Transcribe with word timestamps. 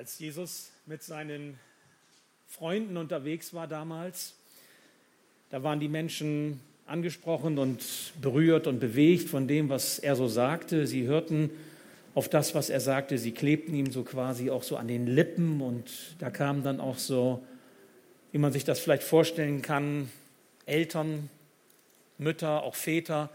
Als 0.00 0.18
Jesus 0.18 0.70
mit 0.86 1.02
seinen 1.02 1.58
Freunden 2.48 2.96
unterwegs 2.96 3.52
war 3.52 3.66
damals, 3.68 4.34
da 5.50 5.62
waren 5.62 5.78
die 5.78 5.90
Menschen 5.90 6.58
angesprochen 6.86 7.58
und 7.58 7.84
berührt 8.18 8.66
und 8.66 8.80
bewegt 8.80 9.28
von 9.28 9.46
dem, 9.46 9.68
was 9.68 9.98
er 9.98 10.16
so 10.16 10.26
sagte. 10.26 10.86
Sie 10.86 11.02
hörten 11.02 11.50
auf 12.14 12.30
das, 12.30 12.54
was 12.54 12.70
er 12.70 12.80
sagte. 12.80 13.18
Sie 13.18 13.32
klebten 13.32 13.74
ihm 13.74 13.92
so 13.92 14.02
quasi 14.02 14.48
auch 14.48 14.62
so 14.62 14.78
an 14.78 14.88
den 14.88 15.06
Lippen 15.06 15.60
und 15.60 16.16
da 16.18 16.30
kamen 16.30 16.62
dann 16.62 16.80
auch 16.80 16.96
so, 16.96 17.44
wie 18.32 18.38
man 18.38 18.54
sich 18.54 18.64
das 18.64 18.80
vielleicht 18.80 19.02
vorstellen 19.02 19.60
kann, 19.60 20.10
Eltern, 20.64 21.28
Mütter, 22.16 22.62
auch 22.62 22.74
Väter, 22.74 23.28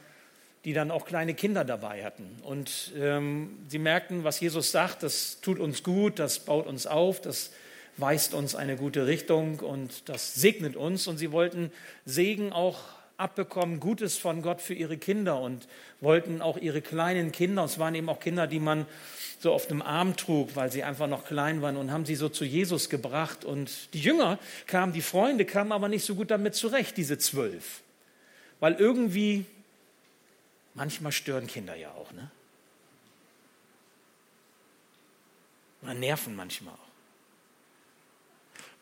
die 0.65 0.73
dann 0.73 0.91
auch 0.91 1.05
kleine 1.05 1.35
Kinder 1.35 1.63
dabei 1.63 2.03
hatten. 2.03 2.37
Und 2.41 2.91
ähm, 2.99 3.59
sie 3.67 3.79
merkten, 3.79 4.23
was 4.23 4.39
Jesus 4.39 4.71
sagt, 4.71 5.03
das 5.03 5.39
tut 5.41 5.59
uns 5.59 5.83
gut, 5.83 6.19
das 6.19 6.39
baut 6.39 6.65
uns 6.65 6.87
auf, 6.87 7.21
das 7.21 7.51
weist 7.97 8.33
uns 8.33 8.55
eine 8.55 8.75
gute 8.75 9.07
Richtung 9.07 9.59
und 9.59 10.09
das 10.09 10.35
segnet 10.35 10.75
uns. 10.75 11.07
Und 11.07 11.17
sie 11.17 11.31
wollten 11.31 11.71
Segen 12.03 12.51
auch 12.51 12.79
abbekommen, 13.17 13.79
Gutes 13.79 14.17
von 14.17 14.41
Gott 14.41 14.59
für 14.59 14.73
ihre 14.73 14.97
Kinder 14.97 15.39
und 15.39 15.67
wollten 16.01 16.41
auch 16.41 16.57
ihre 16.57 16.81
kleinen 16.81 17.31
Kinder, 17.31 17.63
es 17.63 17.79
waren 17.79 17.95
eben 17.95 18.09
auch 18.09 18.19
Kinder, 18.19 18.47
die 18.47 18.59
man 18.59 18.85
so 19.39 19.53
auf 19.53 19.67
dem 19.67 19.81
Arm 19.81 20.17
trug, 20.17 20.55
weil 20.55 20.71
sie 20.71 20.83
einfach 20.83 21.07
noch 21.07 21.25
klein 21.25 21.61
waren 21.61 21.77
und 21.77 21.91
haben 21.91 22.05
sie 22.05 22.15
so 22.15 22.29
zu 22.29 22.43
Jesus 22.43 22.89
gebracht. 22.89 23.45
Und 23.45 23.93
die 23.93 23.99
Jünger 23.99 24.39
kamen, 24.65 24.91
die 24.93 25.01
Freunde 25.01 25.45
kamen 25.45 25.71
aber 25.71 25.87
nicht 25.87 26.03
so 26.03 26.15
gut 26.15 26.31
damit 26.31 26.55
zurecht, 26.55 26.97
diese 26.97 27.17
zwölf. 27.17 27.81
Weil 28.59 28.73
irgendwie, 28.73 29.45
manchmal 30.75 31.11
stören 31.11 31.47
Kinder 31.47 31.75
ja 31.75 31.91
auch, 31.91 32.11
ne? 32.11 32.29
Oder 35.81 35.93
nerven 35.93 36.35
manchmal 36.35 36.73
auch. 36.73 36.85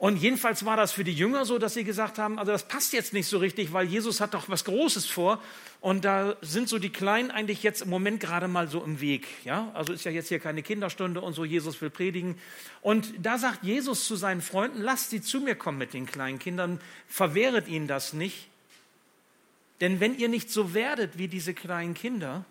Und 0.03 0.17
jedenfalls 0.17 0.65
war 0.65 0.75
das 0.75 0.91
für 0.91 1.05
die 1.05 1.13
Jünger 1.13 1.45
so, 1.45 1.57
dass 1.57 1.75
sie 1.75 1.85
gesagt 1.85 2.17
haben, 2.17 2.37
also 2.37 2.51
das 2.51 2.67
passt 2.67 2.91
jetzt 2.91 3.13
nicht 3.13 3.25
so 3.25 3.37
richtig, 3.37 3.71
weil 3.71 3.85
Jesus 3.85 4.19
hat 4.19 4.33
doch 4.33 4.49
was 4.49 4.65
Großes 4.65 5.05
vor 5.05 5.41
und 5.79 6.03
da 6.03 6.35
sind 6.41 6.67
so 6.67 6.77
die 6.77 6.89
Kleinen 6.89 7.31
eigentlich 7.31 7.63
jetzt 7.63 7.83
im 7.83 7.89
Moment 7.89 8.19
gerade 8.19 8.49
mal 8.49 8.67
so 8.67 8.83
im 8.83 8.99
Weg. 8.99 9.27
Ja, 9.45 9.71
also 9.73 9.93
ist 9.93 10.03
ja 10.03 10.11
jetzt 10.11 10.27
hier 10.27 10.39
keine 10.39 10.61
Kinderstunde 10.61 11.21
und 11.21 11.31
so, 11.31 11.45
Jesus 11.45 11.79
will 11.81 11.89
predigen. 11.89 12.37
Und 12.81 13.13
da 13.21 13.37
sagt 13.37 13.63
Jesus 13.63 14.05
zu 14.05 14.17
seinen 14.17 14.41
Freunden, 14.41 14.81
lasst 14.81 15.11
sie 15.11 15.21
zu 15.21 15.39
mir 15.39 15.55
kommen 15.55 15.77
mit 15.77 15.93
den 15.93 16.05
kleinen 16.05 16.37
Kindern, 16.37 16.81
verwehret 17.07 17.69
ihnen 17.69 17.87
das 17.87 18.11
nicht. 18.11 18.49
Denn 19.81 19.99
wenn 19.99 20.17
ihr 20.17 20.29
nicht 20.29 20.49
so 20.49 20.73
werdet 20.73 21.17
wie 21.17 21.27
diese 21.27 21.53
kleinen 21.53 21.93
Kinder, 21.93 22.45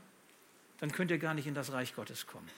dann 0.81 0.93
könnt 0.93 1.11
ihr 1.11 1.19
gar 1.19 1.35
nicht 1.35 1.47
in 1.47 1.55
das 1.55 1.73
Reich 1.73 1.95
Gottes 1.95 2.27
kommen. 2.27 2.49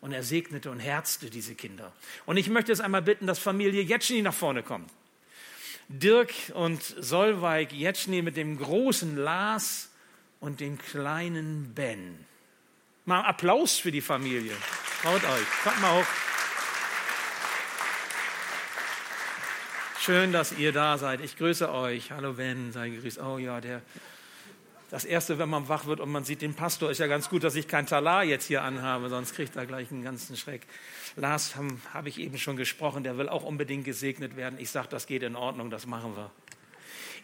Und 0.00 0.12
er 0.12 0.22
segnete 0.22 0.70
und 0.70 0.78
herzte 0.78 1.30
diese 1.30 1.54
Kinder. 1.54 1.92
Und 2.26 2.36
ich 2.36 2.48
möchte 2.48 2.72
es 2.72 2.80
einmal 2.80 3.02
bitten, 3.02 3.26
dass 3.26 3.38
Familie 3.38 3.82
Jetschny 3.82 4.22
nach 4.22 4.34
vorne 4.34 4.62
kommt. 4.62 4.90
Dirk 5.88 6.32
und 6.54 6.82
Solveig 6.82 7.72
Jetschny 7.72 8.22
mit 8.22 8.36
dem 8.36 8.58
großen 8.58 9.16
Lars 9.16 9.90
und 10.40 10.60
dem 10.60 10.78
kleinen 10.78 11.72
Ben. 11.74 12.18
Mal 13.04 13.22
Applaus 13.22 13.78
für 13.78 13.92
die 13.92 14.00
Familie. 14.00 14.52
Traut 15.02 15.22
euch. 15.22 15.46
Kommt 15.62 15.80
mal 15.80 16.00
hoch. 16.00 16.06
Schön, 20.06 20.30
dass 20.30 20.56
ihr 20.56 20.70
da 20.70 20.98
seid. 20.98 21.20
Ich 21.20 21.36
grüße 21.36 21.68
euch. 21.68 22.12
Hallo 22.12 22.34
Ben, 22.34 22.70
sei 22.70 22.90
gegrüßt. 22.90 23.18
Oh 23.20 23.38
ja, 23.38 23.60
der 23.60 23.82
das 24.88 25.04
Erste, 25.04 25.40
wenn 25.40 25.48
man 25.48 25.68
wach 25.68 25.86
wird 25.86 25.98
und 25.98 26.12
man 26.12 26.22
sieht 26.22 26.42
den 26.42 26.54
Pastor, 26.54 26.92
ist 26.92 26.98
ja 26.98 27.08
ganz 27.08 27.28
gut, 27.28 27.42
dass 27.42 27.56
ich 27.56 27.66
kein 27.66 27.86
Talar 27.86 28.22
jetzt 28.22 28.46
hier 28.46 28.62
anhabe, 28.62 29.08
sonst 29.08 29.34
kriegt 29.34 29.56
er 29.56 29.66
gleich 29.66 29.90
einen 29.90 30.04
ganzen 30.04 30.36
Schreck. 30.36 30.64
Lars 31.16 31.56
habe 31.56 31.76
hab 31.92 32.06
ich 32.06 32.20
eben 32.20 32.38
schon 32.38 32.56
gesprochen, 32.56 33.02
der 33.02 33.18
will 33.18 33.28
auch 33.28 33.42
unbedingt 33.42 33.84
gesegnet 33.84 34.36
werden. 34.36 34.60
Ich 34.60 34.70
sage, 34.70 34.86
das 34.88 35.08
geht 35.08 35.24
in 35.24 35.34
Ordnung, 35.34 35.70
das 35.70 35.86
machen 35.86 36.14
wir. 36.14 36.30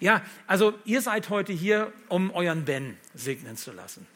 Ja, 0.01 0.21
also 0.49 0.75
ihr 0.85 1.03
seid 1.03 1.31
heute 1.31 1.53
hier, 1.53 1.93
um 2.09 2.33
euren 2.33 2.65
Ben 2.65 2.97
segnen 3.15 3.57
zu 3.57 3.71
lassen. 3.71 4.09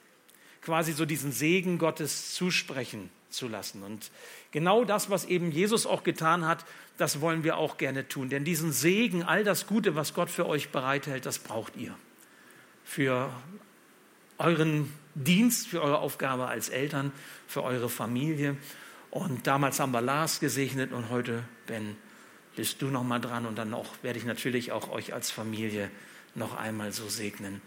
Quasi 0.61 0.93
so 0.93 1.05
diesen 1.05 1.31
Segen 1.31 1.79
Gottes 1.79 2.35
zusprechen 2.35 3.11
zu 3.31 3.49
lassen. 3.49 3.83
Und 3.83 4.11
genau 4.51 4.85
das, 4.85 5.11
was 5.11 5.25
eben 5.25 5.51
Jesus 5.51 5.87
auch 5.87 6.03
getan 6.03 6.47
hat, 6.47 6.65
das 6.97 7.21
wollen 7.21 7.45
wir 7.45 7.57
auch 7.59 7.77
gerne 7.77 8.09
tun. 8.09 8.29
Denn 8.29 8.45
diesen 8.45 8.73
Segen, 8.73 9.23
all 9.23 9.45
das 9.45 9.67
Gute, 9.67 9.95
was 9.95 10.15
Gott 10.15 10.31
für 10.31 10.47
euch 10.47 10.71
bereithält, 10.71 11.27
das 11.27 11.39
braucht 11.39 11.77
ihr 11.77 11.95
für 12.87 13.31
euren 14.39 14.93
Dienst, 15.15 15.67
für 15.67 15.83
eure 15.83 15.99
Aufgabe 15.99 16.47
als 16.47 16.69
Eltern, 16.69 17.13
für 17.49 17.63
eure 17.65 17.91
Familie. 17.91 18.57
Und 19.11 19.47
damals 19.47 19.81
haben 19.81 19.93
wir 19.93 20.01
Lars 20.01 20.41
gesegnet 20.41 20.93
und 20.93 21.11
heute, 21.11 21.43
Ben, 21.67 21.97
bist 22.55 22.81
du 22.81 22.87
noch 22.87 23.03
mal 23.03 23.19
dran 23.19 23.45
und 23.45 23.57
dann 23.57 23.75
auch, 23.75 23.95
werde 24.03 24.19
ich 24.19 24.25
natürlich 24.25 24.73
auch 24.73 24.91
euch 24.91 25.13
als 25.13 25.31
Familie 25.31 25.91
noch 26.35 26.57
einmal 26.57 26.93
so 26.93 27.09
segnen. 27.09 27.61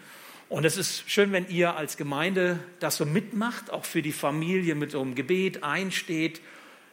Und 0.50 0.66
es 0.66 0.78
ist 0.78 1.10
schön, 1.10 1.32
wenn 1.32 1.48
ihr 1.48 1.76
als 1.76 1.96
Gemeinde 1.96 2.60
das 2.80 2.98
so 2.98 3.06
mitmacht, 3.06 3.70
auch 3.70 3.86
für 3.86 4.02
die 4.02 4.12
Familie 4.12 4.74
mit 4.74 4.92
so 4.92 5.02
einem 5.02 5.14
Gebet 5.14 5.64
einsteht, 5.64 6.42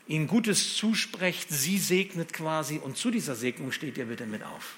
ihnen 0.06 0.26
Gutes 0.26 0.76
zusprecht, 0.76 1.48
sie 1.48 1.78
segnet 1.78 2.34
quasi 2.34 2.78
und 2.78 2.98
zu 2.98 3.10
dieser 3.10 3.34
Segnung 3.34 3.72
steht 3.72 3.96
ihr 3.96 4.04
bitte 4.04 4.26
mit 4.26 4.42
auf. 4.42 4.76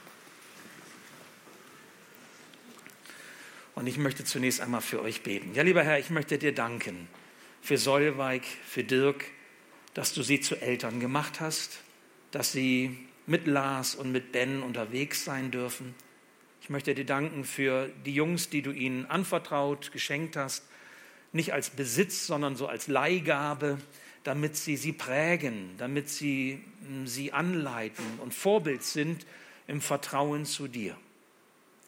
Und 3.75 3.89
ich 3.89 3.99
möchte 3.99 4.25
zunächst 4.25 4.61
einmal 4.61 4.81
für 4.81 5.03
euch 5.03 5.23
beten. 5.23 5.55
Ja, 5.55 5.63
lieber 5.63 5.83
Herr, 5.83 5.99
ich 5.99 6.11
möchte 6.11 6.39
dir 6.39 6.55
danken 6.55 7.09
für 7.61 7.79
Solveig, 7.79 8.43
für 8.67 8.85
Dirk, 8.85 9.25
dass 9.95 10.15
du 10.15 10.23
sie 10.23 10.41
zu 10.41 10.61
Eltern 10.61 11.01
gemacht 11.01 11.41
hast, 11.41 11.81
dass 12.31 12.53
sie 12.53 12.97
mit 13.27 13.47
Lars 13.47 13.95
und 13.95 14.13
mit 14.13 14.33
Ben 14.33 14.63
unterwegs 14.63 15.25
sein 15.25 15.51
dürfen. 15.51 15.95
Ich 16.61 16.71
möchte 16.71 16.95
dir 16.95 17.07
danken 17.07 17.45
für 17.45 17.89
die 18.05 18.15
Jungs, 18.15 18.51
die 18.51 18.63
du 18.63 18.73
ihnen 18.73 19.07
anvertraut, 19.07 19.93
geschenkt 19.93 20.37
hast, 20.37 20.65
nicht 21.33 21.53
als 21.53 21.71
Besitz, 21.71 22.27
sondern 22.27 22.57
so 22.57 22.67
als 22.67 22.89
Leihgabe, 22.89 23.79
damit 24.25 24.57
sie 24.57 24.77
sie 24.77 24.93
prägen, 24.93 25.71
damit 25.79 26.09
sie 26.09 26.63
hm, 26.87 27.07
sie 27.07 27.33
anleiten 27.33 28.05
und 28.21 28.35
Vorbild 28.35 28.83
sind 28.83 29.27
im 29.67 29.81
Vertrauen 29.81 30.45
zu 30.45 30.69
dir. 30.69 30.97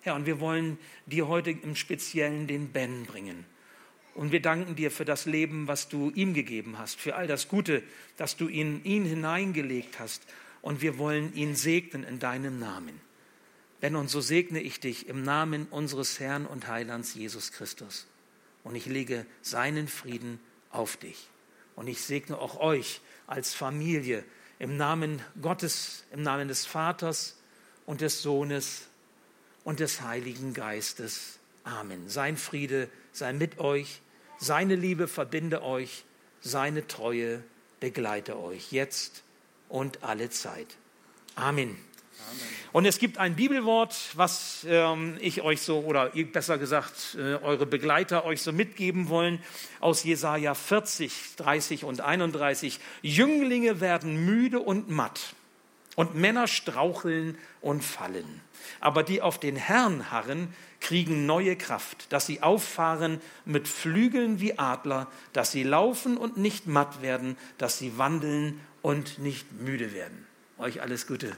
Herr, 0.03 0.15
und 0.15 0.27
wir 0.27 0.41
wollen 0.41 0.79
dir 1.07 1.29
heute 1.29 1.51
im 1.51 1.77
Speziellen 1.77 2.47
den 2.47 2.69
Ben 2.69 3.05
bringen. 3.05 3.45
Und 4.15 4.33
wir 4.33 4.41
danken 4.41 4.75
dir 4.77 4.91
für 4.91 5.05
das 5.05 5.27
Leben, 5.27 5.69
was 5.69 5.89
du 5.89 6.11
ihm 6.11 6.35
gegeben 6.35 6.79
hast, 6.79 6.99
für 6.99 7.17
all 7.17 7.27
das 7.27 7.49
Gute, 7.49 7.83
das 8.17 8.37
du 8.37 8.49
in 8.49 8.85
ihn 8.85 9.05
hineingelegt 9.05 9.99
hast. 9.99 10.27
Und 10.63 10.83
wir 10.83 10.99
wollen 10.99 11.35
ihn 11.35 11.55
segnen 11.55 12.05
in 12.05 12.19
deinem 12.19 12.59
Namen. 12.59 13.01
Ben, 13.81 13.97
und 13.97 14.09
so 14.09 14.21
segne 14.21 14.61
ich 14.61 14.81
dich 14.81 15.09
im 15.09 15.23
Namen 15.23 15.67
unseres 15.71 16.21
Herrn 16.21 16.47
und 16.47 16.69
Heilands 16.69 17.15
Jesus 17.15 17.53
Christus. 17.53 18.07
Und 18.63 18.75
ich 18.75 18.87
lege 18.87 19.25
seinen 19.43 19.89
Frieden 19.89 20.39
auf 20.71 20.97
dich. 20.97 21.29
Und 21.77 21.87
ich 21.89 22.03
segne 22.03 22.39
auch 22.39 22.61
euch 22.61 23.01
als 23.27 23.55
Familie 23.55 24.25
im 24.59 24.77
Namen 24.77 25.23
Gottes, 25.41 26.05
im 26.13 26.23
Namen 26.23 26.49
des 26.49 26.67
Vaters 26.67 27.39
und 27.87 28.03
des 28.03 28.21
Sohnes 28.21 28.83
und 29.65 29.81
des 29.81 30.03
Heiligen 30.03 30.53
Geistes. 30.53 31.39
Amen. 31.65 32.09
Sein 32.09 32.37
Friede 32.37 32.91
sei 33.13 33.33
mit 33.33 33.59
euch, 33.59 34.03
seine 34.39 34.75
Liebe 34.75 35.09
verbinde 35.09 35.63
euch, 35.63 36.05
seine 36.43 36.87
Treue 36.87 37.43
begleite 37.81 38.39
euch 38.39 38.73
jetzt 38.73 39.23
und 39.69 40.03
alle 40.03 40.29
Zeit. 40.31 40.77
Amen. 41.35 41.77
Und 42.73 42.85
es 42.85 42.99
gibt 42.99 43.19
ein 43.19 43.35
Bibelwort, 43.35 43.97
was 44.15 44.65
ähm, 44.69 45.17
ich 45.21 45.43
euch 45.43 45.61
so, 45.61 45.81
oder 45.81 46.11
besser 46.11 46.57
gesagt, 46.57 47.17
äh, 47.19 47.35
eure 47.43 47.67
Begleiter 47.67 48.25
euch 48.25 48.43
so 48.43 48.53
mitgeben 48.53 49.09
wollen, 49.09 49.43
aus 49.81 50.05
Jesaja 50.05 50.55
40, 50.55 51.37
30 51.37 51.85
und 51.85 52.01
31. 52.01 52.79
Jünglinge 53.03 53.81
werden 53.81 54.25
müde 54.25 54.61
und 54.61 54.89
matt, 54.89 55.35
und 55.97 56.15
Männer 56.15 56.47
straucheln 56.47 57.37
und 57.61 57.83
fallen. 57.83 58.41
Aber 58.79 59.03
die 59.03 59.21
auf 59.21 59.41
den 59.41 59.57
Herrn 59.57 60.13
harren, 60.13 60.55
kriegen 60.81 61.27
neue 61.27 61.57
Kraft, 61.57 62.13
dass 62.13 62.27
sie 62.27 62.43
auffahren 62.43 63.21
mit 63.45 63.67
Flügeln 63.67 64.41
wie 64.41 64.59
Adler, 64.59 65.09
dass 65.33 65.51
sie 65.51 65.65
laufen 65.65 66.17
und 66.17 66.37
nicht 66.37 66.67
matt 66.69 67.03
werden, 67.03 67.37
dass 67.59 67.79
sie 67.79 67.99
wandeln 67.99 68.61
und 68.81 69.19
nicht 69.19 69.61
müde 69.61 69.93
werden. 69.93 70.27
Euch 70.57 70.81
alles 70.81 71.07
Gute. 71.07 71.37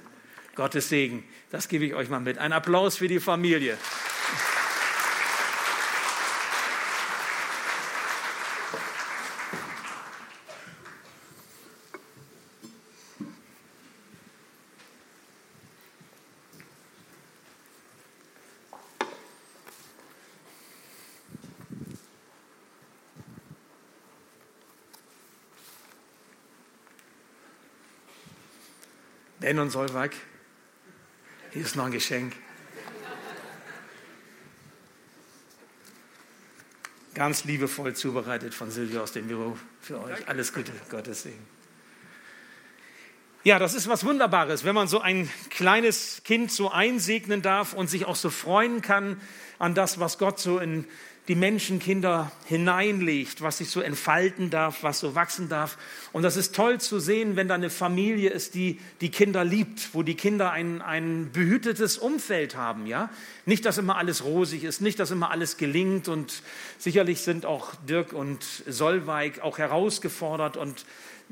Gottes 0.55 0.89
Segen. 0.89 1.25
Das 1.51 1.69
gebe 1.69 1.85
ich 1.85 1.95
euch 1.95 2.09
mal 2.09 2.21
mit. 2.21 2.39
Ein 2.39 2.53
Applaus 2.53 2.97
für 2.97 3.09
die 3.09 3.21
Familie. 3.21 3.79
Ben 29.43 29.59
und 29.59 29.71
Solveig, 29.71 30.13
hier 31.53 31.63
ist 31.63 31.77
noch 31.77 31.87
ein 31.87 31.93
Geschenk. 31.93 32.35
Ganz 37.15 37.45
liebevoll 37.45 37.95
zubereitet 37.95 38.55
von 38.55 38.71
Silvia 38.71 39.03
aus 39.03 39.13
dem 39.13 39.29
Büro 39.29 39.59
für 39.81 40.01
euch. 40.01 40.27
Alles 40.29 40.53
Gute, 40.55 40.73
Gottes 40.91 41.25
Segen. 41.25 41.47
Ja, 43.45 43.59
das 43.59 43.75
ist 43.75 43.89
was 43.89 44.05
Wunderbares, 44.05 44.65
wenn 44.65 44.75
man 44.75 44.87
so 44.89 45.01
ein 45.01 45.29
kleines 45.51 46.23
Kind 46.25 46.53
so 46.53 46.71
einsegnen 46.71 47.43
darf 47.43 47.75
und 47.75 47.91
sich 47.91 48.07
auch 48.07 48.17
so 48.17 48.31
freuen 48.31 48.83
kann 48.83 49.21
an 49.59 49.75
das, 49.75 49.99
was 49.99 50.17
Gott 50.17 50.39
so 50.39 50.59
in 50.59 50.87
die 51.29 51.37
Menschenkinder 51.37 52.33
hineinlegt, 52.47 53.43
was 53.43 53.59
sich 53.59 53.71
so 53.71 53.81
entfalten 53.81 54.51
darf, 54.51 54.83
was 54.83 54.99
so 54.99 55.15
wachsen 55.15 55.49
darf. 55.49 55.79
Und 56.13 56.25
das 56.25 56.37
ist 56.37 56.55
toll 56.55 56.81
zu 56.81 56.99
sehen, 56.99 57.37
wenn 57.37 57.47
da 57.47 57.55
eine 57.55 57.71
Familie 57.71 58.31
ist, 58.31 58.57
die 58.57 58.81
die 59.01 59.11
Kinder 59.11 59.45
liebt, 59.45 59.95
wo 59.95 60.03
die 60.03 60.17
Kinder 60.17 60.51
ein, 60.51 60.83
ein 60.83 61.31
behütetes 61.33 61.97
Umfeld 61.97 62.57
haben. 62.57 62.87
Ja? 62.87 63.09
Nicht, 63.47 63.65
dass 63.65 63.79
immer 63.79 63.99
alles 63.99 64.25
rosig 64.25 64.65
ist, 64.65 64.81
nicht, 64.81 64.99
dass 64.99 65.13
immer 65.13 65.31
alles 65.31 65.59
gelingt. 65.59 66.09
Und 66.09 66.43
sicherlich 66.79 67.21
sind 67.21 67.47
auch 67.47 67.77
Dirk 67.89 68.13
und 68.13 68.45
Solveig 68.67 69.43
auch 69.43 69.59
herausgefordert 69.59 70.57
und 70.57 70.85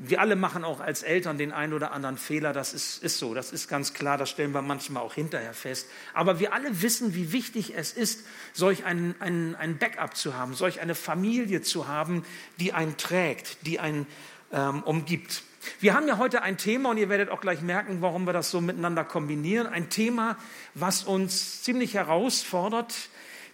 wir 0.03 0.19
alle 0.19 0.35
machen 0.35 0.63
auch 0.63 0.79
als 0.79 1.03
Eltern 1.03 1.37
den 1.37 1.51
einen 1.51 1.73
oder 1.73 1.91
anderen 1.91 2.17
Fehler, 2.17 2.53
das 2.53 2.73
ist, 2.73 3.03
ist 3.03 3.19
so, 3.19 3.35
das 3.35 3.51
ist 3.51 3.67
ganz 3.67 3.93
klar, 3.93 4.17
das 4.17 4.31
stellen 4.31 4.51
wir 4.51 4.63
manchmal 4.63 5.03
auch 5.03 5.13
hinterher 5.13 5.53
fest. 5.53 5.87
Aber 6.15 6.39
wir 6.39 6.53
alle 6.53 6.81
wissen, 6.81 7.13
wie 7.13 7.31
wichtig 7.31 7.75
es 7.75 7.93
ist, 7.93 8.25
solch 8.51 8.83
ein, 8.83 9.13
ein, 9.19 9.55
ein 9.55 9.77
Backup 9.77 10.15
zu 10.15 10.35
haben, 10.35 10.55
solch 10.55 10.81
eine 10.81 10.95
Familie 10.95 11.61
zu 11.61 11.87
haben, 11.87 12.25
die 12.59 12.73
einen 12.73 12.97
trägt, 12.97 13.67
die 13.67 13.79
einen 13.79 14.07
ähm, 14.51 14.81
umgibt. 14.81 15.43
Wir 15.79 15.93
haben 15.93 16.07
ja 16.07 16.17
heute 16.17 16.41
ein 16.41 16.57
Thema 16.57 16.89
und 16.89 16.97
ihr 16.97 17.09
werdet 17.09 17.29
auch 17.29 17.39
gleich 17.39 17.61
merken, 17.61 18.01
warum 18.01 18.25
wir 18.25 18.33
das 18.33 18.49
so 18.49 18.59
miteinander 18.59 19.03
kombinieren. 19.03 19.67
Ein 19.67 19.89
Thema, 19.89 20.35
was 20.73 21.03
uns 21.03 21.61
ziemlich 21.61 21.93
herausfordert, 21.93 22.95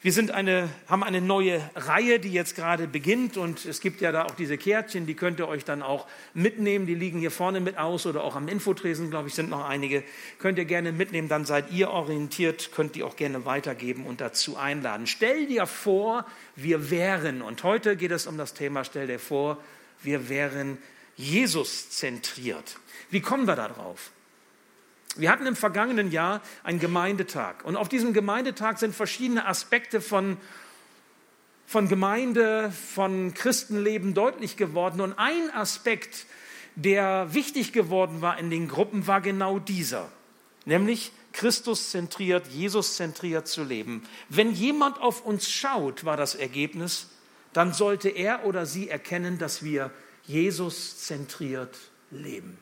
wir 0.03 0.11
sind 0.11 0.29
eine, 0.29 0.69
haben 0.88 1.03
eine 1.03 1.21
neue 1.21 1.59
Reihe, 1.75 2.19
die 2.19 2.31
jetzt 2.31 2.55
gerade 2.55 2.88
beginnt 2.88 3.35
und 3.35 3.65
es 3.65 3.81
gibt 3.81 3.99
ja 3.99 4.11
da 4.11 4.25
auch 4.25 4.35
diese 4.35 4.57
Kärtchen, 4.57 5.07
die 5.07 5.15
könnt 5.15 5.39
ihr 5.39 5.47
euch 5.47 5.65
dann 5.65 5.81
auch 5.81 6.05
mitnehmen. 6.35 6.85
Die 6.85 6.94
liegen 6.94 7.19
hier 7.19 7.31
vorne 7.31 7.59
mit 7.61 7.77
aus 7.79 8.05
oder 8.05 8.23
auch 8.23 8.35
am 8.35 8.47
Infotresen, 8.47 9.09
glaube 9.09 9.27
ich, 9.27 9.33
sind 9.33 9.49
noch 9.49 9.67
einige. 9.67 10.03
Könnt 10.38 10.59
ihr 10.59 10.65
gerne 10.65 10.91
mitnehmen, 10.91 11.29
dann 11.29 11.45
seid 11.45 11.71
ihr 11.71 11.89
orientiert, 11.89 12.71
könnt 12.73 12.95
ihr 12.95 13.07
auch 13.07 13.15
gerne 13.15 13.45
weitergeben 13.45 14.05
und 14.05 14.21
dazu 14.21 14.55
einladen. 14.55 15.07
Stell 15.07 15.47
dir 15.47 15.65
vor, 15.65 16.25
wir 16.55 16.91
wären, 16.91 17.41
und 17.41 17.63
heute 17.63 17.97
geht 17.97 18.11
es 18.11 18.27
um 18.27 18.38
das 18.38 18.53
Thema, 18.53 18.83
stell 18.83 19.07
dir 19.07 19.19
vor, 19.19 19.57
wir 20.03 20.29
wären 20.29 20.77
Jesus 21.15 21.89
zentriert. 21.89 22.77
Wie 23.09 23.21
kommen 23.21 23.47
wir 23.47 23.55
da 23.55 23.69
drauf? 23.69 24.11
Wir 25.19 25.31
hatten 25.31 25.45
im 25.45 25.55
vergangenen 25.55 26.11
Jahr 26.11 26.41
einen 26.63 26.79
Gemeindetag 26.79 27.63
und 27.63 27.75
auf 27.75 27.89
diesem 27.89 28.13
Gemeindetag 28.13 28.77
sind 28.77 28.95
verschiedene 28.95 29.45
Aspekte 29.45 30.01
von, 30.01 30.37
von 31.65 31.87
Gemeinde, 31.87 32.71
von 32.71 33.33
Christenleben 33.33 34.13
deutlich 34.13 34.57
geworden. 34.57 35.01
Und 35.01 35.13
ein 35.13 35.51
Aspekt, 35.53 36.25
der 36.75 37.33
wichtig 37.33 37.73
geworden 37.73 38.21
war 38.21 38.37
in 38.37 38.49
den 38.49 38.67
Gruppen, 38.67 39.07
war 39.07 39.21
genau 39.21 39.59
dieser, 39.59 40.09
nämlich 40.65 41.11
Christus 41.33 41.91
zentriert, 41.91 42.47
Jesus 42.47 42.95
zentriert 42.95 43.47
zu 43.47 43.63
leben. 43.63 44.03
Wenn 44.29 44.51
jemand 44.51 44.99
auf 44.99 45.25
uns 45.25 45.49
schaut, 45.49 46.03
war 46.05 46.17
das 46.17 46.35
Ergebnis, 46.35 47.09
dann 47.53 47.73
sollte 47.73 48.09
er 48.09 48.45
oder 48.45 48.65
sie 48.65 48.89
erkennen, 48.89 49.37
dass 49.37 49.63
wir 49.63 49.91
Jesus 50.25 50.97
zentriert 50.99 51.75
leben. 52.11 52.57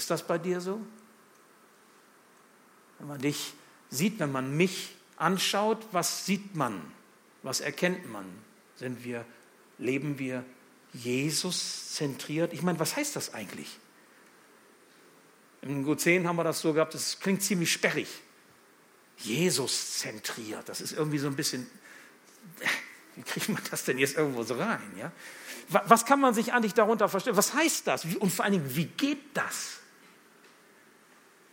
Ist 0.00 0.10
das 0.10 0.26
bei 0.26 0.38
dir 0.38 0.62
so? 0.62 0.80
Wenn 2.98 3.08
man 3.08 3.20
dich 3.20 3.52
sieht, 3.90 4.18
wenn 4.18 4.32
man 4.32 4.56
mich 4.56 4.96
anschaut, 5.18 5.86
was 5.92 6.24
sieht 6.24 6.56
man? 6.56 6.80
Was 7.42 7.60
erkennt 7.60 8.10
man? 8.10 8.24
Sind 8.76 9.04
wir, 9.04 9.26
leben 9.76 10.18
wir 10.18 10.42
Jesus 10.94 11.92
zentriert? 11.92 12.54
Ich 12.54 12.62
meine, 12.62 12.80
was 12.80 12.96
heißt 12.96 13.14
das 13.14 13.34
eigentlich? 13.34 13.78
Im 15.60 15.86
G10 15.86 16.26
haben 16.26 16.36
wir 16.36 16.44
das 16.44 16.60
so 16.60 16.72
gehabt, 16.72 16.94
das 16.94 17.20
klingt 17.20 17.42
ziemlich 17.42 17.70
sperrig. 17.70 18.08
Jesus 19.18 19.98
zentriert, 19.98 20.66
das 20.70 20.80
ist 20.80 20.92
irgendwie 20.92 21.18
so 21.18 21.26
ein 21.26 21.36
bisschen, 21.36 21.66
wie 23.16 23.22
kriegt 23.22 23.50
man 23.50 23.62
das 23.70 23.84
denn 23.84 23.98
jetzt 23.98 24.16
irgendwo 24.16 24.44
so 24.44 24.54
rein? 24.54 24.80
Ja? 24.96 25.12
Was 25.68 26.06
kann 26.06 26.20
man 26.20 26.32
sich 26.32 26.54
eigentlich 26.54 26.72
darunter 26.72 27.06
vorstellen? 27.10 27.36
Was 27.36 27.52
heißt 27.52 27.86
das? 27.86 28.06
Und 28.06 28.32
vor 28.32 28.46
allen 28.46 28.54
Dingen, 28.54 28.74
wie 28.74 28.86
geht 28.86 29.36
das? 29.36 29.79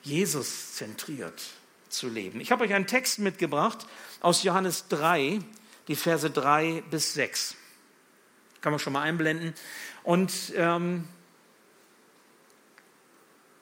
Jesus 0.03 0.75
zentriert 0.75 1.41
zu 1.89 2.07
leben. 2.09 2.39
Ich 2.41 2.51
habe 2.51 2.63
euch 2.63 2.73
einen 2.73 2.87
Text 2.87 3.19
mitgebracht 3.19 3.87
aus 4.21 4.43
Johannes 4.43 4.87
3, 4.89 5.39
die 5.87 5.95
Verse 5.95 6.29
3 6.29 6.83
bis 6.89 7.13
6. 7.13 7.55
Kann 8.61 8.71
man 8.71 8.79
schon 8.79 8.93
mal 8.93 9.01
einblenden. 9.01 9.53
Und 10.03 10.53
ähm, 10.55 11.07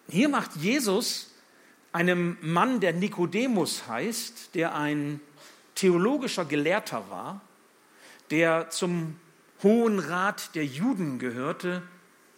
hier 0.07 0.29
macht 0.29 0.55
Jesus 0.55 1.31
einem 1.91 2.37
Mann, 2.41 2.79
der 2.79 2.93
Nikodemus 2.93 3.87
heißt, 3.87 4.53
der 4.53 4.75
ein 4.75 5.21
theologischer 5.75 6.45
Gelehrter 6.45 7.09
war, 7.09 7.41
der 8.31 8.69
zum 8.69 9.19
Hohen 9.63 9.99
Rat 9.99 10.55
der 10.55 10.65
Juden 10.65 11.19
gehörte, 11.19 11.83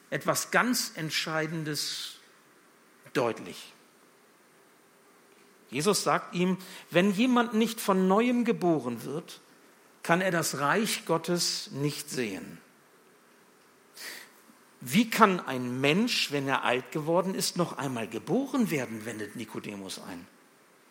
etwas 0.09 0.51
ganz 0.51 0.93
Entscheidendes 0.95 2.17
deutlich. 3.13 3.73
Jesus 5.69 6.03
sagt 6.03 6.33
ihm, 6.33 6.57
wenn 6.91 7.11
jemand 7.11 7.53
nicht 7.53 7.81
von 7.81 8.07
neuem 8.07 8.45
geboren 8.45 9.03
wird, 9.03 9.41
kann 10.03 10.21
er 10.21 10.31
das 10.31 10.59
Reich 10.59 11.05
Gottes 11.05 11.71
nicht 11.71 12.09
sehen. 12.09 12.59
Wie 14.79 15.09
kann 15.09 15.39
ein 15.39 15.81
Mensch, 15.81 16.31
wenn 16.31 16.47
er 16.47 16.63
alt 16.63 16.91
geworden 16.91 17.33
ist, 17.33 17.57
noch 17.57 17.77
einmal 17.77 18.07
geboren 18.07 18.69
werden, 18.71 19.05
wendet 19.05 19.35
Nikodemus 19.35 19.99
ein. 19.99 20.25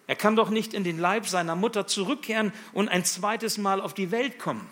Er 0.07 0.17
kann 0.17 0.37
doch 0.37 0.51
nicht 0.51 0.75
in 0.75 0.85
den 0.85 0.99
Leib 0.99 1.27
seiner 1.27 1.57
Mutter 1.57 1.87
zurückkehren 1.87 2.53
und 2.73 2.89
ein 2.89 3.05
zweites 3.05 3.59
Mal 3.59 3.81
auf 3.81 3.95
die 3.95 4.11
Welt 4.11 4.39
kommen. 4.39 4.69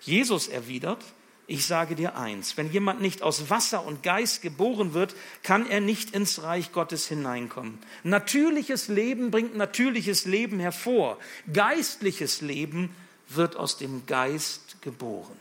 Jesus 0.00 0.48
erwidert, 0.48 1.04
ich 1.48 1.66
sage 1.66 1.94
dir 1.94 2.16
eins, 2.16 2.56
wenn 2.56 2.72
jemand 2.72 3.00
nicht 3.00 3.22
aus 3.22 3.50
Wasser 3.50 3.84
und 3.84 4.02
Geist 4.02 4.42
geboren 4.42 4.94
wird, 4.94 5.14
kann 5.44 5.68
er 5.68 5.80
nicht 5.80 6.10
ins 6.10 6.42
Reich 6.42 6.72
Gottes 6.72 7.06
hineinkommen. 7.06 7.78
Natürliches 8.02 8.88
Leben 8.88 9.30
bringt 9.30 9.56
natürliches 9.56 10.24
Leben 10.24 10.58
hervor. 10.58 11.18
Geistliches 11.52 12.40
Leben 12.40 12.94
wird 13.28 13.54
aus 13.54 13.78
dem 13.78 14.06
Geist 14.06 14.82
geboren. 14.82 15.36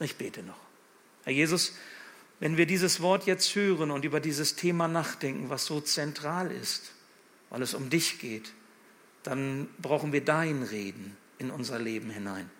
Ich 0.00 0.16
bete 0.16 0.42
noch. 0.42 0.58
Herr 1.22 1.32
Jesus, 1.32 1.74
wenn 2.40 2.56
wir 2.56 2.66
dieses 2.66 3.00
Wort 3.00 3.26
jetzt 3.26 3.54
hören 3.54 3.92
und 3.92 4.04
über 4.04 4.18
dieses 4.18 4.56
Thema 4.56 4.88
nachdenken, 4.88 5.50
was 5.50 5.66
so 5.66 5.80
zentral 5.80 6.50
ist, 6.50 6.90
weil 7.50 7.62
es 7.62 7.74
um 7.74 7.90
dich 7.90 8.18
geht, 8.18 8.52
dann 9.22 9.68
brauchen 9.80 10.12
wir 10.12 10.24
dein 10.24 10.64
Reden 10.64 11.16
in 11.38 11.52
unser 11.52 11.78
Leben 11.78 12.10
hinein 12.10 12.50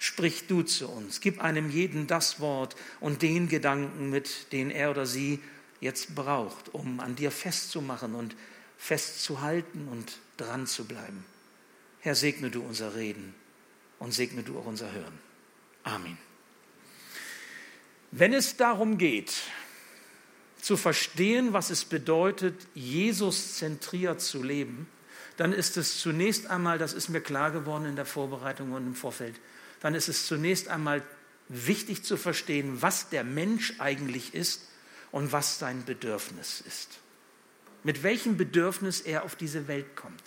sprich 0.00 0.46
du 0.46 0.62
zu 0.62 0.88
uns. 0.88 1.20
Gib 1.20 1.44
einem 1.44 1.70
jeden 1.70 2.06
das 2.06 2.40
Wort 2.40 2.74
und 3.00 3.20
den 3.20 3.48
Gedanken 3.48 4.08
mit, 4.08 4.50
den 4.50 4.70
er 4.70 4.90
oder 4.90 5.04
sie 5.04 5.40
jetzt 5.80 6.14
braucht, 6.14 6.74
um 6.74 7.00
an 7.00 7.14
dir 7.16 7.30
festzumachen 7.30 8.14
und 8.14 8.34
festzuhalten 8.78 9.88
und 9.88 10.18
dran 10.38 10.66
zu 10.66 10.86
bleiben. 10.86 11.24
Herr, 12.00 12.14
segne 12.14 12.50
du 12.50 12.62
unser 12.62 12.96
Reden 12.96 13.34
und 13.98 14.14
segne 14.14 14.42
du 14.42 14.58
auch 14.58 14.64
unser 14.64 14.90
Hören. 14.90 15.18
Amen. 15.84 16.16
Wenn 18.10 18.32
es 18.32 18.56
darum 18.56 18.96
geht, 18.96 19.34
zu 20.62 20.78
verstehen, 20.78 21.52
was 21.52 21.68
es 21.68 21.84
bedeutet, 21.84 22.54
Jesus 22.74 23.56
zentriert 23.56 24.22
zu 24.22 24.42
leben, 24.42 24.88
dann 25.36 25.52
ist 25.52 25.76
es 25.76 26.00
zunächst 26.00 26.46
einmal, 26.46 26.78
das 26.78 26.94
ist 26.94 27.10
mir 27.10 27.20
klar 27.20 27.50
geworden 27.50 27.84
in 27.84 27.96
der 27.96 28.06
Vorbereitung 28.06 28.72
und 28.72 28.86
im 28.86 28.94
Vorfeld, 28.94 29.38
dann 29.80 29.94
ist 29.94 30.08
es 30.08 30.26
zunächst 30.26 30.68
einmal 30.68 31.02
wichtig 31.48 32.04
zu 32.04 32.16
verstehen, 32.16 32.80
was 32.80 33.08
der 33.08 33.24
Mensch 33.24 33.74
eigentlich 33.78 34.34
ist 34.34 34.68
und 35.10 35.32
was 35.32 35.58
sein 35.58 35.84
Bedürfnis 35.84 36.62
ist. 36.66 36.98
Mit 37.82 38.02
welchem 38.02 38.36
Bedürfnis 38.36 39.00
er 39.00 39.24
auf 39.24 39.36
diese 39.36 39.66
Welt 39.66 39.96
kommt. 39.96 40.22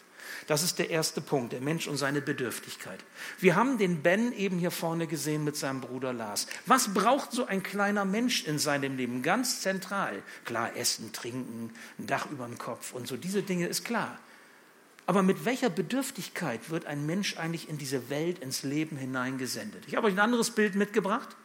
Das 0.48 0.63
ist 0.63 0.79
der 0.79 0.89
erste 0.89 1.22
Punkt, 1.22 1.53
der 1.53 1.62
Mensch 1.62 1.88
und 1.88 1.98
seine 1.98 2.22
Bedürftigkeit. 2.22 3.00
Wir 3.39 3.55
haben 3.55 3.77
den 3.77 4.01
Ben 4.01 4.33
eben 4.33 4.57
hier 4.57 4.72
vorne 4.72 5.07
gesehen 5.07 5.43
mit 5.43 5.55
seinem 5.55 5.81
Bruder 5.81 6.12
Lars. 6.12 6.48
Was 6.65 6.93
braucht 6.93 7.31
so 7.31 7.45
ein 7.45 7.63
kleiner 7.63 8.05
Mensch 8.05 8.45
in 8.45 8.60
seinem 8.60 8.98
Leben? 8.98 9.22
Ganz 9.22 9.62
zentral. 9.62 10.22
Klar, 10.45 10.75
essen, 10.75 11.12
trinken, 11.13 11.72
ein 12.00 12.07
Dach 12.07 12.29
über 12.29 12.45
dem 12.45 12.57
Kopf 12.57 12.93
und 12.93 13.07
so 13.07 13.15
diese 13.15 13.43
Dinge 13.43 13.67
ist 13.67 13.86
klar. 13.86 14.19
Aber 15.05 15.22
mit 15.22 15.43
welcher 15.45 15.69
Bedürftigkeit 15.69 16.69
wird 16.69 16.86
ein 16.86 17.05
Mensch 17.05 17.38
eigentlich 17.38 17.67
in 17.67 17.77
diese 17.77 18.10
Welt, 18.10 18.39
ins 18.39 18.63
Leben 18.63 18.95
hineingesendet? 18.95 19.83
Ich 19.88 19.95
habe 19.95 20.07
euch 20.07 20.13
ein 20.13 20.19
anderes 20.19 20.51
Bild 20.51 20.75
mitgebracht. 20.75 21.36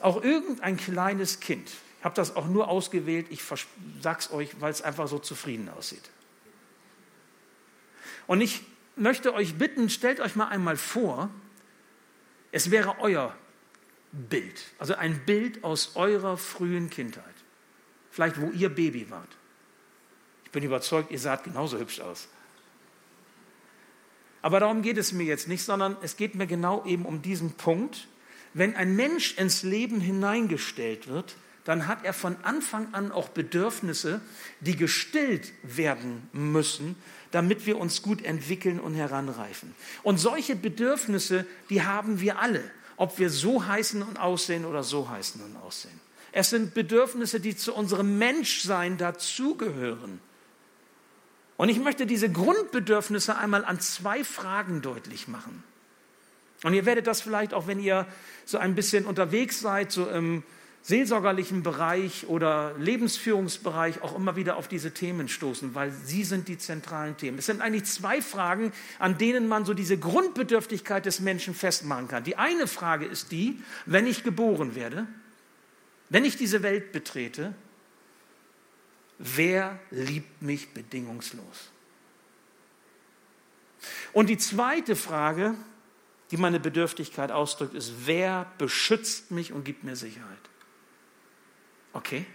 auch 0.00 0.22
irgendein 0.22 0.76
kleines 0.76 1.40
Kind, 1.40 1.70
ich 1.98 2.04
habe 2.04 2.14
das 2.14 2.36
auch 2.36 2.46
nur 2.46 2.68
ausgewählt, 2.68 3.26
ich 3.30 3.42
sage 4.00 4.18
es 4.20 4.30
euch, 4.30 4.60
weil 4.60 4.70
es 4.70 4.82
einfach 4.82 5.08
so 5.08 5.18
zufrieden 5.18 5.68
aussieht. 5.70 6.10
Und 8.26 8.40
ich 8.40 8.62
möchte 8.94 9.34
euch 9.34 9.56
bitten, 9.56 9.88
stellt 9.88 10.20
euch 10.20 10.36
mal 10.36 10.48
einmal 10.48 10.76
vor, 10.76 11.30
es 12.52 12.70
wäre 12.70 12.96
euer 13.00 13.34
Bild, 14.12 14.64
also 14.78 14.94
ein 14.94 15.24
Bild 15.24 15.64
aus 15.64 15.96
eurer 15.96 16.36
frühen 16.36 16.90
Kindheit, 16.90 17.24
vielleicht 18.10 18.40
wo 18.40 18.50
ihr 18.50 18.68
Baby 18.68 19.10
wart. 19.10 19.36
Bin 20.56 20.64
überzeugt, 20.64 21.10
ihr 21.10 21.18
saht 21.18 21.44
genauso 21.44 21.78
hübsch 21.78 22.00
aus. 22.00 22.28
Aber 24.40 24.58
darum 24.58 24.80
geht 24.80 24.96
es 24.96 25.12
mir 25.12 25.24
jetzt 25.24 25.48
nicht, 25.48 25.62
sondern 25.62 25.98
es 26.00 26.16
geht 26.16 26.34
mir 26.34 26.46
genau 26.46 26.82
eben 26.86 27.04
um 27.04 27.20
diesen 27.20 27.52
Punkt. 27.58 28.08
Wenn 28.54 28.74
ein 28.74 28.96
Mensch 28.96 29.36
ins 29.36 29.64
Leben 29.64 30.00
hineingestellt 30.00 31.08
wird, 31.08 31.36
dann 31.64 31.86
hat 31.86 32.06
er 32.06 32.14
von 32.14 32.36
Anfang 32.42 32.94
an 32.94 33.12
auch 33.12 33.28
Bedürfnisse, 33.28 34.22
die 34.60 34.76
gestillt 34.76 35.52
werden 35.62 36.26
müssen, 36.32 36.96
damit 37.32 37.66
wir 37.66 37.76
uns 37.76 38.00
gut 38.00 38.24
entwickeln 38.24 38.80
und 38.80 38.94
heranreifen. 38.94 39.74
Und 40.02 40.16
solche 40.16 40.56
Bedürfnisse, 40.56 41.44
die 41.68 41.82
haben 41.82 42.18
wir 42.22 42.38
alle, 42.38 42.64
ob 42.96 43.18
wir 43.18 43.28
so 43.28 43.66
heißen 43.66 44.02
und 44.02 44.18
aussehen 44.18 44.64
oder 44.64 44.82
so 44.82 45.10
heißen 45.10 45.42
und 45.42 45.54
aussehen. 45.56 46.00
Es 46.32 46.48
sind 46.48 46.72
Bedürfnisse, 46.72 47.40
die 47.40 47.54
zu 47.54 47.74
unserem 47.74 48.16
Menschsein 48.16 48.96
dazugehören. 48.96 50.18
Und 51.56 51.68
ich 51.68 51.78
möchte 51.78 52.06
diese 52.06 52.30
Grundbedürfnisse 52.30 53.36
einmal 53.36 53.64
an 53.64 53.80
zwei 53.80 54.24
Fragen 54.24 54.82
deutlich 54.82 55.26
machen. 55.28 55.64
Und 56.62 56.74
ihr 56.74 56.86
werdet 56.86 57.06
das 57.06 57.20
vielleicht 57.20 57.54
auch, 57.54 57.66
wenn 57.66 57.80
ihr 57.80 58.06
so 58.44 58.58
ein 58.58 58.74
bisschen 58.74 59.06
unterwegs 59.06 59.60
seid, 59.60 59.92
so 59.92 60.06
im 60.08 60.42
seelsorgerlichen 60.82 61.64
Bereich 61.64 62.28
oder 62.28 62.74
Lebensführungsbereich 62.78 64.02
auch 64.02 64.14
immer 64.14 64.36
wieder 64.36 64.56
auf 64.56 64.68
diese 64.68 64.92
Themen 64.92 65.28
stoßen, 65.28 65.74
weil 65.74 65.90
sie 65.90 66.22
sind 66.22 66.46
die 66.46 66.58
zentralen 66.58 67.16
Themen. 67.16 67.38
Es 67.38 67.46
sind 67.46 67.60
eigentlich 67.60 67.86
zwei 67.86 68.22
Fragen, 68.22 68.72
an 69.00 69.18
denen 69.18 69.48
man 69.48 69.64
so 69.64 69.74
diese 69.74 69.98
Grundbedürftigkeit 69.98 71.04
des 71.04 71.18
Menschen 71.18 71.54
festmachen 71.54 72.06
kann. 72.06 72.22
Die 72.22 72.36
eine 72.36 72.68
Frage 72.68 73.04
ist 73.04 73.32
die, 73.32 73.60
wenn 73.84 74.06
ich 74.06 74.22
geboren 74.22 74.76
werde, 74.76 75.08
wenn 76.08 76.24
ich 76.24 76.36
diese 76.36 76.62
Welt 76.62 76.92
betrete, 76.92 77.52
wer 79.18 79.78
liebt 79.90 80.42
mich 80.42 80.68
bedingungslos? 80.70 81.70
Und 84.12 84.28
die 84.28 84.38
zweite 84.38 84.96
Frage, 84.96 85.54
die 86.30 86.36
meine 86.36 86.60
Bedürftigkeit 86.60 87.30
ausdrückt, 87.30 87.74
ist, 87.74 87.92
wer 88.04 88.50
beschützt 88.58 89.30
mich 89.30 89.52
und 89.52 89.64
gibt 89.64 89.84
mir 89.84 89.96
Sicherheit? 89.96 90.38
Okay, 91.92 92.26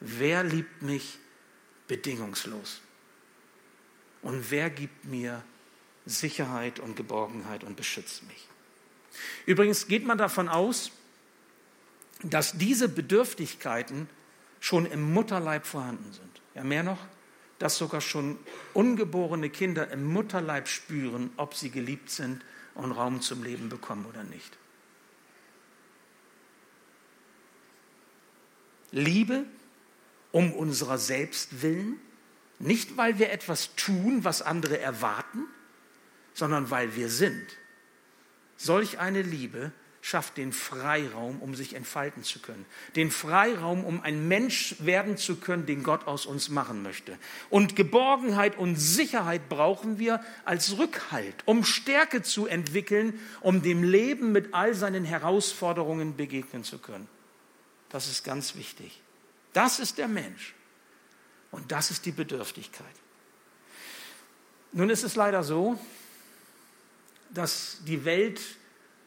wer 0.00 0.42
liebt 0.42 0.82
mich 0.82 1.18
bedingungslos? 1.86 2.80
Und 4.22 4.50
wer 4.50 4.70
gibt 4.70 5.04
mir 5.04 5.44
Sicherheit 6.06 6.80
und 6.80 6.96
Geborgenheit 6.96 7.62
und 7.64 7.76
beschützt 7.76 8.24
mich? 8.24 8.48
Übrigens 9.46 9.86
geht 9.86 10.04
man 10.04 10.18
davon 10.18 10.48
aus, 10.48 10.90
dass 12.22 12.56
diese 12.56 12.88
Bedürftigkeiten 12.88 14.08
schon 14.64 14.86
im 14.86 15.12
Mutterleib 15.12 15.66
vorhanden 15.66 16.10
sind. 16.10 16.40
Ja, 16.54 16.64
mehr 16.64 16.82
noch, 16.82 16.98
dass 17.58 17.76
sogar 17.76 18.00
schon 18.00 18.38
ungeborene 18.72 19.50
Kinder 19.50 19.90
im 19.90 20.06
Mutterleib 20.06 20.68
spüren, 20.68 21.30
ob 21.36 21.54
sie 21.54 21.68
geliebt 21.68 22.08
sind 22.08 22.42
und 22.74 22.90
Raum 22.92 23.20
zum 23.20 23.44
Leben 23.44 23.68
bekommen 23.68 24.06
oder 24.06 24.24
nicht. 24.24 24.56
Liebe 28.90 29.44
um 30.32 30.50
unserer 30.54 30.96
selbst 30.96 31.60
willen, 31.60 32.00
nicht 32.58 32.96
weil 32.96 33.18
wir 33.18 33.32
etwas 33.32 33.74
tun, 33.76 34.24
was 34.24 34.40
andere 34.40 34.78
erwarten, 34.78 35.44
sondern 36.32 36.70
weil 36.70 36.96
wir 36.96 37.10
sind. 37.10 37.58
Solch 38.56 38.98
eine 38.98 39.20
Liebe 39.20 39.72
schafft 40.04 40.36
den 40.36 40.52
Freiraum, 40.52 41.40
um 41.40 41.54
sich 41.54 41.72
entfalten 41.74 42.24
zu 42.24 42.38
können. 42.38 42.66
Den 42.94 43.10
Freiraum, 43.10 43.86
um 43.86 44.02
ein 44.02 44.28
Mensch 44.28 44.76
werden 44.80 45.16
zu 45.16 45.36
können, 45.36 45.64
den 45.64 45.82
Gott 45.82 46.06
aus 46.06 46.26
uns 46.26 46.50
machen 46.50 46.82
möchte. 46.82 47.18
Und 47.48 47.74
Geborgenheit 47.74 48.58
und 48.58 48.76
Sicherheit 48.76 49.48
brauchen 49.48 49.98
wir 49.98 50.22
als 50.44 50.76
Rückhalt, 50.76 51.34
um 51.46 51.64
Stärke 51.64 52.20
zu 52.20 52.46
entwickeln, 52.46 53.18
um 53.40 53.62
dem 53.62 53.82
Leben 53.82 54.30
mit 54.30 54.52
all 54.52 54.74
seinen 54.74 55.06
Herausforderungen 55.06 56.16
begegnen 56.16 56.64
zu 56.64 56.76
können. 56.76 57.08
Das 57.88 58.06
ist 58.06 58.24
ganz 58.24 58.56
wichtig. 58.56 59.00
Das 59.54 59.78
ist 59.78 59.96
der 59.96 60.08
Mensch. 60.08 60.54
Und 61.50 61.72
das 61.72 61.90
ist 61.90 62.04
die 62.04 62.12
Bedürftigkeit. 62.12 62.94
Nun 64.72 64.90
ist 64.90 65.02
es 65.02 65.16
leider 65.16 65.42
so, 65.42 65.80
dass 67.30 67.78
die 67.86 68.04
Welt 68.04 68.42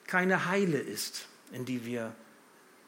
keine 0.07 0.45
Heile 0.47 0.77
ist, 0.77 1.27
in 1.51 1.65
die 1.65 1.85
wir 1.85 2.13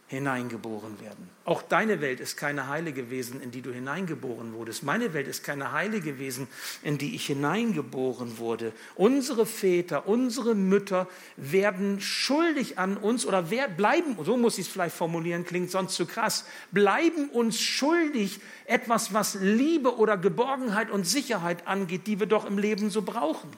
hineingeboren 0.09 0.99
werden. 1.01 1.29
Auch 1.45 1.61
deine 1.61 2.01
Welt 2.01 2.19
ist 2.19 2.35
keine 2.35 2.67
Heile 2.67 2.93
gewesen, 2.93 3.41
in 3.41 3.51
die 3.51 3.61
du 3.61 3.71
hineingeboren 3.71 4.53
wurdest. 4.53 4.81
Meine 4.81 5.13
Welt 5.13 5.27
ist 5.27 5.43
keine 5.43 5.71
Heile 5.71 6.01
gewesen, 6.01 6.47
in 6.81 6.97
die 6.97 7.13
ich 7.13 7.27
hineingeboren 7.27 8.39
wurde. 8.39 8.73
Unsere 8.95 9.45
Väter, 9.45 10.07
unsere 10.07 10.55
Mütter 10.55 11.07
werden 11.38 12.01
schuldig 12.01 12.79
an 12.79 12.97
uns 12.97 13.23
oder 13.23 13.43
bleiben, 13.43 14.17
so 14.23 14.35
muss 14.35 14.57
ich 14.57 14.65
es 14.65 14.71
vielleicht 14.71 14.95
formulieren, 14.95 15.45
klingt 15.45 15.69
sonst 15.69 15.93
zu 15.93 16.07
krass, 16.07 16.43
bleiben 16.71 17.29
uns 17.29 17.61
schuldig 17.61 18.39
etwas, 18.65 19.13
was 19.13 19.35
Liebe 19.35 19.95
oder 19.95 20.17
Geborgenheit 20.17 20.89
und 20.89 21.05
Sicherheit 21.05 21.67
angeht, 21.67 22.07
die 22.07 22.19
wir 22.19 22.27
doch 22.27 22.47
im 22.47 22.57
Leben 22.57 22.89
so 22.89 23.03
brauchen. 23.03 23.49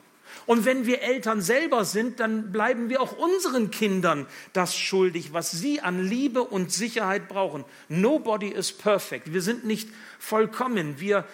Und 0.45 0.65
wenn 0.65 0.85
wir 0.85 1.01
Eltern 1.01 1.41
selber 1.41 1.85
sind, 1.85 2.19
dann 2.19 2.51
bleiben 2.51 2.89
wir 2.89 3.01
auch 3.01 3.13
unseren 3.13 3.71
Kindern 3.71 4.27
das 4.53 4.77
schuldig, 4.77 5.33
was 5.33 5.51
sie 5.51 5.81
an 5.81 6.03
Liebe 6.03 6.43
und 6.43 6.71
Sicherheit 6.71 7.27
brauchen. 7.27 7.65
Nobody 7.89 8.49
is 8.49 8.71
perfect. 8.71 9.33
Wir 9.33 9.41
sind 9.41 9.65
nicht 9.65 9.89
vollkommen. 10.19 10.99
Wir 10.99 11.25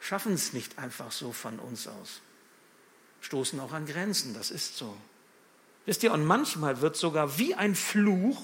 schaffen 0.00 0.34
es 0.34 0.52
nicht 0.52 0.78
einfach 0.78 1.12
so 1.12 1.32
von 1.32 1.58
uns 1.58 1.86
aus. 1.88 2.20
Stoßen 3.20 3.58
auch 3.60 3.72
an 3.72 3.86
Grenzen, 3.86 4.34
das 4.34 4.50
ist 4.50 4.76
so. 4.76 4.96
Wisst 5.84 6.02
ihr, 6.02 6.12
und 6.12 6.24
manchmal 6.24 6.80
wird 6.80 6.96
sogar 6.96 7.38
wie 7.38 7.54
ein 7.54 7.74
Fluch 7.74 8.42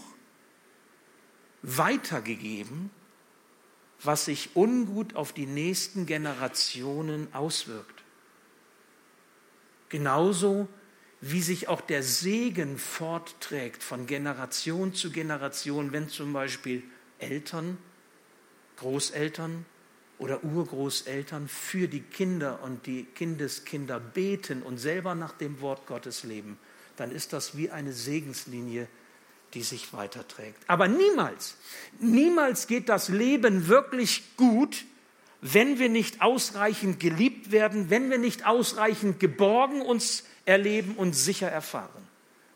weitergegeben, 1.62 2.90
was 4.02 4.24
sich 4.24 4.50
ungut 4.54 5.14
auf 5.14 5.32
die 5.32 5.46
nächsten 5.46 6.06
Generationen 6.06 7.32
auswirkt. 7.32 8.01
Genauso 9.92 10.68
wie 11.20 11.42
sich 11.42 11.68
auch 11.68 11.82
der 11.82 12.02
Segen 12.02 12.78
fortträgt 12.78 13.82
von 13.82 14.06
Generation 14.06 14.94
zu 14.94 15.12
Generation, 15.12 15.92
wenn 15.92 16.08
zum 16.08 16.32
Beispiel 16.32 16.82
Eltern, 17.18 17.76
Großeltern 18.78 19.66
oder 20.18 20.42
Urgroßeltern 20.42 21.46
für 21.46 21.88
die 21.88 22.00
Kinder 22.00 22.62
und 22.62 22.86
die 22.86 23.04
Kindeskinder 23.04 24.00
beten 24.00 24.62
und 24.62 24.78
selber 24.78 25.14
nach 25.14 25.32
dem 25.32 25.60
Wort 25.60 25.86
Gottes 25.86 26.24
leben, 26.24 26.58
dann 26.96 27.12
ist 27.12 27.34
das 27.34 27.54
wie 27.54 27.68
eine 27.68 27.92
Segenslinie, 27.92 28.88
die 29.52 29.62
sich 29.62 29.92
weiterträgt. 29.92 30.56
Aber 30.68 30.88
niemals, 30.88 31.56
niemals 32.00 32.66
geht 32.66 32.88
das 32.88 33.10
Leben 33.10 33.68
wirklich 33.68 34.36
gut, 34.38 34.86
wenn 35.42 35.80
wir 35.80 35.88
nicht 35.88 36.22
ausreichend 36.22 37.00
geliebt 37.00 37.50
werden, 37.50 37.90
wenn 37.90 38.10
wir 38.10 38.18
nicht 38.18 38.46
ausreichend 38.46 39.20
geborgen 39.20 39.82
uns 39.82 40.24
erleben 40.46 40.94
und 40.94 41.14
sicher 41.14 41.48
erfahren. 41.48 42.08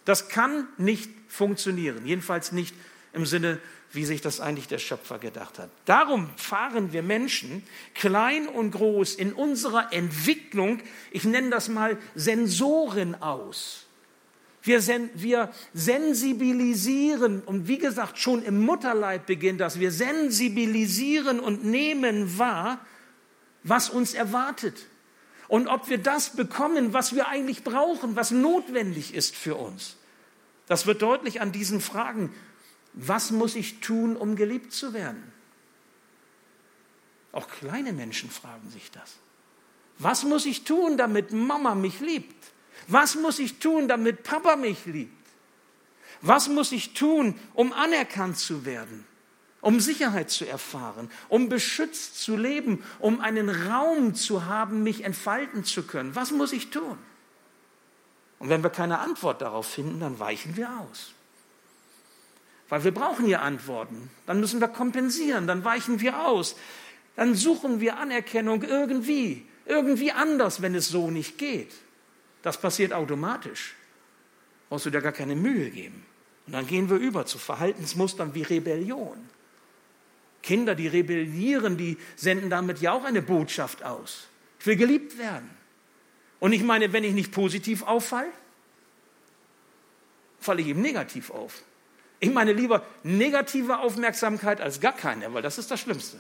Das 0.05 0.28
kann 0.28 0.69
nicht 0.78 1.11
funktionieren, 1.28 2.07
jedenfalls 2.07 2.52
nicht 2.52 2.75
im 3.12 3.26
Sinne, 3.26 3.61
wie 3.93 4.05
sich 4.05 4.21
das 4.21 4.40
eigentlich 4.40 4.69
der 4.69 4.78
Schöpfer 4.78 5.19
gedacht 5.19 5.59
hat. 5.59 5.71
Darum 5.85 6.31
fahren 6.37 6.93
wir 6.93 7.02
Menschen, 7.02 7.64
klein 7.95 8.47
und 8.47 8.71
groß, 8.71 9.16
in 9.16 9.33
unserer 9.33 9.93
Entwicklung, 9.93 10.81
ich 11.11 11.25
nenne 11.25 11.50
das 11.50 11.69
mal 11.69 11.99
Sensoren 12.14 13.21
aus. 13.21 13.86
Wir, 14.67 14.83
sen 14.83 15.11
wir 15.15 15.53
sensibilisieren, 15.75 17.41
und 17.41 17.69
wie 17.69 17.79
gesagt, 17.79 18.19
schon 18.19 18.43
im 18.43 18.65
Mutterleib 18.65 19.25
beginnt 19.25 19.61
das, 19.61 19.79
wir 19.79 19.93
sensibilisieren 19.93 21.39
und 21.39 21.65
nehmen 21.65 22.37
wahr, 22.37 22.85
was 23.63 23.89
uns 23.89 24.13
erwartet. 24.13 24.75
Und 25.47 25.69
ob 25.69 25.89
wir 25.89 25.99
das 25.99 26.31
bekommen, 26.31 26.93
was 26.93 27.15
wir 27.15 27.29
eigentlich 27.29 27.63
brauchen, 27.63 28.17
was 28.17 28.33
notwendig 28.33 29.15
ist 29.15 29.37
für 29.37 29.55
uns. 29.55 29.99
Das 30.67 30.85
wird 30.85 31.01
deutlich 31.01 31.41
an 31.41 31.53
diesen 31.53 31.81
Fragen. 31.81 32.35
Was 32.93 33.31
muss 33.31 33.55
ich 33.55 33.79
tun, 33.79 34.17
um 34.17 34.35
geliebt 34.35 34.73
zu 34.73 34.93
werden? 34.93 35.23
Auch 37.31 37.47
kleine 37.49 37.93
Menschen 37.93 38.31
fragen 38.31 38.69
sich 38.71 38.91
das. 38.91 39.15
Was 39.99 40.25
muss 40.25 40.45
ich 40.45 40.65
tun, 40.65 40.97
damit 40.97 41.31
Mama 41.31 41.77
mich 41.77 42.01
liebt? 42.01 42.56
Was 42.88 43.14
muss 43.14 43.38
ich 43.38 43.59
tun, 43.59 43.88
damit 43.88 44.23
Papa 44.23 44.56
mich 44.56 44.87
liebt? 44.87 45.12
Was 46.21 46.49
muss 46.49 46.73
ich 46.73 46.95
tun, 46.95 47.38
um 47.54 47.73
anerkannt 47.73 48.38
zu 48.38 48.64
werden? 48.64 49.04
Um 49.61 49.80
Sicherheit 49.80 50.30
zu 50.30 50.47
erfahren, 50.47 51.11
um 51.28 51.49
beschützt 51.49 52.21
zu 52.21 52.37
leben, 52.37 52.85
um 53.00 53.21
einen 53.21 53.49
Raum 53.49 54.14
zu 54.14 54.45
haben, 54.45 54.83
mich 54.83 55.02
entfalten 55.02 55.64
zu 55.64 55.83
können. 55.85 56.14
Was 56.14 56.30
muss 56.30 56.52
ich 56.52 56.71
tun? 56.71 56.99
Und 58.38 58.49
wenn 58.49 58.62
wir 58.62 58.71
keine 58.71 58.99
Antwort 59.00 59.40
darauf 59.42 59.66
finden, 59.66 60.00
dann 60.00 60.18
weichen 60.18 60.56
wir 60.56 60.68
aus. 60.78 61.12
Weil 62.68 62.85
wir 62.85 62.92
brauchen 62.92 63.26
ja 63.26 63.40
Antworten. 63.40 64.11
Dann 64.26 64.40
müssen 64.40 64.61
wir 64.61 64.68
kompensieren, 64.68 65.47
dann 65.47 65.64
weichen 65.64 66.00
wir 66.00 66.26
aus. 66.26 66.56
Dann 67.16 67.35
suchen 67.35 67.80
wir 67.80 67.99
Anerkennung 67.99 68.62
irgendwie, 68.62 69.47
irgendwie 69.64 70.12
anders, 70.12 70.62
wenn 70.62 70.75
es 70.75 70.88
so 70.88 71.11
nicht 71.11 71.38
geht. 71.38 71.73
Das 72.47 72.59
passiert 72.59 72.93
automatisch. 72.93 73.75
Brauchst 74.69 74.87
du 74.87 74.91
dir 74.91 75.00
gar 75.00 75.11
keine 75.11 75.35
Mühe 75.35 75.69
geben. 75.69 76.07
Und 76.47 76.53
dann 76.53 76.65
gehen 76.65 76.88
wir 76.88 76.97
über 76.97 77.26
zu 77.26 77.38
Verhaltensmustern 77.38 78.37
wie 78.37 78.43
Rebellion. 78.43 79.29
Kinder, 80.45 80.76
die 80.76 80.87
rebellieren, 80.87 81.76
die 81.76 81.99
senden 82.15 82.49
damit 82.49 82.81
ja 82.81 82.93
auch 82.93 83.03
eine 83.03 83.21
Botschaft 83.21 83.83
aus. 83.83 84.29
Ich 84.61 84.67
will 84.69 84.76
geliebt 84.76 85.19
werden. 85.19 85.50
Und 86.38 86.53
ich 86.53 86.62
meine, 86.62 86.93
wenn 86.93 87.03
ich 87.03 87.15
nicht 87.15 87.33
positiv 87.33 87.83
auffalle, 87.83 88.31
falle 90.38 90.61
ich 90.62 90.69
eben 90.69 90.83
negativ 90.83 91.33
auf. 91.33 91.65
Ich 92.21 92.31
meine 92.33 92.53
lieber 92.53 92.87
negative 93.03 93.81
Aufmerksamkeit 93.81 94.61
als 94.61 94.81
gar 94.81 94.95
keine, 94.95 95.35
weil 95.35 95.43
das 95.43 95.59
ist 95.59 95.73
das 95.73 95.81
Schlimmste. 95.81 96.19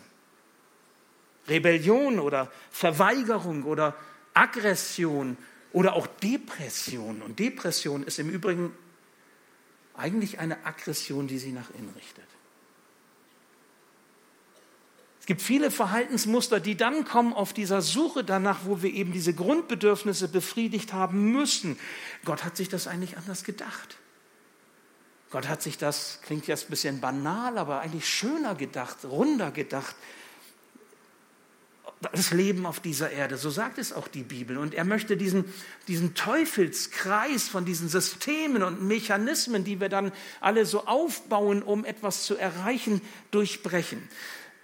Rebellion 1.46 2.18
oder 2.18 2.50
Verweigerung 2.72 3.62
oder 3.62 3.94
Aggression 4.34 5.36
oder 5.76 5.92
auch 5.92 6.06
Depression. 6.06 7.20
Und 7.20 7.38
Depression 7.38 8.02
ist 8.02 8.18
im 8.18 8.30
Übrigen 8.30 8.74
eigentlich 9.92 10.38
eine 10.38 10.64
Aggression, 10.64 11.26
die 11.26 11.36
sie 11.36 11.52
nach 11.52 11.68
innen 11.68 11.92
richtet. 11.94 12.24
Es 15.20 15.26
gibt 15.26 15.42
viele 15.42 15.70
Verhaltensmuster, 15.70 16.60
die 16.60 16.78
dann 16.78 17.04
kommen 17.04 17.34
auf 17.34 17.52
dieser 17.52 17.82
Suche 17.82 18.24
danach, 18.24 18.60
wo 18.64 18.80
wir 18.80 18.90
eben 18.90 19.12
diese 19.12 19.34
Grundbedürfnisse 19.34 20.28
befriedigt 20.28 20.94
haben 20.94 21.30
müssen. 21.32 21.78
Gott 22.24 22.42
hat 22.42 22.56
sich 22.56 22.70
das 22.70 22.86
eigentlich 22.86 23.18
anders 23.18 23.44
gedacht. 23.44 23.98
Gott 25.30 25.46
hat 25.46 25.60
sich 25.60 25.76
das, 25.76 26.20
klingt 26.22 26.46
jetzt 26.46 26.68
ein 26.68 26.70
bisschen 26.70 27.00
banal, 27.02 27.58
aber 27.58 27.80
eigentlich 27.82 28.08
schöner 28.08 28.54
gedacht, 28.54 29.04
runder 29.04 29.50
gedacht. 29.50 29.94
Das 32.00 32.30
Leben 32.30 32.66
auf 32.66 32.80
dieser 32.80 33.10
Erde, 33.10 33.38
so 33.38 33.48
sagt 33.48 33.78
es 33.78 33.92
auch 33.92 34.06
die 34.06 34.22
Bibel. 34.22 34.58
Und 34.58 34.74
er 34.74 34.84
möchte 34.84 35.16
diesen, 35.16 35.46
diesen 35.88 36.14
Teufelskreis 36.14 37.48
von 37.48 37.64
diesen 37.64 37.88
Systemen 37.88 38.62
und 38.62 38.82
Mechanismen, 38.82 39.64
die 39.64 39.80
wir 39.80 39.88
dann 39.88 40.12
alle 40.40 40.66
so 40.66 40.86
aufbauen, 40.86 41.62
um 41.62 41.86
etwas 41.86 42.24
zu 42.24 42.36
erreichen, 42.36 43.00
durchbrechen. 43.30 44.06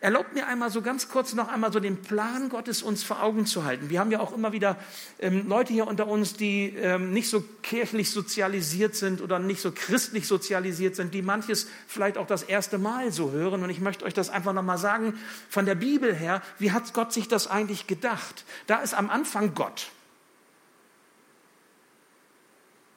Erlaubt 0.02 0.34
mir 0.34 0.48
einmal 0.48 0.68
so 0.68 0.82
ganz 0.82 1.08
kurz 1.08 1.32
noch 1.32 1.46
einmal 1.46 1.72
so 1.72 1.78
den 1.78 2.02
Plan 2.02 2.48
Gottes 2.48 2.82
uns 2.82 3.04
vor 3.04 3.22
Augen 3.22 3.46
zu 3.46 3.62
halten. 3.62 3.88
Wir 3.88 4.00
haben 4.00 4.10
ja 4.10 4.18
auch 4.18 4.32
immer 4.32 4.50
wieder 4.50 4.76
ähm, 5.20 5.46
Leute 5.46 5.72
hier 5.72 5.86
unter 5.86 6.08
uns, 6.08 6.34
die 6.34 6.70
ähm, 6.70 7.12
nicht 7.12 7.30
so 7.30 7.44
kirchlich 7.62 8.10
sozialisiert 8.10 8.96
sind 8.96 9.20
oder 9.20 9.38
nicht 9.38 9.60
so 9.60 9.70
christlich 9.70 10.26
sozialisiert 10.26 10.96
sind, 10.96 11.14
die 11.14 11.22
manches 11.22 11.68
vielleicht 11.86 12.18
auch 12.18 12.26
das 12.26 12.42
erste 12.42 12.78
Mal 12.78 13.12
so 13.12 13.30
hören. 13.30 13.62
Und 13.62 13.70
ich 13.70 13.78
möchte 13.78 14.04
euch 14.04 14.12
das 14.12 14.28
einfach 14.28 14.52
nochmal 14.52 14.76
sagen, 14.76 15.16
von 15.48 15.66
der 15.66 15.76
Bibel 15.76 16.12
her, 16.12 16.42
wie 16.58 16.72
hat 16.72 16.92
Gott 16.94 17.12
sich 17.12 17.28
das 17.28 17.46
eigentlich 17.46 17.86
gedacht? 17.86 18.44
Da 18.66 18.78
ist 18.78 18.94
am 18.94 19.08
Anfang 19.08 19.54
Gott. 19.54 19.92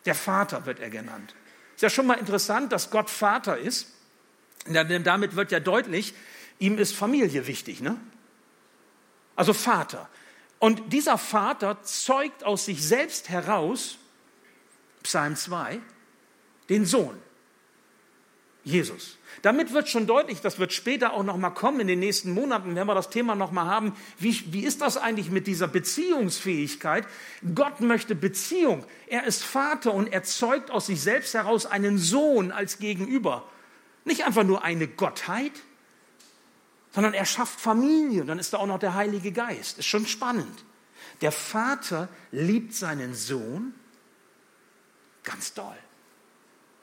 Der 0.07 0.15
Vater 0.15 0.65
wird 0.65 0.79
er 0.79 0.89
genannt. 0.89 1.35
Ist 1.75 1.83
ja 1.83 1.91
schon 1.91 2.07
mal 2.07 2.15
interessant, 2.15 2.71
dass 2.71 2.89
Gott 2.89 3.11
Vater 3.11 3.59
ist. 3.59 3.89
Denn 4.65 5.03
damit 5.03 5.35
wird 5.35 5.51
ja 5.51 5.59
deutlich, 5.59 6.15
Ihm 6.59 6.77
ist 6.77 6.95
Familie 6.95 7.47
wichtig, 7.47 7.81
ne? 7.81 7.99
Also 9.35 9.53
Vater. 9.53 10.09
Und 10.59 10.93
dieser 10.93 11.17
Vater 11.17 11.81
zeugt 11.83 12.43
aus 12.43 12.65
sich 12.65 12.83
selbst 12.83 13.29
heraus, 13.29 13.97
Psalm 15.03 15.35
2, 15.35 15.79
den 16.69 16.85
Sohn, 16.85 17.15
Jesus. 18.63 19.17
Damit 19.43 19.73
wird 19.73 19.89
schon 19.89 20.07
deutlich, 20.07 20.41
das 20.41 20.57
wird 20.57 20.73
später 20.73 21.13
auch 21.13 21.23
noch 21.23 21.37
mal 21.37 21.51
kommen 21.51 21.81
in 21.81 21.87
den 21.87 21.99
nächsten 21.99 22.31
Monaten, 22.31 22.75
wenn 22.75 22.87
wir 22.87 22.95
das 22.95 23.11
Thema 23.11 23.35
noch 23.35 23.51
mal 23.51 23.65
haben, 23.65 23.95
wie, 24.17 24.51
wie 24.51 24.63
ist 24.63 24.81
das 24.81 24.97
eigentlich 24.97 25.29
mit 25.29 25.45
dieser 25.45 25.67
Beziehungsfähigkeit? 25.67 27.05
Gott 27.53 27.81
möchte 27.81 28.15
Beziehung. 28.15 28.83
Er 29.07 29.25
ist 29.25 29.43
Vater 29.43 29.93
und 29.93 30.11
er 30.11 30.23
zeugt 30.23 30.71
aus 30.71 30.87
sich 30.87 31.01
selbst 31.01 31.35
heraus 31.35 31.67
einen 31.67 31.99
Sohn 31.99 32.51
als 32.51 32.79
Gegenüber. 32.79 33.47
Nicht 34.03 34.25
einfach 34.25 34.43
nur 34.43 34.63
eine 34.63 34.87
Gottheit, 34.87 35.51
sondern 36.95 37.13
er 37.13 37.25
schafft 37.25 37.59
Familie 37.59 38.21
und 38.21 38.27
dann 38.27 38.39
ist 38.39 38.53
da 38.53 38.57
auch 38.57 38.67
noch 38.67 38.79
der 38.79 38.93
Heilige 38.93 39.33
Geist. 39.33 39.79
Ist 39.79 39.85
schon 39.85 40.07
spannend. 40.07 40.63
Der 41.19 41.33
Vater 41.33 42.07
liebt 42.31 42.73
seinen 42.73 43.13
Sohn 43.13 43.73
ganz 45.25 45.53
doll. 45.53 45.75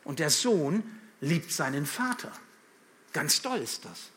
Und 0.05 0.18
der 0.18 0.29
Sohn 0.29 0.83
liebt 1.22 1.51
seinen 1.51 1.87
Vater. 1.87 2.31
Ganz 3.14 3.40
doll 3.40 3.61
ist 3.61 3.87
das. 3.87 4.11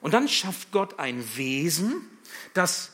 Und 0.00 0.14
dann 0.14 0.28
schafft 0.28 0.70
Gott 0.70 1.00
ein 1.00 1.24
Wesen, 1.36 2.08
das 2.54 2.92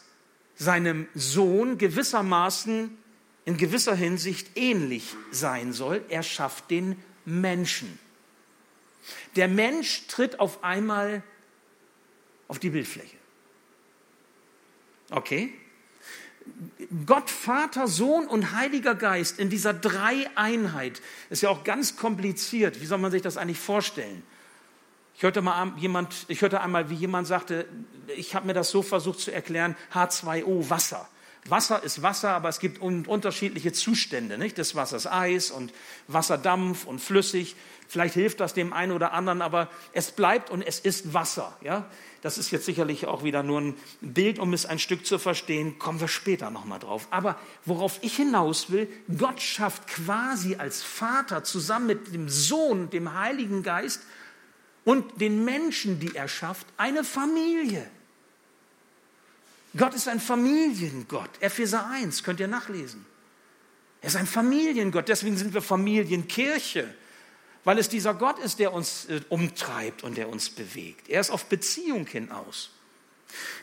seinem 0.54 1.06
Sohn 1.14 1.76
gewissermaßen 1.76 2.96
in 3.44 3.56
gewisser 3.58 3.94
Hinsicht 3.94 4.56
ähnlich 4.56 5.14
sein 5.30 5.74
soll. 5.74 6.02
Er 6.08 6.22
schafft 6.22 6.70
den 6.70 6.96
Menschen. 7.26 7.98
Der 9.36 9.48
Mensch 9.48 10.06
tritt 10.06 10.40
auf 10.40 10.64
einmal 10.64 11.22
auf 12.48 12.58
die 12.58 12.70
Bildfläche. 12.70 13.16
Okay? 15.10 15.52
Gott, 17.06 17.30
Vater, 17.30 17.88
Sohn 17.88 18.26
und 18.26 18.52
Heiliger 18.52 18.94
Geist 18.94 19.38
in 19.38 19.48
dieser 19.48 19.72
Dreieinheit 19.72 21.00
ist 21.30 21.42
ja 21.42 21.48
auch 21.48 21.64
ganz 21.64 21.96
kompliziert. 21.96 22.80
Wie 22.80 22.86
soll 22.86 22.98
man 22.98 23.10
sich 23.10 23.22
das 23.22 23.36
eigentlich 23.36 23.58
vorstellen? 23.58 24.22
Ich 25.16 25.22
hörte, 25.22 25.40
mal 25.42 25.72
jemand, 25.78 26.26
ich 26.28 26.42
hörte 26.42 26.60
einmal, 26.60 26.90
wie 26.90 26.94
jemand 26.94 27.26
sagte, 27.26 27.66
ich 28.16 28.34
habe 28.34 28.46
mir 28.46 28.52
das 28.52 28.70
so 28.70 28.82
versucht 28.82 29.20
zu 29.20 29.32
erklären, 29.32 29.76
H2O, 29.92 30.68
Wasser. 30.68 31.08
Wasser 31.48 31.82
ist 31.82 32.02
Wasser, 32.02 32.30
aber 32.30 32.48
es 32.48 32.58
gibt 32.58 32.80
unterschiedliche 32.80 33.72
Zustände 33.72 34.38
nicht? 34.38 34.56
des 34.56 34.74
Wassers. 34.74 35.06
Eis 35.06 35.50
und 35.50 35.72
Wasserdampf 36.08 36.86
und 36.86 37.00
flüssig. 37.00 37.54
Vielleicht 37.86 38.14
hilft 38.14 38.40
das 38.40 38.54
dem 38.54 38.72
einen 38.72 38.92
oder 38.92 39.12
anderen, 39.12 39.42
aber 39.42 39.68
es 39.92 40.10
bleibt 40.10 40.48
und 40.50 40.62
es 40.62 40.78
ist 40.78 41.12
Wasser. 41.12 41.54
Ja? 41.60 41.86
Das 42.22 42.38
ist 42.38 42.50
jetzt 42.50 42.64
sicherlich 42.64 43.06
auch 43.06 43.22
wieder 43.22 43.42
nur 43.42 43.60
ein 43.60 43.74
Bild, 44.00 44.38
um 44.38 44.54
es 44.54 44.64
ein 44.64 44.78
Stück 44.78 45.04
zu 45.04 45.18
verstehen. 45.18 45.78
Kommen 45.78 46.00
wir 46.00 46.08
später 46.08 46.50
nochmal 46.50 46.78
drauf. 46.78 47.06
Aber 47.10 47.38
worauf 47.66 47.98
ich 48.00 48.16
hinaus 48.16 48.70
will, 48.70 48.88
Gott 49.18 49.42
schafft 49.42 49.86
quasi 49.86 50.56
als 50.56 50.82
Vater 50.82 51.44
zusammen 51.44 51.86
mit 51.88 52.14
dem 52.14 52.30
Sohn, 52.30 52.88
dem 52.88 53.12
Heiligen 53.12 53.62
Geist 53.62 54.00
und 54.84 55.20
den 55.20 55.44
Menschen, 55.44 56.00
die 56.00 56.16
er 56.16 56.28
schafft, 56.28 56.66
eine 56.78 57.04
Familie. 57.04 57.86
Gott 59.76 59.94
ist 59.94 60.08
ein 60.08 60.20
Familiengott. 60.20 61.30
Epheser 61.40 61.88
1, 61.88 62.22
könnt 62.22 62.40
ihr 62.40 62.48
nachlesen. 62.48 63.04
Er 64.00 64.08
ist 64.08 64.16
ein 64.16 64.26
Familiengott, 64.26 65.08
deswegen 65.08 65.36
sind 65.36 65.54
wir 65.54 65.62
Familienkirche 65.62 66.94
weil 67.64 67.78
es 67.78 67.88
dieser 67.88 68.14
Gott 68.14 68.38
ist, 68.38 68.58
der 68.58 68.72
uns 68.72 69.06
äh, 69.06 69.22
umtreibt 69.30 70.04
und 70.04 70.16
der 70.16 70.28
uns 70.28 70.50
bewegt. 70.50 71.08
Er 71.08 71.20
ist 71.20 71.30
auf 71.30 71.46
Beziehung 71.46 72.06
hinaus. 72.06 72.70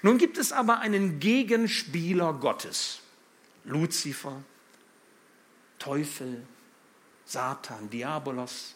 Nun 0.01 0.17
gibt 0.17 0.37
es 0.37 0.51
aber 0.51 0.79
einen 0.79 1.19
Gegenspieler 1.19 2.33
Gottes. 2.33 2.99
Luzifer, 3.63 4.41
Teufel, 5.77 6.41
Satan, 7.25 7.89
Diabolos, 7.89 8.75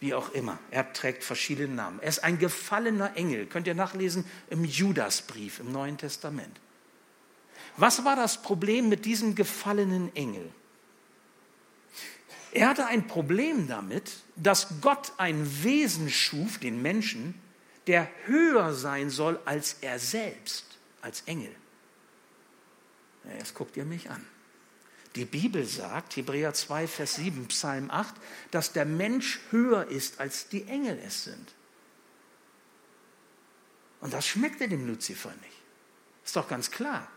wie 0.00 0.14
auch 0.14 0.30
immer. 0.32 0.58
Er 0.70 0.92
trägt 0.92 1.24
verschiedene 1.24 1.74
Namen. 1.74 2.00
Er 2.00 2.08
ist 2.08 2.22
ein 2.24 2.38
gefallener 2.38 3.16
Engel. 3.16 3.46
Könnt 3.46 3.66
ihr 3.66 3.74
nachlesen 3.74 4.24
im 4.48 4.64
Judasbrief 4.64 5.60
im 5.60 5.72
Neuen 5.72 5.98
Testament. 5.98 6.60
Was 7.76 8.04
war 8.04 8.16
das 8.16 8.42
Problem 8.42 8.88
mit 8.88 9.04
diesem 9.04 9.34
gefallenen 9.34 10.14
Engel? 10.14 10.50
Er 12.52 12.68
hatte 12.68 12.86
ein 12.86 13.06
Problem 13.06 13.68
damit, 13.68 14.12
dass 14.36 14.80
Gott 14.80 15.12
ein 15.18 15.62
Wesen 15.62 16.10
schuf, 16.10 16.58
den 16.58 16.80
Menschen, 16.80 17.34
der 17.86 18.08
höher 18.24 18.74
sein 18.74 19.10
soll 19.10 19.38
als 19.44 19.76
er 19.80 19.98
selbst, 19.98 20.78
als 21.02 21.22
Engel. 21.22 21.54
Jetzt 23.38 23.54
guckt 23.54 23.76
ihr 23.76 23.84
mich 23.84 24.10
an. 24.10 24.24
Die 25.18 25.24
Bibel 25.24 25.64
sagt, 25.64 26.14
Hebräer 26.14 26.54
2, 26.54 26.86
Vers 26.86 27.16
7, 27.16 27.48
Psalm 27.48 27.90
8, 27.90 28.14
dass 28.52 28.72
der 28.72 28.84
Mensch 28.84 29.40
höher 29.50 29.88
ist, 29.88 30.20
als 30.20 30.48
die 30.48 30.62
Engel 30.68 30.96
es 31.04 31.24
sind. 31.24 31.54
Und 34.00 34.12
das 34.12 34.28
schmeckte 34.28 34.68
dem 34.68 34.86
Luzifer 34.86 35.30
nicht. 35.42 35.56
Ist 36.24 36.36
doch 36.36 36.46
ganz 36.46 36.70
klar. 36.70 37.08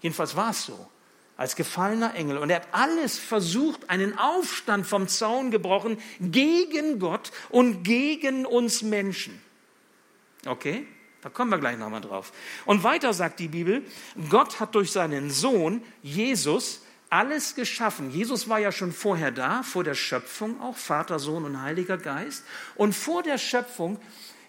Jedenfalls 0.00 0.34
war 0.34 0.50
es 0.50 0.64
so. 0.64 0.90
als 1.36 1.54
gefallener 1.54 2.14
Engel. 2.16 2.38
Und 2.38 2.50
er 2.50 2.56
hat 2.56 2.68
alles 2.72 3.16
versucht, 3.16 3.90
einen 3.90 4.18
Aufstand 4.18 4.84
vom 4.86 5.06
Zaun 5.06 5.52
gebrochen 5.52 5.98
gegen 6.18 6.98
Gott 6.98 7.30
und 7.50 7.84
gegen 7.84 8.44
uns 8.44 8.82
Menschen. 8.82 9.40
Okay? 10.46 10.84
Da 11.20 11.28
kommen 11.28 11.52
wir 11.52 11.58
gleich 11.58 11.78
nochmal 11.78 12.00
drauf. 12.00 12.32
Und 12.64 12.82
weiter 12.82 13.12
sagt 13.12 13.38
die 13.38 13.48
Bibel, 13.48 13.84
Gott 14.30 14.58
hat 14.58 14.74
durch 14.74 14.90
seinen 14.90 15.30
Sohn 15.30 15.84
Jesus 16.02 16.80
alles 17.10 17.54
geschaffen. 17.54 18.10
Jesus 18.10 18.48
war 18.48 18.58
ja 18.58 18.72
schon 18.72 18.92
vorher 18.92 19.30
da, 19.30 19.62
vor 19.62 19.84
der 19.84 19.94
Schöpfung 19.94 20.60
auch, 20.60 20.76
Vater, 20.76 21.18
Sohn 21.18 21.44
und 21.44 21.60
Heiliger 21.60 21.98
Geist. 21.98 22.44
Und 22.74 22.94
vor 22.94 23.22
der 23.22 23.38
Schöpfung 23.38 23.98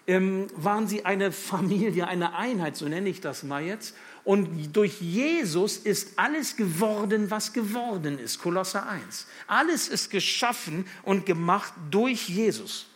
ähm, 0.06 0.48
waren 0.56 0.88
sie 0.88 1.04
eine 1.04 1.30
Familie, 1.32 2.08
eine 2.08 2.34
Einheit, 2.34 2.76
so 2.76 2.88
nenne 2.88 3.08
ich 3.08 3.20
das 3.20 3.42
mal 3.42 3.62
jetzt. 3.62 3.94
Und 4.24 4.74
durch 4.76 5.00
Jesus 5.00 5.76
ist 5.76 6.18
alles 6.18 6.56
geworden, 6.56 7.30
was 7.30 7.52
geworden 7.52 8.18
ist. 8.18 8.40
Kolosser 8.40 8.88
1. 8.88 9.26
Alles 9.46 9.88
ist 9.88 10.10
geschaffen 10.10 10.86
und 11.02 11.26
gemacht 11.26 11.72
durch 11.90 12.28
Jesus. 12.28 12.86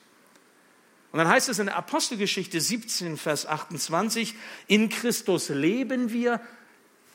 Und 1.13 1.19
dann 1.19 1.29
heißt 1.29 1.51
es 1.51 1.59
in 1.59 1.67
der 1.67 1.77
Apostelgeschichte 1.77 2.61
17, 2.61 3.19
Vers 3.19 3.47
28, 3.47 4.35
in 4.67 4.89
Christus 4.89 5.51
leben 5.51 6.13
wir, 6.13 6.41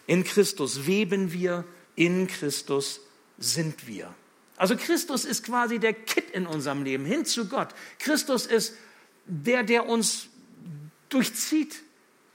in 0.06 0.24
Christus 0.24 0.86
weben 0.86 1.34
wir, 1.34 1.66
in 1.98 2.28
Christus 2.28 3.02
sind 3.38 3.88
wir. 3.88 4.14
Also 4.56 4.78
Christus 4.78 5.26
ist 5.26 5.44
quasi 5.44 5.80
der 5.80 5.94
Kitt 5.94 6.32
in 6.32 6.48
unserem 6.48 6.84
Leben, 6.84 7.04
hin 7.04 7.26
zu 7.26 7.50
Gott. 7.50 7.70
Christus 8.00 8.46
ist 8.46 8.76
der, 9.26 9.64
der 9.64 9.88
uns 9.88 10.30
durchzieht 11.10 11.84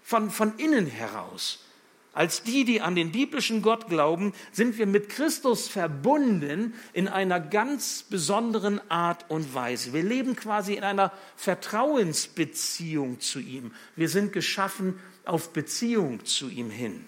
von, 0.02 0.30
von 0.30 0.58
innen 0.58 0.86
heraus. 0.86 1.64
Als 2.12 2.42
die, 2.42 2.64
die 2.64 2.82
an 2.82 2.94
den 2.94 3.10
biblischen 3.10 3.62
Gott 3.62 3.88
glauben, 3.88 4.34
sind 4.52 4.76
wir 4.76 4.86
mit 4.86 5.08
Christus 5.08 5.68
verbunden 5.68 6.74
in 6.92 7.08
einer 7.08 7.40
ganz 7.40 8.02
besonderen 8.02 8.80
Art 8.90 9.30
und 9.30 9.54
Weise. 9.54 9.94
Wir 9.94 10.02
leben 10.02 10.36
quasi 10.36 10.74
in 10.74 10.84
einer 10.84 11.10
Vertrauensbeziehung 11.36 13.20
zu 13.20 13.40
ihm. 13.40 13.72
Wir 13.96 14.10
sind 14.10 14.32
geschaffen 14.32 14.98
auf 15.24 15.54
Beziehung 15.54 16.24
zu 16.26 16.50
ihm 16.50 16.70
hin. 16.70 17.06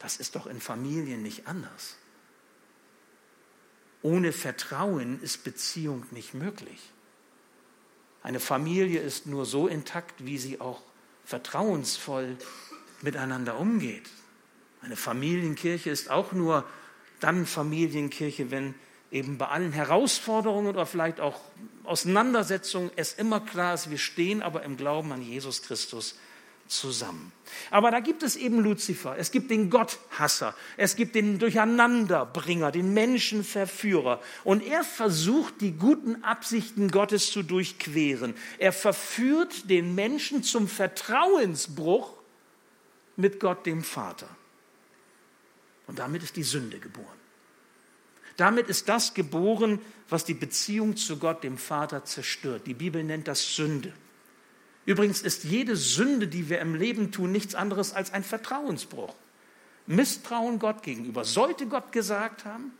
Das 0.00 0.16
ist 0.16 0.34
doch 0.34 0.46
in 0.46 0.60
Familien 0.60 1.22
nicht 1.22 1.46
anders. 1.46 1.96
Ohne 4.02 4.32
Vertrauen 4.32 5.22
ist 5.22 5.44
Beziehung 5.44 6.04
nicht 6.10 6.34
möglich. 6.34 6.90
Eine 8.22 8.40
Familie 8.40 9.00
ist 9.00 9.26
nur 9.26 9.46
so 9.46 9.68
intakt, 9.68 10.24
wie 10.24 10.38
sie 10.38 10.60
auch 10.60 10.82
vertrauensvoll 11.24 12.36
miteinander 13.02 13.58
umgeht. 13.58 14.08
Eine 14.82 14.96
Familienkirche 14.96 15.90
ist 15.90 16.10
auch 16.10 16.32
nur 16.32 16.64
dann 17.20 17.46
Familienkirche, 17.46 18.50
wenn 18.50 18.74
eben 19.10 19.36
bei 19.36 19.48
allen 19.48 19.72
Herausforderungen 19.72 20.68
oder 20.68 20.86
vielleicht 20.86 21.20
auch 21.20 21.40
Auseinandersetzungen 21.84 22.90
es 22.96 23.12
immer 23.14 23.40
klar 23.40 23.74
ist, 23.74 23.90
wir 23.90 23.98
stehen 23.98 24.42
aber 24.42 24.62
im 24.62 24.76
Glauben 24.76 25.12
an 25.12 25.22
Jesus 25.22 25.62
Christus 25.62 26.16
zusammen. 26.70 27.32
Aber 27.70 27.90
da 27.90 28.00
gibt 28.00 28.22
es 28.22 28.36
eben 28.36 28.60
Luzifer, 28.60 29.16
es 29.18 29.30
gibt 29.30 29.50
den 29.50 29.70
Gotthasser, 29.70 30.54
es 30.76 30.96
gibt 30.96 31.14
den 31.14 31.38
Durcheinanderbringer, 31.38 32.70
den 32.70 32.94
Menschenverführer. 32.94 34.20
Und 34.44 34.64
er 34.64 34.84
versucht, 34.84 35.60
die 35.60 35.72
guten 35.72 36.22
Absichten 36.22 36.90
Gottes 36.90 37.30
zu 37.32 37.42
durchqueren. 37.42 38.34
Er 38.58 38.72
verführt 38.72 39.68
den 39.68 39.94
Menschen 39.94 40.42
zum 40.42 40.68
Vertrauensbruch 40.68 42.14
mit 43.16 43.40
Gott, 43.40 43.66
dem 43.66 43.82
Vater. 43.82 44.28
Und 45.86 45.98
damit 45.98 46.22
ist 46.22 46.36
die 46.36 46.44
Sünde 46.44 46.78
geboren. 46.78 47.06
Damit 48.36 48.68
ist 48.68 48.88
das 48.88 49.12
geboren, 49.12 49.80
was 50.08 50.24
die 50.24 50.34
Beziehung 50.34 50.96
zu 50.96 51.18
Gott, 51.18 51.44
dem 51.44 51.58
Vater, 51.58 52.04
zerstört. 52.04 52.66
Die 52.66 52.74
Bibel 52.74 53.04
nennt 53.04 53.28
das 53.28 53.54
Sünde. 53.54 53.92
Übrigens 54.90 55.22
ist 55.22 55.44
jede 55.44 55.76
Sünde, 55.76 56.26
die 56.26 56.48
wir 56.48 56.58
im 56.58 56.74
Leben 56.74 57.12
tun, 57.12 57.30
nichts 57.30 57.54
anderes 57.54 57.92
als 57.92 58.12
ein 58.12 58.24
Vertrauensbruch. 58.24 59.14
Misstrauen 59.86 60.58
Gott 60.58 60.82
gegenüber. 60.82 61.24
Sollte 61.24 61.68
Gott 61.68 61.92
gesagt 61.92 62.44
haben, 62.44 62.72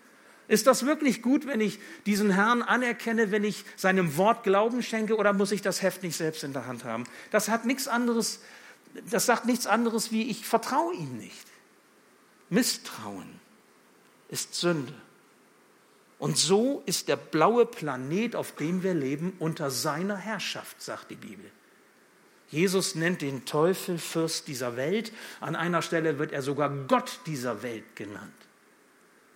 ist 0.49 0.66
das 0.66 0.85
wirklich 0.85 1.23
gut, 1.23 1.46
wenn 1.46 1.61
ich 1.61 1.79
diesen 2.07 2.33
Herrn 2.33 2.62
anerkenne, 2.62 3.31
wenn 3.31 3.44
ich 3.44 3.64
seinem 3.77 4.16
Wort 4.16 4.42
Glauben 4.42 4.83
schenke, 4.83 5.14
oder 5.18 5.33
muss 5.33 5.53
ich 5.53 5.62
das 5.62 5.83
Heft 5.83 6.03
nicht 6.03 6.16
selbst 6.16 6.42
in 6.42 6.53
der 6.53 6.66
Hand 6.66 6.83
haben? 6.83 7.05
Das 7.31 7.49
hat 7.49 7.64
nichts 7.64 7.87
anderes, 7.87 8.40
das 9.09 9.27
sagt 9.27 9.46
nichts 9.46 9.68
anderes 9.68 10.11
wie 10.11 10.29
ich 10.29 10.44
vertraue 10.44 10.92
ihm 10.94 11.16
nicht. 11.16 11.46
Misstrauen 12.49 13.38
ist 14.31 14.57
Sünde. 14.57 14.94
Und 16.18 16.37
so 16.37 16.83
ist 16.87 17.07
der 17.07 17.14
blaue 17.14 17.66
Planet, 17.66 18.35
auf 18.35 18.57
dem 18.57 18.83
wir 18.83 18.94
leben, 18.94 19.33
unter 19.38 19.70
seiner 19.70 20.16
Herrschaft, 20.16 20.83
sagt 20.83 21.12
die 21.12 21.14
Bibel. 21.14 21.53
Jesus 22.51 22.97
nennt 22.97 23.23
den 23.23 23.45
Teufel 23.45 23.99
Fürst 23.99 24.49
dieser 24.49 24.77
Welt. 24.77 25.13
An 25.41 25.55
einer 25.55 25.83
Stelle 25.83 26.19
wird 26.19 26.33
er 26.33 26.43
sogar 26.43 26.69
Gott 26.69 27.21
dieser 27.27 27.63
Welt 27.63 27.95
genannt. 27.95 28.33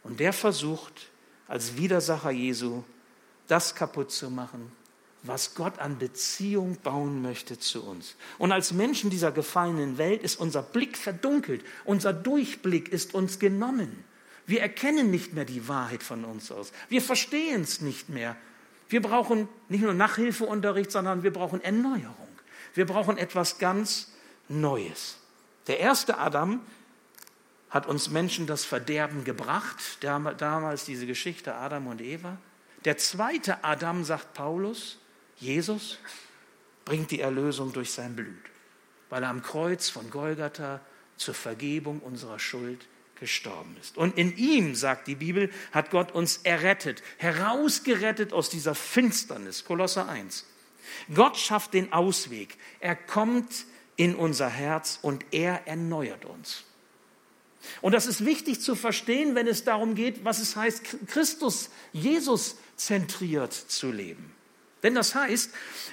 Und 0.03 0.21
der 0.21 0.33
versucht, 0.33 1.11
als 1.47 1.77
Widersacher 1.77 2.31
Jesu, 2.31 2.83
das 3.47 3.75
kaputt 3.75 4.11
zu 4.11 4.31
machen, 4.31 4.73
was 5.23 5.55
Gott 5.55 5.79
an 5.79 5.99
Beziehung 5.99 6.77
bauen 6.83 7.23
möchte 7.23 7.59
zu 7.59 7.83
uns. 7.85 8.17
Und 8.39 8.53
als 8.53 8.73
Menschen 8.73 9.11
dieser 9.11 9.33
gefallenen 9.33 9.97
Welt 9.97 10.23
ist 10.23 10.39
unser 10.39 10.63
Blick 10.63 10.99
verdunkelt, 10.99 11.65
unser 11.85 12.13
Durchblick 12.13 12.89
ist 12.91 13.15
uns 13.15 13.39
genommen. 13.39 14.05
Wir 14.47 14.61
erkennen 14.61 15.11
nicht 15.11 15.33
mehr 15.33 15.47
die 15.47 15.67
Wahrheit 15.69 16.03
von 16.03 16.25
uns 16.25 16.53
aus. 16.53 16.73
Wir 16.91 17.01
verstehen 17.01 17.63
es 17.63 17.81
nicht 17.81 18.11
mehr. 18.11 18.37
Wir 18.91 19.01
brauchen 19.01 19.49
nicht 19.71 19.83
nur 19.83 19.95
Nachhilfeunterricht, 19.95 20.91
sondern 20.91 21.23
wir 21.23 21.33
brauchen 21.33 21.63
Erneuerung. 21.63 22.24
Wir 22.75 22.87
brauchen 22.87 23.17
etwas 23.17 23.59
ganz 23.59 24.13
Neues. 24.49 25.17
Der 25.69 25.81
erste 25.81 26.19
Adam 26.19 26.61
hat 27.71 27.87
uns 27.87 28.11
Menschen 28.11 28.47
das 28.47 28.65
Verderben 28.65 29.25
gebracht, 29.25 29.99
damals 30.03 30.85
diese 30.85 31.07
Geschichte 31.07 31.55
Adam 31.55 31.87
und 31.87 32.01
Eva. 32.01 32.37
Der 32.85 32.99
zweite 32.99 33.65
Adam, 33.65 34.05
sagt 34.05 34.35
Paulus, 34.35 34.99
Jesus, 35.37 35.99
bringt 36.85 37.11
die 37.11 37.21
Erlösung 37.21 37.73
durch 37.73 37.93
sein 37.93 38.15
Blut, 38.15 38.35
weil 39.09 39.23
er 39.23 39.31
am 39.31 39.43
Kreuz 39.43 39.89
von 39.89 40.11
Golgatha 40.11 40.81
zur 41.17 41.35
Vergebung 41.35 42.01
unserer 42.01 42.39
Schuld 42.39 42.87
gestorben 43.19 43.77
ist. 43.81 43.97
Und 43.97 44.19
in 44.19 44.37
ihm, 44.37 44.75
sagt 44.75 45.07
die 45.07 45.15
Bibel, 45.15 45.51
hat 45.73 45.91
Gott 45.91 46.13
uns 46.13 46.39
errettet, 46.39 47.03
herausgerettet 47.17 48.33
aus 48.33 48.51
dieser 48.51 48.75
Finsternis. 48.75 49.65
Kolosser 49.65 50.09
1. 50.09 50.45
Gott 51.15 51.37
schafft 51.37 51.75
den 51.75 51.93
Ausweg. 51.93 52.57
Er 52.81 52.97
kommt 52.97 53.67
in 53.97 54.15
unser 54.15 54.49
Herz 54.49 54.99
und 55.03 55.25
er 55.31 55.67
erneuert 55.67 56.25
uns. 56.25 56.65
Und 57.81 57.93
das 57.93 58.07
ist 58.07 58.25
wichtig 58.25 58.61
zu 58.61 58.75
verstehen, 58.75 59.35
wenn 59.35 59.47
es 59.47 59.65
darum 59.65 59.95
geht, 59.95 60.25
was 60.25 60.39
es 60.41 60.57
heißt, 60.57 60.83
Christus, 61.07 61.71
Jesus 61.93 62.57
zentriert 62.77 63.53
zu 63.53 63.91
leben. 63.91 64.33
Denn 64.83 64.95
das 64.95 65.15
heißt, 65.15 65.51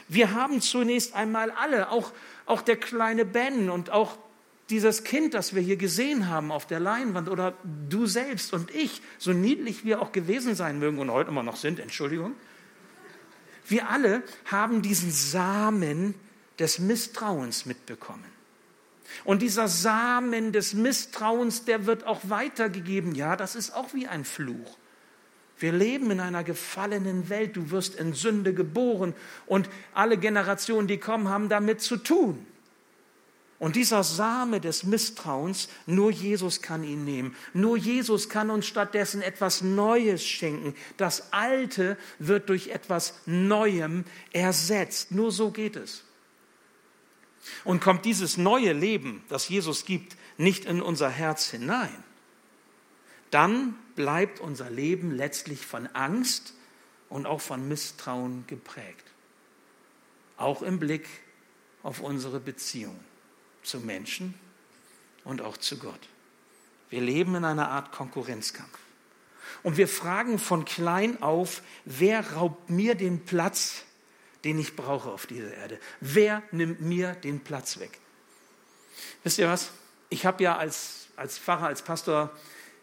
wir 0.10 0.34
haben 0.34 0.62
zunächst 0.62 1.16
einmal 1.16 1.52
alle, 1.52 1.90
auch, 1.90 2.12
auch 2.46 2.62
der 2.62 2.76
kleine 2.76 3.24
Ben 3.24 3.70
und 3.70 3.90
auch 3.90 4.18
dieses 4.70 5.04
Kind, 5.04 5.34
das 5.34 5.54
wir 5.54 5.62
hier 5.62 5.78
gesehen 5.78 6.28
haben 6.28 6.52
auf 6.52 6.66
der 6.66 6.80
Leinwand 6.80 7.30
oder 7.30 7.54
du 7.90 8.06
selbst 8.06 8.54
und 8.54 8.74
ich, 8.74 9.02
so 9.18 9.32
niedlich 9.32 9.86
wir 9.86 10.02
auch 10.02 10.12
gewesen 10.12 10.56
sein 10.56 10.80
mögen 10.80 11.00
und 11.00 11.12
heute 11.12 11.30
immer 11.30 11.44
noch 11.44 11.58
sind, 11.58 11.80
Entschuldigung, 11.80 12.36
wir 13.72 13.90
alle 13.90 14.24
haben 14.46 14.82
diesen 14.82 15.12
Samen 15.12 16.16
des 16.60 16.80
Misstrauens 16.80 17.66
mitbekommen. 17.66 18.26
Und 19.24 19.42
dieser 19.42 19.68
Samen 19.68 20.52
des 20.52 20.74
Misstrauens, 20.74 21.66
der 21.66 21.86
wird 21.86 22.06
auch 22.06 22.22
weitergegeben. 22.24 23.16
Ja, 23.16 23.36
das 23.36 23.56
ist 23.56 23.72
auch 23.72 23.94
wie 23.94 24.08
ein 24.08 24.26
Fluch. 24.26 24.78
Wir 25.58 25.72
leben 25.72 26.10
in 26.12 26.20
einer 26.20 26.44
gefallenen 26.44 27.30
Welt. 27.30 27.56
Du 27.56 27.72
wirst 27.72 27.96
in 27.96 28.14
Sünde 28.14 28.54
geboren 28.54 29.14
und 29.46 29.70
alle 29.94 30.18
Generationen, 30.18 30.88
die 30.88 30.98
kommen, 30.98 31.30
haben 31.30 31.50
damit 31.50 31.82
zu 31.82 31.98
tun. 31.98 32.46
Und 33.62 33.76
dieser 33.76 34.04
Same 34.04 34.60
des 34.60 34.86
Misstrauens, 34.86 35.69
nur 35.86 36.10
Jesus 36.10 36.63
kann 36.63 36.84
ihn 36.84 37.06
nehmen. 37.06 37.36
Nur 37.54 37.78
Jesus 37.78 38.28
kann 38.28 38.50
uns 38.50 38.65
stattdessen 38.65 39.21
etwas 39.21 39.62
Neues 39.62 40.26
schenken. 40.26 40.74
Das 40.97 41.32
Alte 41.32 41.95
wird 42.17 42.50
durch 42.50 42.69
etwas 42.69 43.13
Neuem 43.28 44.04
ersetzt. 44.34 45.12
Nur 45.12 45.32
so 45.32 45.52
geht 45.52 45.76
es. 45.76 46.04
Und 47.63 47.82
kommt 47.82 48.04
dieses 48.06 48.36
neue 48.36 48.74
Leben, 48.74 49.24
das 49.30 49.47
Jesus 49.47 49.86
gibt, 49.86 50.17
nicht 50.39 50.65
in 50.65 50.82
unser 50.82 51.12
Herz 51.12 51.52
hinein, 51.52 52.04
dann 53.30 53.76
bleibt 53.95 54.39
unser 54.39 54.71
Leben 54.71 55.12
letztlich 55.12 55.67
von 55.67 55.86
Angst 55.93 56.56
und 57.10 57.28
auch 57.28 57.41
von 57.41 57.67
Misstrauen 57.67 58.43
geprägt. 58.47 59.06
Auch 60.38 60.63
im 60.63 60.80
Blick 60.80 61.08
auf 61.84 62.00
unsere 62.00 62.39
Beziehungen 62.39 63.11
zu 63.63 63.80
Menschen 63.80 64.34
und 65.24 65.41
auch 65.41 65.58
zu 65.58 65.78
Gott. 65.78 66.00
Wir 66.89 67.02
leben 67.02 67.36
in 67.36 67.45
einer 67.45 67.69
Art 67.69 67.91
Konkurrenzkampf. 67.91 68.78
Und 69.63 69.78
wir 69.78 69.88
fragen 69.88 70.39
von 70.39 70.65
klein 70.65 71.21
auf, 71.21 71.62
wer 71.86 72.34
raubt 72.34 72.69
mir 72.69 72.95
den 72.95 73.26
Platz, 73.26 73.84
den 74.43 74.60
ich 74.60 74.76
brauche 74.76 75.10
auf 75.10 75.28
dieser 75.28 75.54
Erde? 75.54 75.80
Wer 76.00 76.41
nimmt 76.52 76.82
mir 76.82 77.13
den 77.13 77.41
Platz 77.41 77.80
weg? 77.80 78.00
Wisst 79.24 79.38
ihr 79.38 79.47
was? 79.47 79.71
Ich 80.10 80.26
habe 80.26 80.43
ja 80.43 80.58
als, 80.58 81.08
als 81.15 81.38
Pfarrer, 81.38 81.67
als 81.67 81.82
Pastor 81.82 82.32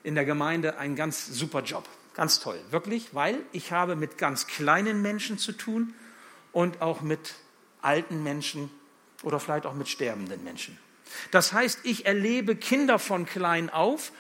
in 0.03 0.15
der 0.15 0.25
Gemeinde 0.25 0.79
einen 0.79 0.97
ganz 0.97 1.27
super 1.27 1.63
Job. 1.63 1.89
Ganz 2.15 2.41
toll, 2.41 2.59
wirklich, 2.71 3.15
weil 3.15 3.41
ich 3.53 3.73
habe 3.73 3.95
mit 3.95 4.19
ganz 4.19 4.47
kleinen 4.47 5.03
Menschen 5.03 5.39
zu 5.39 5.53
tun 5.53 5.95
und 6.53 6.81
auch 6.81 7.01
mit 7.01 7.35
alten 7.81 8.23
Menschen 8.23 8.71
oder 9.23 9.41
vielleicht 9.41 9.67
auch 9.67 9.75
mit 9.75 9.89
sterbenden 9.89 10.43
Menschen. 10.45 10.79
Das 11.31 11.53
heißt, 11.53 11.81
ich 11.85 12.07
erlebe 12.07 12.57
Kinder 12.57 12.99
von 12.99 13.27
klein 13.27 13.71
auf 13.71 14.13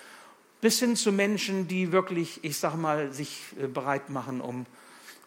bis 0.60 0.80
hin 0.80 0.96
zu 0.96 1.12
Menschen, 1.12 1.68
die 1.68 1.92
wirklich, 1.92 2.42
ich 2.42 2.58
sage 2.58 2.76
mal, 2.76 3.12
sich 3.12 3.42
äh, 3.60 3.66
bereit 3.66 4.10
machen, 4.10 4.40
um, 4.40 4.66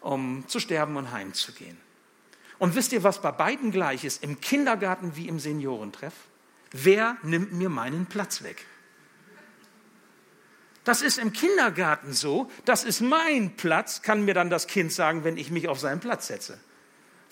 um 0.00 0.44
zu 0.46 0.60
sterben 0.60 0.96
und 0.96 1.10
heimzugehen. 1.10 1.78
Und 2.58 2.74
wisst 2.74 2.92
ihr, 2.92 3.02
was 3.02 3.22
bei 3.22 3.32
beiden 3.32 3.72
gleich 3.72 4.04
ist, 4.04 4.22
im 4.22 4.40
Kindergarten 4.40 5.16
wie 5.16 5.28
im 5.28 5.40
Seniorentreff? 5.40 6.12
Wer 6.70 7.16
nimmt 7.22 7.52
mir 7.52 7.68
meinen 7.68 8.06
Platz 8.06 8.42
weg? 8.42 8.66
Das 10.84 11.00
ist 11.00 11.18
im 11.18 11.32
Kindergarten 11.32 12.12
so, 12.12 12.50
das 12.64 12.82
ist 12.84 13.00
mein 13.00 13.56
Platz, 13.56 14.02
kann 14.02 14.24
mir 14.24 14.34
dann 14.34 14.50
das 14.50 14.66
Kind 14.66 14.92
sagen, 14.92 15.22
wenn 15.22 15.36
ich 15.36 15.50
mich 15.50 15.68
auf 15.68 15.78
seinen 15.78 16.00
Platz 16.00 16.26
setze. 16.26 16.58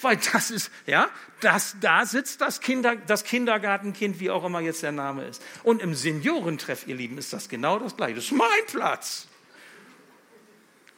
Weil 0.03 0.17
das 0.33 0.51
ist, 0.51 0.71
ja, 0.87 1.11
das, 1.41 1.77
da 1.81 2.07
sitzt 2.07 2.41
das, 2.41 2.61
Kinder, 2.61 2.97
das 2.97 3.25
Kindergartenkind, 3.25 4.19
wie 4.19 4.31
auch 4.31 4.45
immer 4.45 4.61
jetzt 4.61 4.83
der 4.83 4.93
Name 4.93 5.27
ist. 5.27 5.43
Und 5.63 5.83
im 5.83 5.95
Seniorentreff, 5.95 6.87
ihr 6.87 6.95
Lieben, 6.95 7.19
ist 7.19 7.33
das 7.33 7.49
genau 7.49 7.79
das 7.79 7.97
Gleiche. 7.97 8.15
Das 8.15 8.25
ist 8.25 8.33
mein 8.33 8.67
Platz. 8.67 9.27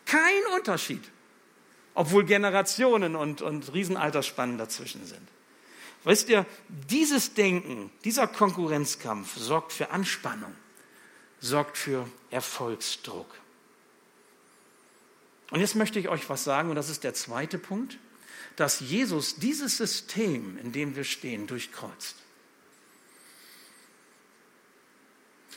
Kein 0.06 0.42
Unterschied. 0.56 1.02
Obwohl 1.94 2.24
Generationen 2.24 3.16
und, 3.16 3.42
und 3.42 3.72
Riesenaltersspannen 3.74 4.56
dazwischen 4.56 5.04
sind. 5.04 5.28
Wisst 6.04 6.28
ihr, 6.28 6.46
dieses 6.68 7.34
Denken, 7.34 7.90
dieser 8.04 8.26
Konkurrenzkampf 8.26 9.36
sorgt 9.36 9.72
für 9.72 9.90
Anspannung, 9.90 10.54
sorgt 11.40 11.76
für 11.76 12.08
Erfolgsdruck. 12.30 13.28
Und 15.50 15.60
jetzt 15.60 15.74
möchte 15.74 15.98
ich 15.98 16.08
euch 16.08 16.28
was 16.30 16.44
sagen, 16.44 16.70
und 16.70 16.76
das 16.76 16.88
ist 16.88 17.04
der 17.04 17.14
zweite 17.14 17.58
Punkt 17.58 17.98
dass 18.56 18.80
Jesus 18.80 19.36
dieses 19.36 19.76
System, 19.76 20.58
in 20.58 20.72
dem 20.72 20.96
wir 20.96 21.04
stehen, 21.04 21.46
durchkreuzt. 21.46 22.16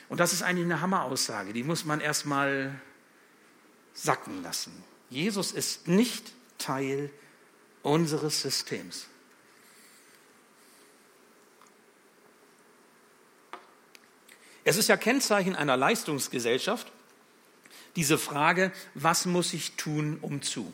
Und 0.07 0.19
das 0.19 0.33
ist 0.33 0.43
eigentlich 0.43 0.65
eine 0.65 0.81
Hammeraussage, 0.81 1.53
die 1.53 1.63
muss 1.63 1.83
man 1.85 1.99
erstmal 1.99 2.79
sacken 3.93 4.43
lassen. 4.43 4.71
Jesus 5.09 5.51
ist 5.51 5.87
nicht 5.87 6.33
Teil 6.57 7.09
unseres 7.81 8.41
Systems. 8.41 9.07
Es 14.63 14.77
ist 14.77 14.89
ja 14.89 14.97
Kennzeichen 14.97 15.55
einer 15.55 15.77
Leistungsgesellschaft, 15.77 16.91
diese 17.95 18.17
Frage, 18.17 18.71
was 18.95 19.25
muss 19.25 19.53
ich 19.53 19.75
tun, 19.75 20.17
um 20.21 20.41
zu? 20.41 20.73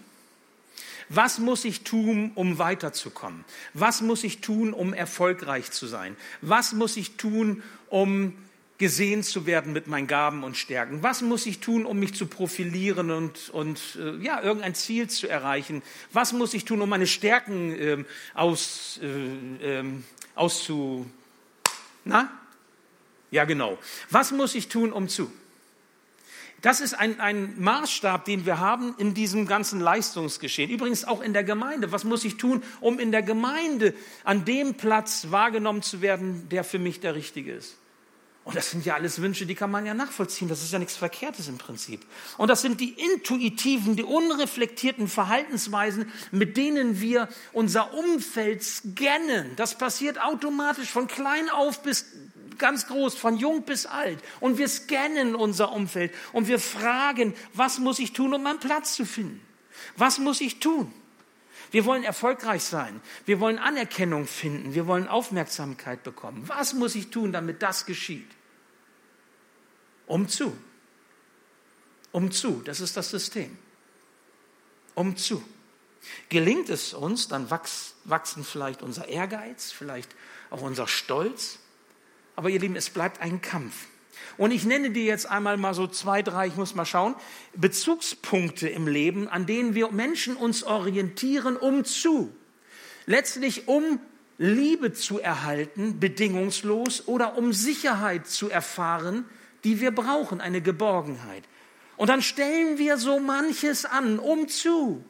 Was 1.14 1.40
muss 1.40 1.66
ich 1.66 1.84
tun, 1.84 2.32
um 2.36 2.58
weiterzukommen? 2.58 3.44
Was 3.74 4.02
muss 4.02 4.24
ich 4.24 4.40
tun, 4.40 4.72
um 4.72 4.94
erfolgreich 4.94 5.70
zu 5.72 5.86
sein? 5.86 6.16
Was 6.42 6.72
muss 6.72 6.96
ich 6.96 7.18
tun, 7.18 7.64
um 7.90 8.34
gesehen 8.78 9.22
zu 9.22 9.46
werden 9.46 9.74
mit 9.74 9.88
meinen 9.88 10.08
Gaben 10.08 10.44
und 10.46 10.56
Stärken? 10.56 11.04
Was 11.04 11.22
muss 11.22 11.46
ich 11.46 11.60
tun, 11.60 11.86
um 11.86 12.00
mich 12.00 12.16
zu 12.16 12.28
profilieren 12.28 13.12
und, 13.12 13.50
und 13.50 13.80
äh, 14.00 14.24
ja, 14.24 14.42
irgendein 14.42 14.74
Ziel 14.74 15.10
zu 15.10 15.28
erreichen? 15.28 15.84
Was 16.14 16.32
muss 16.32 16.54
ich 16.54 16.64
tun, 16.64 16.82
um 16.82 16.90
meine 16.90 17.08
Stärken 17.08 17.72
äh, 17.74 18.04
aus, 18.34 19.00
äh, 19.04 19.80
ähm, 19.80 20.06
auszu... 20.34 21.06
Na? 22.06 22.32
Ja, 23.32 23.44
genau. 23.44 23.78
Was 24.10 24.32
muss 24.32 24.56
ich 24.56 24.70
tun, 24.70 24.94
um 24.94 25.10
zu? 25.10 25.32
Das 26.62 26.80
ist 26.80 26.94
ein, 26.94 27.20
ein 27.20 27.60
Maßstab, 27.60 28.26
den 28.26 28.46
wir 28.46 28.60
haben 28.60 28.94
in 29.00 29.16
diesem 29.16 29.48
ganzen 29.48 29.80
Leistungsgeschehen. 29.80 30.70
Übrigens 30.70 31.06
auch 31.06 31.22
in 31.22 31.34
der 31.34 31.44
Gemeinde. 31.44 31.92
Was 31.92 32.04
muss 32.04 32.24
ich 32.24 32.38
tun, 32.38 32.64
um 32.82 33.00
in 33.00 33.12
der 33.12 33.24
Gemeinde 33.24 33.96
an 34.24 34.46
dem 34.46 34.76
Platz 34.76 35.28
wahrgenommen 35.32 35.82
zu 35.82 36.02
werden, 36.02 36.50
der 36.50 36.64
für 36.64 36.78
mich 36.78 37.00
der 37.00 37.16
richtige 37.16 37.54
ist? 37.54 37.78
Und 38.44 38.56
das 38.56 38.72
sind 38.72 38.86
ja 38.86 38.96
alles 38.96 39.22
Wünsche, 39.22 39.46
die 39.46 39.54
kann 39.54 39.70
man 39.70 39.86
ja 39.86 39.94
nachvollziehen. 39.94 40.48
Das 40.48 40.64
ist 40.64 40.74
ja 40.74 40.80
nichts 40.80 40.98
Verkehrtes 40.98 41.48
im 41.48 41.60
Prinzip. 41.60 42.02
Und 42.38 42.48
das 42.48 42.62
sind 42.62 42.82
die 42.82 42.90
intuitiven, 42.90 43.96
die 43.96 44.04
unreflektierten 44.04 45.08
Verhaltensweisen, 45.08 46.12
mit 46.32 46.58
denen 46.58 47.02
wir 47.02 47.30
unser 47.54 47.94
Umfeld 47.94 48.64
scannen. 48.64 49.56
Das 49.58 49.78
passiert 49.78 50.20
automatisch 50.20 50.90
von 50.90 51.08
klein 51.08 51.50
auf 51.50 51.84
bis 51.84 52.06
ganz 52.58 52.88
groß, 52.88 53.16
von 53.16 53.38
jung 53.38 53.64
bis 53.64 53.86
alt. 53.86 54.20
Und 54.40 54.58
wir 54.58 54.68
scannen 54.68 55.36
unser 55.36 55.72
Umfeld 55.72 56.14
und 56.34 56.48
wir 56.48 56.60
fragen, 56.60 57.34
was 57.54 57.80
muss 57.80 58.00
ich 58.00 58.14
tun, 58.14 58.34
um 58.34 58.44
meinen 58.44 58.60
Platz 58.60 58.96
zu 58.96 59.06
finden? 59.06 59.42
Was 59.98 60.20
muss 60.20 60.42
ich 60.42 60.60
tun? 60.60 60.94
Wir 61.72 61.86
wollen 61.86 62.04
erfolgreich 62.04 62.64
sein. 62.64 63.02
Wir 63.26 63.40
wollen 63.40 63.58
Anerkennung 63.58 64.28
finden. 64.28 64.74
Wir 64.74 64.88
wollen 64.88 65.08
Aufmerksamkeit 65.08 66.04
bekommen. 66.04 66.44
Was 66.48 66.74
muss 66.74 66.96
ich 66.96 67.10
tun, 67.10 67.32
damit 67.32 67.62
das 67.62 67.86
geschieht? 67.86 68.30
Um 70.06 70.28
zu. 70.28 70.56
Um 72.12 72.32
zu. 72.32 72.62
Das 72.66 72.82
ist 72.82 72.98
das 72.98 73.10
System. 73.10 73.58
Um 74.96 75.16
zu. 75.16 75.42
Gelingt 76.28 76.70
es 76.70 76.94
uns, 76.94 77.30
dann 77.30 77.50
wachsen 77.50 78.44
vielleicht 78.44 78.82
unser 78.82 79.08
Ehrgeiz, 79.08 79.72
vielleicht 79.72 80.14
auch 80.50 80.62
unser 80.62 80.88
Stolz, 80.88 81.60
aber 82.36 82.50
ihr 82.50 82.60
Lieben, 82.60 82.76
es 82.76 82.90
bleibt 82.90 83.22
ein 83.22 83.42
Kampf. 83.42 83.88
Und 84.38 84.52
ich 84.52 84.66
nenne 84.66 84.92
dir 84.92 85.04
jetzt 85.04 85.30
einmal 85.30 85.58
mal 85.58 85.74
so 85.74 85.88
zwei, 85.88 86.22
drei, 86.22 86.48
ich 86.48 86.56
muss 86.56 86.76
mal 86.76 86.86
schauen, 86.86 87.16
Bezugspunkte 87.56 88.68
im 88.70 88.88
Leben, 88.88 89.28
an 89.28 89.46
denen 89.46 89.76
wir 89.76 89.92
Menschen 89.92 90.36
uns 90.36 90.64
orientieren, 90.64 91.58
um 91.58 91.86
zu. 91.86 92.34
Letztlich 93.06 93.68
um 93.68 94.00
Liebe 94.38 94.94
zu 94.94 95.20
erhalten, 95.20 96.00
bedingungslos, 96.00 97.08
oder 97.08 97.38
um 97.38 97.54
Sicherheit 97.54 98.28
zu 98.28 98.50
erfahren, 98.50 99.26
die 99.64 99.80
wir 99.80 99.92
brauchen, 99.92 100.42
eine 100.42 100.62
Geborgenheit. 100.62 101.44
Und 101.98 102.10
dann 102.10 102.24
stellen 102.24 102.80
wir 102.80 102.98
so 102.98 103.20
manches 103.20 103.86
an, 103.86 104.18
um 104.18 104.48
zu. 104.48 105.06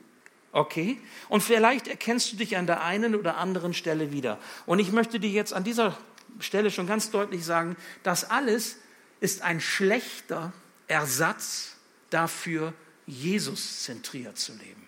Okay? 0.51 0.97
Und 1.29 1.41
vielleicht 1.41 1.87
erkennst 1.87 2.33
du 2.33 2.35
dich 2.35 2.57
an 2.57 2.67
der 2.67 2.83
einen 2.83 3.15
oder 3.15 3.37
anderen 3.37 3.73
Stelle 3.73 4.11
wieder. 4.11 4.37
Und 4.65 4.79
ich 4.79 4.91
möchte 4.91 5.19
dir 5.19 5.29
jetzt 5.29 5.53
an 5.53 5.63
dieser 5.63 5.97
Stelle 6.39 6.71
schon 6.71 6.87
ganz 6.87 7.11
deutlich 7.11 7.45
sagen, 7.45 7.75
das 8.03 8.29
alles 8.29 8.77
ist 9.19 9.41
ein 9.41 9.61
schlechter 9.61 10.53
Ersatz 10.87 11.75
dafür, 12.09 12.73
Jesus 13.05 13.83
zentriert 13.83 14.37
zu 14.37 14.53
leben. 14.53 14.87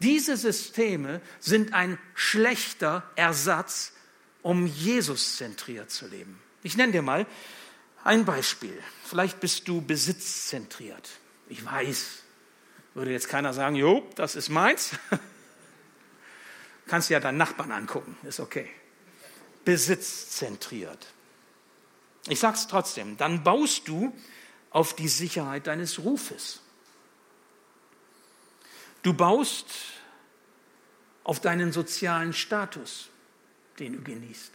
Diese 0.00 0.36
Systeme 0.36 1.20
sind 1.40 1.72
ein 1.72 1.98
schlechter 2.14 3.02
Ersatz, 3.16 3.92
um 4.42 4.66
Jesus 4.66 5.36
zentriert 5.36 5.90
zu 5.90 6.06
leben. 6.06 6.40
Ich 6.62 6.76
nenne 6.76 6.92
dir 6.92 7.02
mal 7.02 7.26
ein 8.04 8.24
Beispiel. 8.24 8.78
Vielleicht 9.04 9.40
bist 9.40 9.68
du 9.68 9.80
besitzzentriert. 9.80 11.08
Ich 11.48 11.64
weiß, 11.64 12.22
würde 12.94 13.12
jetzt 13.12 13.28
keiner 13.28 13.52
sagen, 13.52 13.76
jo, 13.76 14.08
das 14.16 14.36
ist 14.36 14.48
meins. 14.48 14.90
Kannst 16.86 17.10
ja 17.10 17.20
deinen 17.20 17.38
Nachbarn 17.38 17.72
angucken, 17.72 18.16
ist 18.22 18.40
okay 18.40 18.70
besitzzentriert. 19.66 21.08
Ich 22.28 22.40
sage 22.40 22.56
es 22.56 22.68
trotzdem, 22.68 23.16
dann 23.18 23.42
baust 23.42 23.88
du 23.88 24.14
auf 24.70 24.94
die 24.94 25.08
Sicherheit 25.08 25.66
deines 25.66 25.98
Rufes. 25.98 26.60
Du 29.02 29.12
baust 29.12 29.66
auf 31.24 31.40
deinen 31.40 31.72
sozialen 31.72 32.32
Status, 32.32 33.08
den 33.78 33.94
du 33.94 34.02
genießt. 34.02 34.52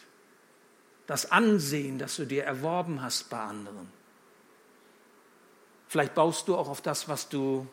Das 1.07 1.29
Ansehen, 1.29 1.99
das 1.99 2.15
du 2.15 2.25
dir 2.25 2.45
erworben 2.45 3.01
hast 3.01 3.29
bei 3.29 3.39
anderen. 3.39 3.91
Vielleicht 5.89 6.15
baust 6.15 6.47
du 6.47 6.55
auch 6.55 6.69
auf 6.69 6.81
das, 6.81 7.09
was 7.09 7.27
du 7.27 7.67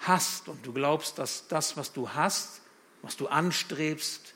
hast 0.00 0.48
und 0.48 0.66
du 0.66 0.74
glaubst, 0.74 1.18
dass 1.18 1.48
das, 1.48 1.78
was 1.78 1.94
du 1.94 2.10
hast, 2.10 2.60
was 3.00 3.16
du 3.16 3.26
anstrebst, 3.26 4.34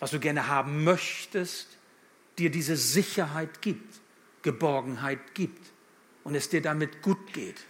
was 0.00 0.10
du 0.10 0.18
gerne 0.18 0.48
haben 0.48 0.82
möchtest, 0.82 1.68
dir 2.38 2.50
diese 2.50 2.76
Sicherheit 2.76 3.62
gibt, 3.62 4.00
Geborgenheit 4.42 5.34
gibt 5.34 5.64
und 6.24 6.34
es 6.34 6.48
dir 6.48 6.62
damit 6.62 7.02
gut 7.02 7.32
geht. 7.32 7.64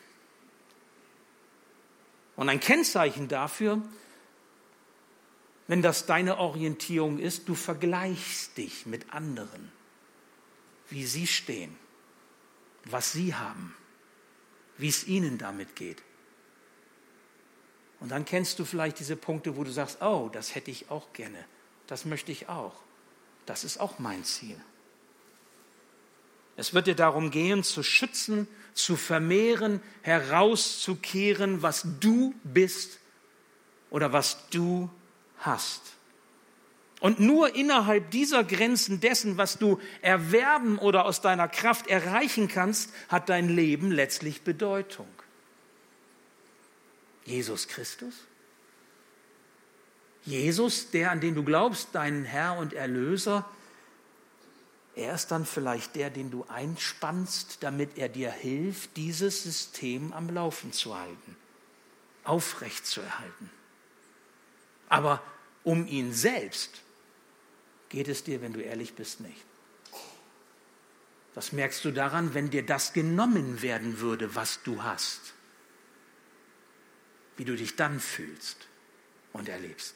Und 2.36 2.48
ein 2.48 2.60
Kennzeichen 2.60 3.28
dafür, 3.28 3.82
wenn 5.66 5.82
das 5.82 6.06
deine 6.06 6.38
Orientierung 6.38 7.18
ist, 7.18 7.48
du 7.48 7.54
vergleichst 7.54 8.56
dich 8.56 8.86
mit 8.86 9.12
anderen, 9.12 9.70
wie 10.88 11.04
sie 11.04 11.26
stehen. 11.26 11.76
was 12.84 13.12
sie 13.12 13.34
haben, 13.34 13.74
wie 14.78 14.88
es 14.88 15.06
ihnen 15.06 15.38
damit 15.38 15.76
geht. 15.76 16.02
Und 18.00 18.10
dann 18.10 18.24
kennst 18.24 18.58
du 18.58 18.64
vielleicht 18.64 18.98
diese 18.98 19.16
Punkte, 19.16 19.56
wo 19.56 19.64
du 19.64 19.70
sagst, 19.70 20.00
oh, 20.00 20.30
das 20.32 20.54
hätte 20.54 20.70
ich 20.70 20.90
auch 20.90 21.12
gerne, 21.12 21.44
das 21.90 22.04
möchte 22.04 22.30
ich 22.30 22.48
auch, 22.48 22.74
das 23.46 23.64
ist 23.64 23.80
auch 23.80 23.98
mein 23.98 24.22
Ziel. 24.22 24.56
Es 26.56 26.72
wird 26.72 26.86
dir 26.86 26.94
darum 26.94 27.32
gehen, 27.32 27.64
zu 27.64 27.82
schützen, 27.82 28.46
zu 28.74 28.94
vermehren, 28.94 29.82
herauszukehren, 30.02 31.62
was 31.62 31.84
du 31.98 32.32
bist 32.44 33.00
oder 33.90 34.12
was 34.12 34.48
du 34.50 34.88
hast. 35.38 35.82
Und 37.00 37.18
nur 37.18 37.56
innerhalb 37.56 38.12
dieser 38.12 38.44
Grenzen 38.44 39.00
dessen, 39.00 39.36
was 39.36 39.58
du 39.58 39.80
erwerben 40.00 40.78
oder 40.78 41.06
aus 41.06 41.20
deiner 41.20 41.48
Kraft 41.48 41.88
erreichen 41.88 42.46
kannst, 42.46 42.92
hat 43.08 43.28
dein 43.28 43.48
Leben 43.48 43.90
letztlich 43.90 44.42
Bedeutung. 44.42 45.08
Jesus 47.24 47.66
Christus? 47.66 48.14
Jesus, 50.24 50.90
der, 50.90 51.10
an 51.10 51.20
den 51.20 51.34
du 51.34 51.44
glaubst, 51.44 51.88
dein 51.92 52.24
Herr 52.24 52.58
und 52.58 52.72
Erlöser, 52.72 53.48
er 54.94 55.14
ist 55.14 55.28
dann 55.28 55.46
vielleicht 55.46 55.94
der, 55.94 56.10
den 56.10 56.30
du 56.30 56.44
einspannst, 56.48 57.62
damit 57.62 57.96
er 57.96 58.08
dir 58.08 58.30
hilft, 58.30 58.96
dieses 58.96 59.42
System 59.42 60.12
am 60.12 60.28
Laufen 60.28 60.72
zu 60.72 60.98
halten, 60.98 61.36
aufrecht 62.24 62.86
zu 62.86 63.00
erhalten. 63.00 63.50
Aber 64.88 65.22
um 65.64 65.86
ihn 65.86 66.12
selbst 66.12 66.82
geht 67.88 68.08
es 68.08 68.24
dir, 68.24 68.42
wenn 68.42 68.52
du 68.52 68.60
ehrlich 68.60 68.94
bist, 68.94 69.20
nicht. 69.20 69.44
Das 71.34 71.52
merkst 71.52 71.84
du 71.84 71.92
daran, 71.92 72.34
wenn 72.34 72.50
dir 72.50 72.66
das 72.66 72.92
genommen 72.92 73.62
werden 73.62 74.00
würde, 74.00 74.34
was 74.34 74.62
du 74.64 74.82
hast, 74.82 75.32
wie 77.36 77.44
du 77.44 77.56
dich 77.56 77.76
dann 77.76 78.00
fühlst 78.00 78.66
und 79.32 79.48
erlebst. 79.48 79.94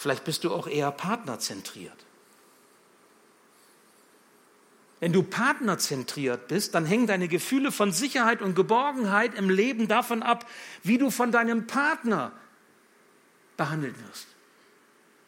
Vielleicht 0.00 0.24
bist 0.24 0.44
du 0.44 0.54
auch 0.54 0.66
eher 0.66 0.90
partnerzentriert. 0.92 2.06
Wenn 4.98 5.12
du 5.12 5.22
partnerzentriert 5.22 6.48
bist, 6.48 6.74
dann 6.74 6.86
hängen 6.86 7.06
deine 7.06 7.28
Gefühle 7.28 7.70
von 7.70 7.92
Sicherheit 7.92 8.40
und 8.40 8.54
Geborgenheit 8.54 9.34
im 9.34 9.50
Leben 9.50 9.88
davon 9.88 10.22
ab, 10.22 10.48
wie 10.82 10.96
du 10.96 11.10
von 11.10 11.32
deinem 11.32 11.66
Partner 11.66 12.32
behandelt 13.58 13.94
wirst, 14.08 14.28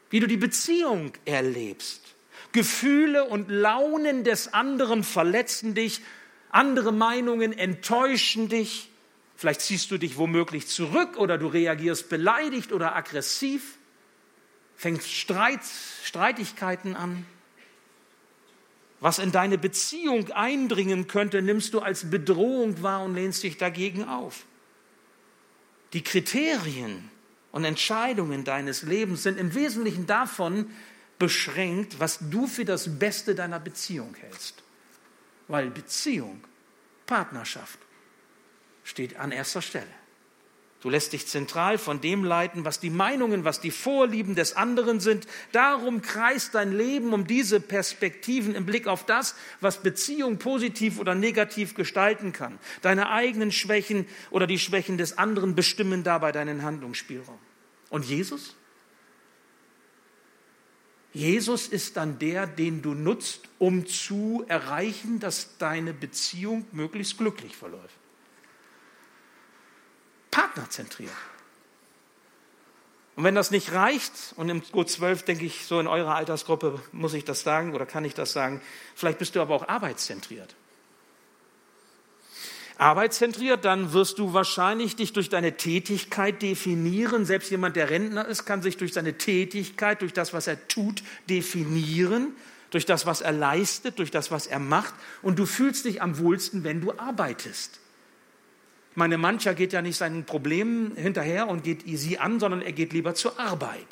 wie 0.08 0.20
du 0.20 0.26
die 0.26 0.38
Beziehung 0.38 1.12
erlebst. 1.26 2.00
Gefühle 2.52 3.24
und 3.24 3.50
Launen 3.50 4.24
des 4.24 4.54
anderen 4.54 5.04
verletzen 5.04 5.74
dich, 5.74 6.00
andere 6.48 6.92
Meinungen 6.92 7.52
enttäuschen 7.52 8.48
dich, 8.48 8.88
vielleicht 9.37 9.61
ziehst 9.61 9.90
du 9.90 9.98
dich 9.98 10.16
womöglich 10.16 10.66
zurück 10.66 11.18
oder 11.18 11.37
du 11.37 11.48
reagierst 11.48 12.08
beleidigt 12.08 12.72
oder 12.72 12.96
aggressiv, 12.96 13.76
fängst 14.76 15.11
Streit, 15.11 15.61
Streitigkeiten 16.04 16.96
an. 16.96 17.26
Was 19.00 19.18
in 19.18 19.32
deine 19.32 19.58
Beziehung 19.58 20.30
eindringen 20.30 21.08
könnte, 21.08 21.42
nimmst 21.42 21.74
du 21.74 21.80
als 21.80 22.08
Bedrohung 22.08 22.82
wahr 22.82 23.02
und 23.04 23.14
lehnst 23.14 23.42
dich 23.42 23.58
dagegen 23.58 24.04
auf. 24.04 24.44
Die 25.92 26.02
Kriterien 26.02 27.11
und 27.50 27.64
Entscheidungen 27.64 28.44
deines 28.44 28.82
Lebens 28.82 29.24
sind 29.24 29.38
im 29.38 29.54
Wesentlichen 29.54 30.06
davon 30.06 30.70
beschränkt, 31.18 32.00
was 32.00 32.18
du 32.30 32.46
für 32.46 32.64
das 32.64 32.98
Beste 32.98 33.35
deiner 33.35 33.61
Beziehung 33.61 34.14
hältst. 34.14 34.62
Weil 35.48 35.70
Beziehung, 35.70 36.42
Partnerschaft 37.06 37.78
steht 38.85 39.16
an 39.16 39.32
erster 39.32 39.62
Stelle. 39.62 40.01
Du 40.82 40.90
lässt 40.90 41.12
dich 41.12 41.28
zentral 41.28 41.78
von 41.78 42.00
dem 42.00 42.24
leiten, 42.24 42.64
was 42.64 42.80
die 42.80 42.90
Meinungen, 42.90 43.44
was 43.44 43.60
die 43.60 43.70
Vorlieben 43.70 44.34
des 44.34 44.56
anderen 44.56 44.98
sind. 44.98 45.28
Darum 45.52 46.02
kreist 46.02 46.56
dein 46.56 46.76
Leben 46.76 47.12
um 47.12 47.24
diese 47.24 47.60
Perspektiven 47.60 48.56
im 48.56 48.66
Blick 48.66 48.88
auf 48.88 49.06
das, 49.06 49.36
was 49.60 49.80
Beziehung 49.80 50.38
positiv 50.38 50.98
oder 50.98 51.14
negativ 51.14 51.76
gestalten 51.76 52.32
kann. 52.32 52.58
Deine 52.80 53.10
eigenen 53.10 53.52
Schwächen 53.52 54.06
oder 54.30 54.48
die 54.48 54.58
Schwächen 54.58 54.98
des 54.98 55.18
anderen 55.18 55.54
bestimmen 55.54 56.02
dabei 56.02 56.32
deinen 56.32 56.64
Handlungsspielraum. 56.64 57.38
Und 57.88 58.04
Jesus? 58.04 58.56
Jesus 61.12 61.68
ist 61.68 61.96
dann 61.96 62.18
der, 62.18 62.48
den 62.48 62.82
du 62.82 62.94
nutzt, 62.94 63.42
um 63.60 63.86
zu 63.86 64.44
erreichen, 64.48 65.20
dass 65.20 65.58
deine 65.58 65.94
Beziehung 65.94 66.64
möglichst 66.72 67.18
glücklich 67.18 67.56
verläuft 67.56 68.01
partnerzentriert. 70.32 71.12
Und 73.14 73.24
wenn 73.24 73.34
das 73.34 73.50
nicht 73.50 73.72
reicht, 73.72 74.12
und 74.36 74.48
im 74.48 74.62
Gut 74.72 74.90
12 74.90 75.24
denke 75.24 75.44
ich, 75.44 75.66
so 75.66 75.78
in 75.78 75.86
eurer 75.86 76.16
Altersgruppe 76.16 76.80
muss 76.92 77.14
ich 77.14 77.24
das 77.24 77.42
sagen 77.42 77.74
oder 77.74 77.86
kann 77.86 78.04
ich 78.04 78.14
das 78.14 78.32
sagen, 78.32 78.60
vielleicht 78.94 79.18
bist 79.18 79.36
du 79.36 79.40
aber 79.40 79.54
auch 79.54 79.68
arbeitszentriert. 79.68 80.56
Arbeitszentriert, 82.78 83.64
dann 83.66 83.92
wirst 83.92 84.18
du 84.18 84.32
wahrscheinlich 84.32 84.96
dich 84.96 85.12
durch 85.12 85.28
deine 85.28 85.56
Tätigkeit 85.56 86.40
definieren. 86.40 87.26
Selbst 87.26 87.50
jemand, 87.50 87.76
der 87.76 87.90
Rentner 87.90 88.26
ist, 88.26 88.46
kann 88.46 88.62
sich 88.62 88.78
durch 88.78 88.94
seine 88.94 89.18
Tätigkeit, 89.18 90.00
durch 90.00 90.14
das, 90.14 90.32
was 90.32 90.46
er 90.46 90.66
tut, 90.68 91.02
definieren, 91.28 92.34
durch 92.70 92.86
das, 92.86 93.04
was 93.04 93.20
er 93.20 93.32
leistet, 93.32 93.98
durch 93.98 94.10
das, 94.10 94.30
was 94.30 94.46
er 94.46 94.58
macht. 94.58 94.94
Und 95.20 95.38
du 95.38 95.44
fühlst 95.44 95.84
dich 95.84 96.00
am 96.00 96.18
wohlsten, 96.18 96.64
wenn 96.64 96.80
du 96.80 96.92
arbeitest. 96.98 97.81
Meine 98.94 99.18
mancher 99.18 99.55
geht 99.55 99.72
ja 99.72 99.83
nicht 99.83 99.96
seinen 99.96 100.24
Problemen 100.24 100.94
hinterher 100.96 101.48
und 101.48 101.64
geht 101.64 101.83
sie 101.87 102.18
an, 102.18 102.40
sondern 102.40 102.62
er 102.62 102.72
geht 102.72 102.92
lieber 102.92 103.14
zur 103.14 103.38
Arbeit. 103.40 103.87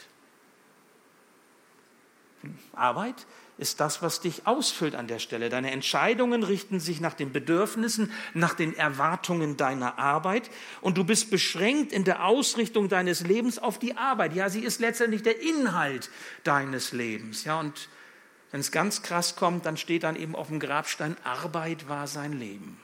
Arbeit 2.73 3.27
ist 3.59 3.79
das, 3.81 4.01
was 4.01 4.21
dich 4.21 4.47
ausfüllt 4.47 4.95
an 4.95 5.07
der 5.07 5.19
Stelle. 5.19 5.51
Deine 5.51 5.71
Entscheidungen 5.71 6.43
richten 6.43 6.81
sich 6.81 7.01
nach 7.01 7.13
den 7.13 7.31
Bedürfnissen, 7.31 8.11
nach 8.33 8.55
den 8.55 8.75
Erwartungen 8.75 9.59
deiner 9.59 9.99
Arbeit 9.99 10.51
und 10.81 10.97
du 10.97 11.05
bist 11.05 11.31
beschränkt 11.31 11.93
in 11.93 12.05
der 12.05 12.25
Ausrichtung 12.25 12.89
deines 12.89 13.21
Lebens 13.21 13.59
auf 13.59 13.79
die 13.79 13.99
Arbeit. 13.99 14.35
Ja, 14.35 14.49
sie 14.49 14.61
ist 14.65 14.81
letztendlich 14.81 15.23
der 15.23 15.41
Inhalt 15.43 16.11
deines 16.43 16.93
Lebens. 16.93 17.45
Ja, 17.45 17.61
und 17.61 17.91
wenn 18.51 18.61
es 18.61 18.73
ganz 18.73 19.03
krass 19.03 19.37
kommt, 19.37 19.67
dann 19.67 19.77
steht 19.77 20.05
dann 20.05 20.17
eben 20.17 20.35
auf 20.35 20.49
dem 20.49 20.59
Grabstein, 20.59 21.17
Arbeit 21.23 21.89
war 21.89 22.07
sein 22.07 22.33
Leben. 22.33 22.79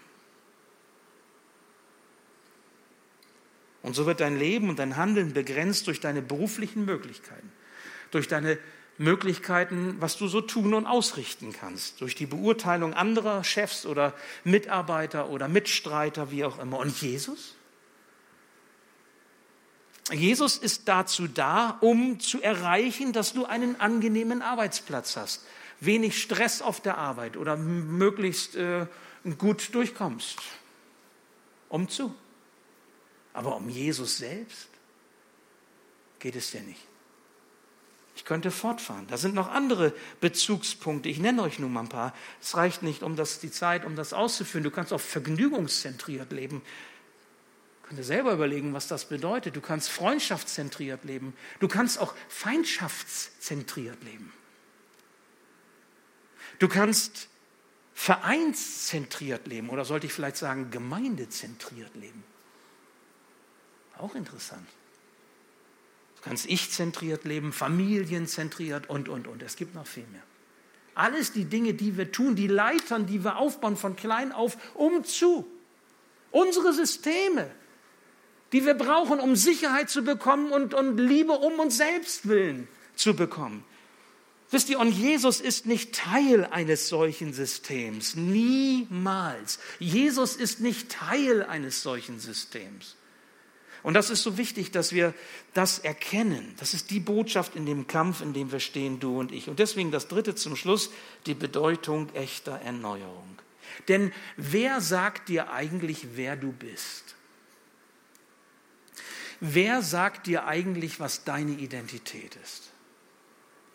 Und 3.86 3.94
so 3.94 4.04
wird 4.04 4.18
dein 4.18 4.36
Leben 4.36 4.68
und 4.68 4.80
dein 4.80 4.96
Handeln 4.96 5.32
begrenzt 5.32 5.86
durch 5.86 6.00
deine 6.00 6.20
beruflichen 6.20 6.84
Möglichkeiten, 6.84 7.52
durch 8.10 8.26
deine 8.26 8.58
Möglichkeiten, 8.98 9.94
was 10.00 10.16
du 10.16 10.26
so 10.26 10.40
tun 10.40 10.74
und 10.74 10.86
ausrichten 10.86 11.52
kannst, 11.52 12.00
durch 12.00 12.16
die 12.16 12.26
Beurteilung 12.26 12.94
anderer 12.94 13.44
Chefs 13.44 13.86
oder 13.86 14.12
Mitarbeiter 14.42 15.30
oder 15.30 15.46
Mitstreiter, 15.46 16.32
wie 16.32 16.44
auch 16.44 16.58
immer. 16.58 16.80
Und 16.80 17.00
Jesus? 17.00 17.54
Jesus 20.10 20.56
ist 20.56 20.88
dazu 20.88 21.28
da, 21.28 21.78
um 21.80 22.18
zu 22.18 22.42
erreichen, 22.42 23.12
dass 23.12 23.34
du 23.34 23.44
einen 23.44 23.78
angenehmen 23.78 24.42
Arbeitsplatz 24.42 25.16
hast, 25.16 25.46
wenig 25.78 26.20
Stress 26.20 26.60
auf 26.60 26.80
der 26.80 26.98
Arbeit 26.98 27.36
oder 27.36 27.56
möglichst 27.56 28.56
äh, 28.56 28.86
gut 29.38 29.72
durchkommst. 29.72 30.38
Um 31.68 31.88
zu. 31.88 32.12
Aber 33.36 33.54
um 33.54 33.68
Jesus 33.68 34.16
selbst 34.16 34.68
geht 36.20 36.36
es 36.36 36.52
dir 36.52 36.62
nicht. 36.62 36.80
Ich 38.16 38.24
könnte 38.24 38.50
fortfahren. 38.50 39.06
Da 39.08 39.18
sind 39.18 39.34
noch 39.34 39.48
andere 39.48 39.92
Bezugspunkte. 40.22 41.10
Ich 41.10 41.18
nenne 41.18 41.42
euch 41.42 41.58
nur 41.58 41.68
mal 41.68 41.82
ein 41.82 41.90
paar. 41.90 42.14
Es 42.40 42.56
reicht 42.56 42.82
nicht, 42.82 43.02
um 43.02 43.14
das, 43.14 43.38
die 43.38 43.50
Zeit, 43.50 43.84
um 43.84 43.94
das 43.94 44.14
auszuführen. 44.14 44.64
Du 44.64 44.70
kannst 44.70 44.90
auch 44.94 45.02
vergnügungszentriert 45.02 46.32
leben. 46.32 46.62
Kannst 47.82 47.98
dir 47.98 48.04
selber 48.04 48.32
überlegen, 48.32 48.72
was 48.72 48.88
das 48.88 49.04
bedeutet. 49.04 49.54
Du 49.54 49.60
kannst 49.60 49.90
freundschaftszentriert 49.90 51.04
leben. 51.04 51.34
Du 51.60 51.68
kannst 51.68 51.98
auch 51.98 52.14
feindschaftszentriert 52.30 54.02
leben. 54.02 54.32
Du 56.58 56.68
kannst 56.68 57.28
vereinszentriert 57.92 59.46
leben 59.46 59.68
oder 59.68 59.84
sollte 59.84 60.06
ich 60.06 60.14
vielleicht 60.14 60.38
sagen 60.38 60.70
gemeindezentriert 60.70 61.94
leben. 61.96 62.24
Auch 63.98 64.14
interessant. 64.14 64.66
Du 66.16 66.22
kannst 66.22 66.46
ich-zentriert 66.46 67.24
leben, 67.24 67.52
familienzentriert 67.52 68.88
und, 68.90 69.08
und, 69.08 69.26
und. 69.26 69.42
Es 69.42 69.56
gibt 69.56 69.74
noch 69.74 69.86
viel 69.86 70.06
mehr. 70.12 70.22
Alles 70.94 71.32
die 71.32 71.44
Dinge, 71.44 71.74
die 71.74 71.96
wir 71.96 72.10
tun, 72.10 72.36
die 72.36 72.46
Leitern, 72.46 73.06
die 73.06 73.22
wir 73.22 73.36
aufbauen 73.36 73.76
von 73.76 73.96
klein 73.96 74.32
auf, 74.32 74.56
um 74.74 75.04
zu. 75.04 75.46
Unsere 76.30 76.72
Systeme, 76.72 77.50
die 78.52 78.64
wir 78.64 78.74
brauchen, 78.74 79.20
um 79.20 79.36
Sicherheit 79.36 79.90
zu 79.90 80.02
bekommen 80.02 80.52
und, 80.52 80.74
und 80.74 80.98
Liebe 80.98 81.32
um 81.32 81.58
uns 81.58 81.76
selbst 81.76 82.28
willen 82.28 82.66
zu 82.94 83.14
bekommen. 83.14 83.64
Wisst 84.50 84.70
ihr, 84.70 84.78
und 84.78 84.90
Jesus 84.90 85.40
ist 85.40 85.66
nicht 85.66 85.94
Teil 85.94 86.44
eines 86.46 86.88
solchen 86.88 87.32
Systems. 87.32 88.14
Niemals. 88.14 89.58
Jesus 89.78 90.36
ist 90.36 90.60
nicht 90.60 90.90
Teil 90.90 91.42
eines 91.42 91.82
solchen 91.82 92.20
Systems. 92.20 92.96
Und 93.86 93.94
das 93.94 94.10
ist 94.10 94.24
so 94.24 94.36
wichtig, 94.36 94.72
dass 94.72 94.90
wir 94.90 95.14
das 95.54 95.78
erkennen. 95.78 96.56
Das 96.58 96.74
ist 96.74 96.90
die 96.90 96.98
Botschaft 96.98 97.54
in 97.54 97.66
dem 97.66 97.86
Kampf, 97.86 98.20
in 98.20 98.32
dem 98.32 98.50
wir 98.50 98.58
stehen, 98.58 98.98
du 98.98 99.20
und 99.20 99.30
ich. 99.30 99.48
Und 99.48 99.60
deswegen 99.60 99.92
das 99.92 100.08
Dritte 100.08 100.34
zum 100.34 100.56
Schluss, 100.56 100.90
die 101.26 101.34
Bedeutung 101.34 102.12
echter 102.12 102.60
Erneuerung. 102.62 103.38
Denn 103.86 104.12
wer 104.36 104.80
sagt 104.80 105.28
dir 105.28 105.52
eigentlich, 105.52 106.16
wer 106.16 106.34
du 106.34 106.50
bist? 106.50 107.14
Wer 109.38 109.82
sagt 109.82 110.26
dir 110.26 110.46
eigentlich, 110.46 110.98
was 110.98 111.22
deine 111.22 111.52
Identität 111.52 112.36
ist? 112.42 112.72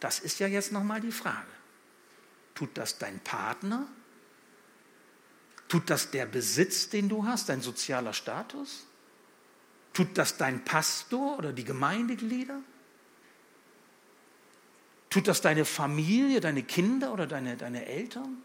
Das 0.01 0.20
ist 0.20 0.41
ja 0.41 0.47
jetzt 0.47 0.74
nochmal 0.74 0.99
die 0.99 1.14
Frage. 1.14 1.47
Tut 2.53 2.72
das 2.74 2.97
dein 2.97 3.22
Partner? 3.22 3.88
Tut 5.70 5.89
das 5.89 6.12
der 6.12 6.26
Besitz, 6.26 6.89
den 6.89 7.07
du 7.07 7.26
hast, 7.26 7.47
dein 7.47 7.62
sozialer 7.62 8.12
Status? 8.12 8.88
Tut 9.93 10.17
das 10.17 10.37
dein 10.37 10.63
Pastor 10.63 11.37
oder 11.37 11.53
die 11.53 11.65
Gemeindeglieder? 11.65 12.61
Tut 15.09 15.27
das 15.27 15.41
deine 15.41 15.65
Familie, 15.65 16.39
deine 16.39 16.63
Kinder 16.63 17.11
oder 17.11 17.27
deine, 17.27 17.57
deine 17.57 17.85
Eltern? 17.85 18.37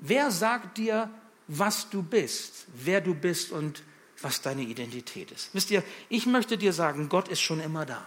Wer 0.00 0.30
sagt 0.30 0.78
dir, 0.78 1.10
was 1.46 1.88
du 1.88 2.02
bist, 2.02 2.66
wer 2.74 3.00
du 3.00 3.14
bist 3.14 3.52
und 3.52 3.82
was 4.20 4.42
deine 4.42 4.62
Identität 4.62 5.30
ist? 5.30 5.54
Wisst 5.54 5.70
ihr, 5.70 5.84
ich 6.08 6.26
möchte 6.26 6.58
dir 6.58 6.72
sagen, 6.72 7.08
Gott 7.08 7.28
ist 7.28 7.40
schon 7.40 7.60
immer 7.60 7.86
da. 7.86 8.06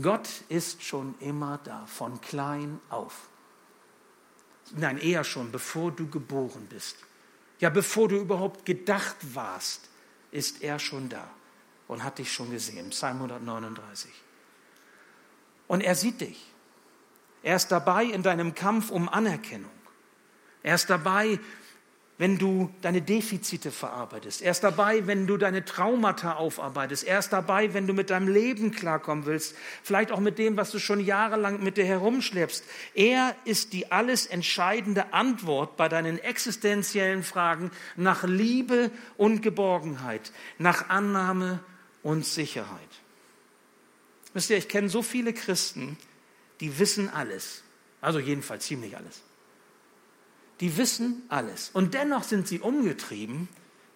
Gott 0.00 0.28
ist 0.48 0.82
schon 0.82 1.14
immer 1.20 1.60
da, 1.64 1.86
von 1.86 2.20
klein 2.20 2.80
auf. 2.88 3.28
Nein, 4.74 4.98
eher 4.98 5.22
schon, 5.22 5.52
bevor 5.52 5.92
du 5.92 6.08
geboren 6.08 6.66
bist. 6.68 6.96
Ja, 7.60 7.70
bevor 7.70 8.08
du 8.08 8.16
überhaupt 8.16 8.64
gedacht 8.64 9.16
warst, 9.34 9.88
ist 10.32 10.62
er 10.62 10.80
schon 10.80 11.08
da 11.08 11.30
und 11.86 12.02
hat 12.02 12.18
dich 12.18 12.32
schon 12.32 12.50
gesehen. 12.50 12.90
Psalm 12.90 13.16
139. 13.18 14.10
Und 15.68 15.82
er 15.82 15.94
sieht 15.94 16.20
dich. 16.20 16.52
Er 17.42 17.56
ist 17.56 17.68
dabei 17.68 18.04
in 18.04 18.22
deinem 18.22 18.54
Kampf 18.54 18.90
um 18.90 19.08
Anerkennung. 19.08 19.70
Er 20.62 20.74
ist 20.74 20.90
dabei, 20.90 21.38
wenn 22.22 22.38
du 22.38 22.72
deine 22.82 23.02
Defizite 23.02 23.72
verarbeitest. 23.72 24.42
Er 24.42 24.52
ist 24.52 24.62
dabei, 24.62 25.08
wenn 25.08 25.26
du 25.26 25.36
deine 25.36 25.64
Traumata 25.64 26.34
aufarbeitest. 26.34 27.02
Er 27.02 27.18
ist 27.18 27.30
dabei, 27.30 27.74
wenn 27.74 27.88
du 27.88 27.94
mit 27.94 28.10
deinem 28.10 28.28
Leben 28.28 28.70
klarkommen 28.70 29.26
willst. 29.26 29.56
Vielleicht 29.82 30.12
auch 30.12 30.20
mit 30.20 30.38
dem, 30.38 30.56
was 30.56 30.70
du 30.70 30.78
schon 30.78 31.00
jahrelang 31.00 31.64
mit 31.64 31.78
dir 31.78 31.84
herumschleppst. 31.84 32.62
Er 32.94 33.34
ist 33.44 33.72
die 33.72 33.90
alles 33.90 34.26
entscheidende 34.26 35.12
Antwort 35.12 35.76
bei 35.76 35.88
deinen 35.88 36.16
existenziellen 36.16 37.24
Fragen 37.24 37.72
nach 37.96 38.22
Liebe 38.22 38.92
und 39.16 39.42
Geborgenheit, 39.42 40.30
nach 40.58 40.90
Annahme 40.90 41.58
und 42.04 42.24
Sicherheit. 42.24 42.78
Wisst 44.32 44.48
ihr, 44.50 44.58
ich 44.58 44.68
kenne 44.68 44.88
so 44.88 45.02
viele 45.02 45.32
Christen, 45.32 45.96
die 46.60 46.78
wissen 46.78 47.08
alles. 47.08 47.64
Also 48.00 48.20
jedenfalls 48.20 48.64
ziemlich 48.64 48.96
alles 48.96 49.22
die 50.60 50.76
wissen 50.76 51.22
alles. 51.28 51.70
Und 51.72 51.94
dennoch 51.94 52.22
sind 52.22 52.46
sie 52.46 52.60
umgetrieben 52.60 53.48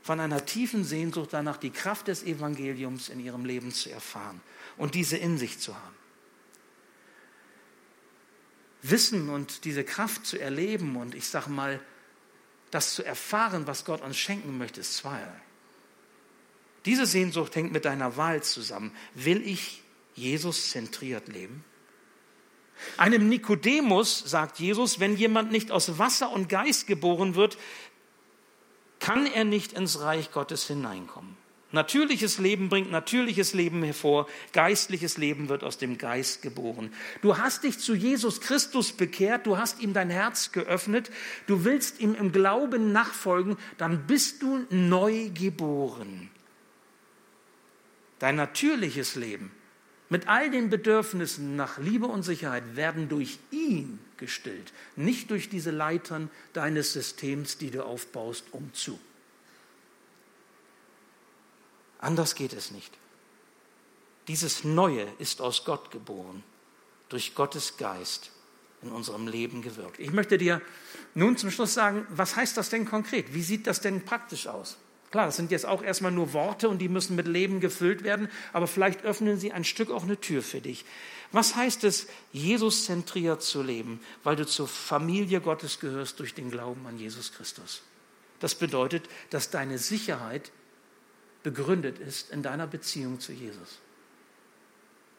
von 0.03 0.21
einer 0.21 0.47
tiefen 0.47 0.85
Sehnsucht 0.85 1.31
danach, 1.33 1.57
die 1.57 1.71
Kraft 1.71 2.09
des 2.09 2.23
Evangeliums 2.23 3.09
in 3.09 3.21
ihrem 3.21 3.45
Leben 3.45 3.73
zu 3.73 3.91
erfahren 3.91 4.41
und 4.77 4.95
diese 4.95 5.17
in 5.17 5.39
sich 5.39 5.59
zu 5.59 5.75
haben. 5.75 5.97
Wissen 8.83 9.29
und 9.29 9.65
diese 9.65 9.85
Kraft 9.85 10.27
zu 10.27 10.39
erleben 10.39 10.97
und 10.97 11.15
ich 11.15 11.29
sage 11.29 11.51
mal, 11.51 11.81
das 12.71 12.95
zu 12.95 13.03
erfahren, 13.03 13.67
was 13.67 13.85
Gott 13.85 14.03
uns 14.03 14.17
schenken 14.17 14.59
möchte, 14.59 14.81
ist 14.81 14.97
zweierlei. 14.97 15.41
Diese 16.85 17.07
Sehnsucht 17.07 17.57
hängt 17.57 17.73
mit 17.73 17.85
deiner 17.85 18.17
Wahl 18.17 18.43
zusammen. 18.43 18.93
Will 19.15 19.45
ich 19.47 19.83
Jesus 20.15 20.71
zentriert 20.71 21.27
leben? 21.29 21.65
Einem 22.97 23.29
Nikodemus 23.29 24.19
sagt 24.27 24.59
Jesus, 24.59 25.01
wenn 25.01 25.17
jemand 25.17 25.53
nicht 25.53 25.71
aus 25.71 25.99
Wasser 25.99 26.31
und 26.31 26.49
Geist 26.49 26.87
geboren 26.87 27.35
wird, 27.35 27.59
kann 29.01 29.27
er 29.27 29.45
nicht 29.45 29.73
ins 29.73 30.01
Reich 30.01 30.31
Gottes 30.33 30.67
hineinkommen. 30.67 31.37
Natürliches 31.73 32.39
Leben 32.39 32.69
bringt 32.69 32.91
natürliches 32.91 33.53
Leben 33.53 33.83
hervor, 33.83 34.29
geistliches 34.53 35.19
Leben 35.19 35.49
wird 35.49 35.65
aus 35.65 35.79
dem 35.79 35.99
Geist 35.99 36.41
geboren. 36.41 36.93
Du 37.23 37.39
hast 37.39 37.65
dich 37.65 37.79
zu 37.79 37.95
Jesus 37.95 38.41
Christus 38.41 38.93
bekehrt, 38.93 39.47
du 39.47 39.59
hast 39.59 39.81
ihm 39.81 39.93
dein 39.93 40.09
Herz 40.09 40.53
geöffnet, 40.53 41.11
du 41.47 41.65
willst 41.65 42.01
ihm 42.01 42.15
im 42.15 42.31
Glauben 42.31 42.93
nachfolgen, 42.93 43.57
dann 43.79 44.07
bist 44.07 44.43
du 44.43 44.65
neu 44.71 45.29
geboren. 45.35 46.31
Dein 48.21 48.37
natürliches 48.37 49.17
Leben 49.17 49.51
mit 50.09 50.29
all 50.29 50.51
den 50.51 50.71
Bedürfnissen 50.71 51.57
nach 51.57 51.79
Liebe 51.79 52.07
und 52.07 52.23
Sicherheit 52.23 52.77
werden 52.77 53.09
durch 53.09 53.39
ihn 53.51 53.99
gestillt, 54.17 54.73
nicht 54.95 55.31
durch 55.31 55.49
diese 55.49 55.71
Leitern 55.71 56.31
deines 56.53 56.93
Systems, 56.93 57.59
die 57.59 57.71
du 57.71 57.85
aufbaust, 57.85 58.45
um 58.53 58.73
zu. 58.73 58.99
Anders 61.99 62.35
geht 62.35 62.53
es 62.53 62.71
nicht. 62.71 62.93
Dieses 64.29 64.65
Neue 64.65 65.07
ist 65.19 65.41
aus 65.41 65.65
Gott 65.65 65.91
geboren, 65.91 66.43
durch 67.09 67.35
Gottes 67.35 67.77
Geist 67.77 68.31
in 68.83 68.91
unserem 68.91 69.27
Leben 69.27 69.63
gewirkt. 69.63 69.99
Ich 69.99 70.13
möchte 70.13 70.39
dir 70.39 70.61
nun 71.15 71.37
zum 71.37 71.51
Schluss 71.51 71.75
sagen, 71.75 72.07
was 72.11 72.37
heißt 72.37 72.57
das 72.57 72.71
denn 72.71 72.85
konkret? 72.85 73.35
Wie 73.35 73.43
sieht 73.43 73.67
das 73.67 73.81
denn 73.81 74.05
praktisch 74.05 74.47
aus? 74.47 74.77
Klar, 75.11 75.27
das 75.27 75.37
sind 75.37 75.51
jetzt 75.51 75.67
auch 75.67 75.83
erstmal 75.83 76.11
nur 76.11 76.33
Worte 76.33 76.69
und 76.69 76.79
die 76.79 76.89
müssen 76.89 77.17
mit 77.17 77.29
Leben 77.29 77.61
gefüllt 77.61 78.03
werden, 78.03 78.29
aber 78.53 78.67
vielleicht 78.67 79.05
öffnen 79.05 79.39
sie 79.39 79.53
ein 79.53 79.65
Stück 79.65 79.91
auch 79.91 80.03
eine 80.03 80.21
Tür 80.21 80.43
für 80.43 80.61
dich. 80.61 80.85
Was 81.33 81.55
heißt 81.57 81.85
es, 81.85 82.07
Jesus 82.33 82.85
zentriert 82.87 83.43
zu 83.43 83.63
leben, 83.63 84.01
weil 84.25 84.37
du 84.37 84.47
zur 84.47 84.69
Familie 84.69 85.41
Gottes 85.41 85.81
gehörst 85.81 86.19
durch 86.21 86.35
den 86.35 86.51
Glauben 86.51 86.87
an 86.87 86.99
Jesus 86.99 87.33
Christus? 87.33 87.83
Das 88.41 88.55
bedeutet, 88.55 89.09
dass 89.31 89.51
deine 89.51 89.79
Sicherheit 89.79 90.51
begründet 91.43 91.99
ist 91.99 92.31
in 92.31 92.43
deiner 92.43 92.67
Beziehung 92.67 93.21
zu 93.21 93.33
Jesus. 93.33 93.79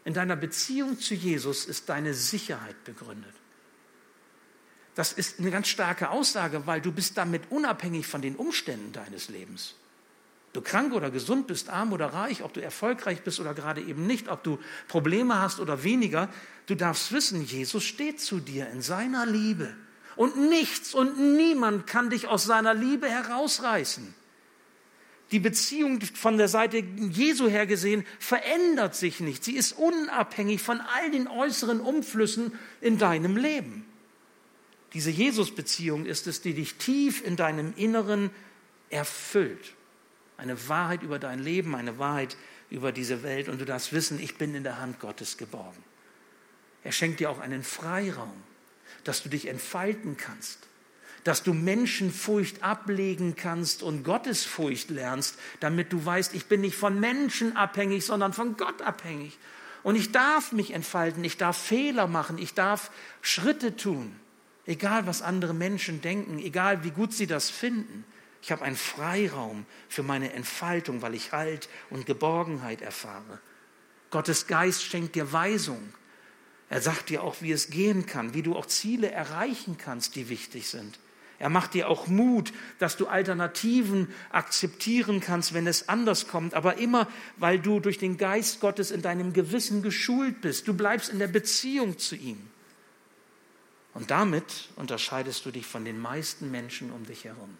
In 0.03 0.13
deiner 0.13 0.35
Beziehung 0.35 0.99
zu 0.99 1.13
Jesus 1.13 1.65
ist 1.65 1.89
deine 1.89 2.13
Sicherheit 2.13 2.83
begründet. 2.83 3.33
Das 4.97 5.13
ist 5.13 5.39
eine 5.39 5.51
ganz 5.51 5.67
starke 5.67 6.09
Aussage, 6.09 6.65
weil 6.65 6.81
du 6.81 6.91
bist 6.91 7.19
damit 7.19 7.43
unabhängig 7.51 8.07
von 8.07 8.23
den 8.23 8.35
Umständen 8.35 8.93
deines 8.93 9.29
Lebens. 9.29 9.75
Du 10.53 10.61
krank 10.61 10.91
oder 10.91 11.11
gesund 11.11 11.45
bist, 11.45 11.69
arm 11.69 11.93
oder 11.93 12.07
reich, 12.07 12.41
ob 12.41 12.51
du 12.53 12.63
erfolgreich 12.63 13.21
bist 13.21 13.39
oder 13.39 13.53
gerade 13.53 13.79
eben 13.79 14.07
nicht, 14.07 14.27
ob 14.27 14.43
du 14.43 14.57
Probleme 14.87 15.39
hast 15.39 15.59
oder 15.59 15.83
weniger, 15.83 16.29
du 16.65 16.73
darfst 16.73 17.11
wissen, 17.11 17.45
Jesus 17.45 17.83
steht 17.83 18.19
zu 18.19 18.39
dir 18.39 18.71
in 18.71 18.81
seiner 18.81 19.27
Liebe. 19.27 19.71
Und 20.15 20.49
nichts 20.49 20.95
und 20.95 21.37
niemand 21.37 21.85
kann 21.85 22.09
dich 22.09 22.27
aus 22.27 22.45
seiner 22.45 22.73
Liebe 22.73 23.07
herausreißen. 23.07 24.15
Die 25.29 25.39
Beziehung 25.39 26.01
von 26.01 26.39
der 26.39 26.47
Seite 26.47 26.77
Jesu 26.79 27.47
her 27.47 27.67
gesehen 27.67 28.03
verändert 28.17 28.95
sich 28.95 29.19
nicht. 29.19 29.43
Sie 29.43 29.55
ist 29.55 29.73
unabhängig 29.73 30.59
von 30.63 30.81
all 30.81 31.11
den 31.11 31.27
äußeren 31.27 31.81
Umflüssen 31.81 32.51
in 32.81 32.97
deinem 32.97 33.37
Leben. 33.37 33.85
Diese 34.93 35.11
Jesus-Beziehung 35.11 36.05
ist 36.05 36.27
es, 36.27 36.41
die 36.41 36.53
dich 36.53 36.75
tief 36.75 37.23
in 37.23 37.35
deinem 37.35 37.73
Inneren 37.75 38.31
erfüllt. 38.89 39.73
Eine 40.37 40.69
Wahrheit 40.69 41.03
über 41.03 41.19
dein 41.19 41.39
Leben, 41.39 41.75
eine 41.75 41.97
Wahrheit 41.97 42.37
über 42.69 42.91
diese 42.91 43.23
Welt 43.23 43.49
und 43.49 43.59
du 43.59 43.65
darfst 43.65 43.93
wissen, 43.93 44.19
ich 44.19 44.37
bin 44.37 44.55
in 44.55 44.63
der 44.63 44.79
Hand 44.79 44.99
Gottes 44.99 45.37
geborgen. 45.37 45.83
Er 46.83 46.91
schenkt 46.91 47.19
dir 47.19 47.29
auch 47.29 47.39
einen 47.39 47.63
Freiraum, 47.63 48.43
dass 49.03 49.23
du 49.23 49.29
dich 49.29 49.47
entfalten 49.47 50.15
kannst, 50.15 50.59
dass 51.23 51.43
du 51.43 51.53
Menschenfurcht 51.53 52.63
ablegen 52.63 53.35
kannst 53.35 53.83
und 53.83 54.03
Gottesfurcht 54.03 54.89
lernst, 54.89 55.37
damit 55.59 55.91
du 55.91 56.05
weißt, 56.05 56.33
ich 56.33 56.45
bin 56.45 56.61
nicht 56.61 56.75
von 56.75 56.99
Menschen 56.99 57.55
abhängig, 57.57 58.05
sondern 58.05 58.31
von 58.31 58.55
Gott 58.55 58.81
abhängig. 58.81 59.37
Und 59.83 59.95
ich 59.95 60.11
darf 60.11 60.51
mich 60.51 60.71
entfalten, 60.71 61.23
ich 61.23 61.37
darf 61.37 61.57
Fehler 61.57 62.07
machen, 62.07 62.37
ich 62.37 62.53
darf 62.53 62.91
Schritte 63.21 63.75
tun. 63.75 64.15
Egal, 64.67 65.07
was 65.07 65.21
andere 65.21 65.53
Menschen 65.53 66.01
denken, 66.01 66.39
egal, 66.39 66.83
wie 66.83 66.91
gut 66.91 67.13
sie 67.13 67.25
das 67.25 67.49
finden. 67.49 68.03
Ich 68.41 68.51
habe 68.51 68.63
einen 68.63 68.75
Freiraum 68.75 69.65
für 69.89 70.03
meine 70.03 70.33
Entfaltung, 70.33 71.01
weil 71.01 71.15
ich 71.15 71.31
Halt 71.31 71.69
und 71.89 72.05
Geborgenheit 72.05 72.81
erfahre. 72.81 73.39
Gottes 74.11 74.45
Geist 74.45 74.83
schenkt 74.83 75.15
dir 75.15 75.31
Weisung. 75.31 75.81
Er 76.69 76.81
sagt 76.81 77.09
dir 77.09 77.23
auch, 77.23 77.37
wie 77.41 77.53
es 77.53 77.69
gehen 77.69 78.05
kann, 78.05 78.33
wie 78.33 78.43
du 78.43 78.55
auch 78.55 78.65
Ziele 78.65 79.09
erreichen 79.09 79.77
kannst, 79.77 80.15
die 80.15 80.27
wichtig 80.27 80.67
sind. 80.67 80.99
Er 81.39 81.49
macht 81.49 81.73
dir 81.73 81.87
auch 81.87 82.07
Mut, 82.07 82.51
dass 82.79 82.97
du 82.97 83.07
Alternativen 83.07 84.09
akzeptieren 84.31 85.21
kannst, 85.21 85.53
wenn 85.53 85.67
es 85.67 85.87
anders 85.87 86.27
kommt, 86.27 86.55
aber 86.55 86.77
immer, 86.77 87.07
weil 87.37 87.59
du 87.59 87.79
durch 87.79 87.99
den 87.99 88.17
Geist 88.17 88.59
Gottes 88.59 88.91
in 88.91 89.01
deinem 89.01 89.33
Gewissen 89.33 89.81
geschult 89.81 90.41
bist. 90.41 90.67
Du 90.67 90.73
bleibst 90.73 91.09
in 91.09 91.19
der 91.19 91.27
Beziehung 91.27 91.99
zu 91.99 92.15
ihm. 92.15 92.39
Und 93.97 94.11
damit 94.11 94.69
unterscheidest 94.75 95.43
du 95.47 95.51
dich 95.51 95.65
von 95.65 95.83
den 95.83 95.99
meisten 95.99 96.51
Menschen 96.51 96.91
um 96.91 97.03
dich 97.07 97.23
herum. 97.23 97.57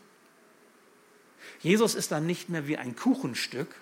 Jesus 1.61 1.95
ist 1.95 2.11
dann 2.11 2.27
nicht 2.27 2.47
mehr 2.47 2.67
wie 2.67 2.77
ein 2.77 2.95
Kuchenstück, 2.95 3.73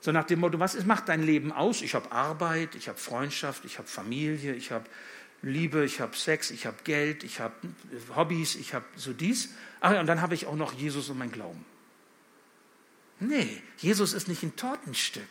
so 0.00 0.10
nach 0.10 0.24
dem 0.24 0.40
Motto, 0.40 0.58
was 0.58 0.82
macht 0.86 1.10
dein 1.10 1.22
Leben 1.22 1.52
aus? 1.52 1.82
Ich 1.82 1.94
habe 1.94 2.10
Arbeit, 2.10 2.74
ich 2.74 2.88
habe 2.88 2.98
Freundschaft, 2.98 3.66
ich 3.66 3.76
habe 3.76 3.86
Familie, 3.86 4.54
ich 4.54 4.72
habe 4.72 4.86
Liebe, 5.42 5.84
ich 5.84 6.00
habe 6.00 6.16
Sex, 6.16 6.50
ich 6.50 6.64
habe 6.64 6.78
Geld, 6.82 7.24
ich 7.24 7.40
habe 7.40 7.54
Hobbys, 8.16 8.56
ich 8.56 8.72
habe 8.72 8.86
so 8.96 9.12
dies. 9.12 9.50
Ach 9.80 9.92
ja, 9.92 10.00
und 10.00 10.06
dann 10.06 10.22
habe 10.22 10.34
ich 10.34 10.46
auch 10.46 10.56
noch 10.56 10.72
Jesus 10.72 11.10
und 11.10 11.18
mein 11.18 11.30
Glauben. 11.30 11.64
Nee, 13.20 13.62
Jesus 13.76 14.14
ist 14.14 14.28
nicht 14.28 14.42
ein 14.42 14.56
Tortenstück. 14.56 15.28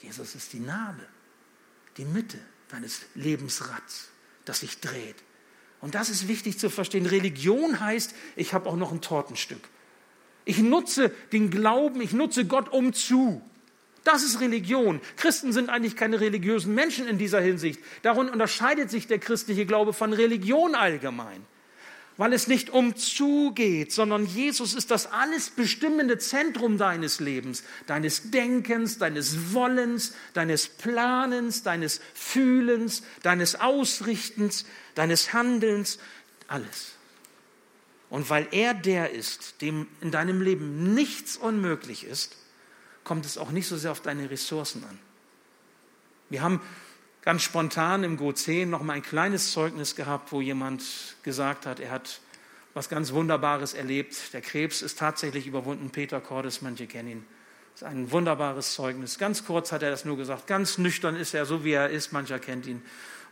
Jesus 0.00 0.34
ist 0.34 0.52
die 0.52 0.60
Narbe, 0.60 1.06
die 1.96 2.04
Mitte 2.04 2.40
deines 2.68 3.02
Lebensrads, 3.14 4.08
das 4.44 4.60
sich 4.60 4.80
dreht. 4.80 5.16
Und 5.80 5.94
das 5.94 6.10
ist 6.10 6.28
wichtig 6.28 6.58
zu 6.58 6.68
verstehen. 6.70 7.06
Religion 7.06 7.80
heißt, 7.80 8.14
ich 8.36 8.52
habe 8.52 8.68
auch 8.68 8.76
noch 8.76 8.92
ein 8.92 9.00
Tortenstück. 9.00 9.62
Ich 10.44 10.58
nutze 10.58 11.10
den 11.32 11.50
Glauben, 11.50 12.00
ich 12.00 12.12
nutze 12.12 12.44
Gott 12.44 12.68
um 12.70 12.92
zu. 12.92 13.42
Das 14.04 14.22
ist 14.22 14.40
Religion. 14.40 15.00
Christen 15.16 15.52
sind 15.52 15.68
eigentlich 15.68 15.94
keine 15.94 16.20
religiösen 16.20 16.74
Menschen 16.74 17.06
in 17.06 17.18
dieser 17.18 17.40
Hinsicht. 17.40 17.80
Darum 18.02 18.28
unterscheidet 18.28 18.90
sich 18.90 19.06
der 19.06 19.18
christliche 19.18 19.66
Glaube 19.66 19.92
von 19.92 20.12
Religion 20.12 20.74
allgemein, 20.74 21.44
weil 22.20 22.34
es 22.34 22.48
nicht 22.48 22.68
um 22.68 22.96
zu 22.96 23.52
geht, 23.54 23.92
sondern 23.92 24.26
Jesus 24.26 24.74
ist 24.74 24.90
das 24.90 25.10
alles 25.10 25.48
bestimmende 25.48 26.18
Zentrum 26.18 26.76
deines 26.76 27.18
Lebens, 27.18 27.64
deines 27.86 28.30
Denkens, 28.30 28.98
deines 28.98 29.54
Wollens, 29.54 30.12
deines 30.34 30.68
Planens, 30.68 31.62
deines 31.62 32.02
Fühlens, 32.12 33.02
deines 33.22 33.58
Ausrichtens, 33.58 34.66
deines 34.94 35.32
Handelns, 35.32 35.98
alles. 36.46 36.92
Und 38.10 38.28
weil 38.28 38.48
er 38.50 38.74
der 38.74 39.12
ist, 39.12 39.62
dem 39.62 39.86
in 40.02 40.10
deinem 40.10 40.42
Leben 40.42 40.92
nichts 40.92 41.38
unmöglich 41.38 42.04
ist, 42.04 42.36
kommt 43.02 43.24
es 43.24 43.38
auch 43.38 43.50
nicht 43.50 43.66
so 43.66 43.78
sehr 43.78 43.92
auf 43.92 44.02
deine 44.02 44.30
Ressourcen 44.30 44.84
an. 44.84 44.98
Wir 46.28 46.42
haben 46.42 46.60
ganz 47.22 47.42
spontan 47.42 48.04
im 48.04 48.16
Go 48.16 48.32
10 48.32 48.70
noch 48.70 48.82
mal 48.82 48.94
ein 48.94 49.02
kleines 49.02 49.52
Zeugnis 49.52 49.96
gehabt, 49.96 50.32
wo 50.32 50.40
jemand 50.40 50.82
gesagt 51.22 51.66
hat, 51.66 51.80
er 51.80 51.90
hat 51.90 52.20
was 52.74 52.88
ganz 52.88 53.12
Wunderbares 53.12 53.74
erlebt. 53.74 54.32
Der 54.32 54.40
Krebs 54.40 54.82
ist 54.82 54.98
tatsächlich 54.98 55.46
überwunden. 55.46 55.90
Peter 55.90 56.20
Cordes, 56.20 56.62
manche 56.62 56.86
kennen 56.86 57.08
ihn. 57.08 57.24
Das 57.72 57.82
ist 57.82 57.88
ein 57.88 58.10
wunderbares 58.10 58.74
Zeugnis. 58.74 59.18
Ganz 59.18 59.44
kurz 59.44 59.72
hat 59.72 59.82
er 59.82 59.90
das 59.90 60.04
nur 60.04 60.16
gesagt. 60.16 60.46
Ganz 60.46 60.78
nüchtern 60.78 61.16
ist 61.16 61.34
er, 61.34 61.46
so 61.46 61.64
wie 61.64 61.72
er 61.72 61.90
ist. 61.90 62.12
Mancher 62.12 62.38
kennt 62.38 62.66
ihn 62.66 62.82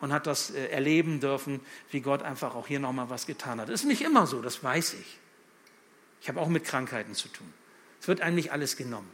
und 0.01 0.13
hat 0.13 0.27
das 0.27 0.51
äh, 0.51 0.69
erleben 0.69 1.21
dürfen, 1.21 1.61
wie 1.91 2.01
Gott 2.01 2.23
einfach 2.23 2.55
auch 2.55 2.67
hier 2.67 2.81
nochmal 2.81 3.11
was 3.11 3.27
getan 3.27 3.61
hat. 3.61 3.69
Ist 3.69 3.85
nicht 3.85 4.03
immer 4.03 4.27
so, 4.27 4.43
das 4.43 4.63
weiß 4.63 4.95
ich. 4.95 5.19
Ich 6.21 6.29
habe 6.29 6.41
auch 6.41 6.49
mit 6.49 6.65
Krankheiten 6.65 7.15
zu 7.15 7.29
tun. 7.29 7.53
Es 8.01 8.09
wird 8.09 8.21
einem 8.21 8.37
nicht 8.37 8.53
alles 8.53 8.77
genommen. 8.77 9.11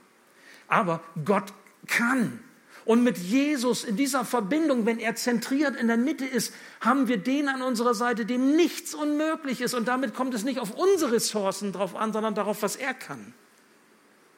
Aber 0.68 1.02
Gott 1.24 1.52
kann. 1.86 2.40
Und 2.84 3.02
mit 3.02 3.16
Jesus 3.16 3.82
in 3.82 3.96
dieser 3.96 4.24
Verbindung, 4.24 4.84
wenn 4.84 4.98
er 4.98 5.14
zentriert 5.14 5.74
in 5.76 5.88
der 5.88 5.96
Mitte 5.96 6.26
ist, 6.26 6.52
haben 6.80 7.08
wir 7.08 7.16
den 7.16 7.48
an 7.48 7.62
unserer 7.62 7.94
Seite, 7.94 8.26
dem 8.26 8.56
nichts 8.56 8.94
unmöglich 8.94 9.62
ist. 9.62 9.72
Und 9.72 9.88
damit 9.88 10.14
kommt 10.14 10.34
es 10.34 10.44
nicht 10.44 10.58
auf 10.58 10.72
unsere 10.72 11.12
Ressourcen 11.12 11.72
drauf 11.72 11.96
an, 11.96 12.12
sondern 12.12 12.34
darauf, 12.34 12.62
was 12.62 12.76
er 12.76 12.92
kann. 12.92 13.32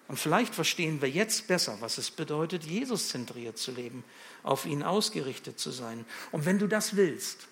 Und 0.08 0.18
vielleicht 0.18 0.54
verstehen 0.54 1.02
wir 1.02 1.10
jetzt 1.10 1.48
besser, 1.48 1.78
was 1.80 1.98
es 1.98 2.12
bedeutet, 2.12 2.62
Jesus 2.62 3.08
zentriert 3.08 3.58
zu 3.58 3.72
leben, 3.72 4.04
auf 4.44 4.64
ihn 4.64 4.84
ausgerichtet 4.84 5.58
zu 5.58 5.72
sein. 5.72 6.04
Und 6.30 6.46
wenn 6.46 6.60
du 6.60 6.68
das 6.68 6.94
willst, 6.94 7.48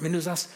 wenn 0.00 0.12
du 0.12 0.20
sagst, 0.20 0.50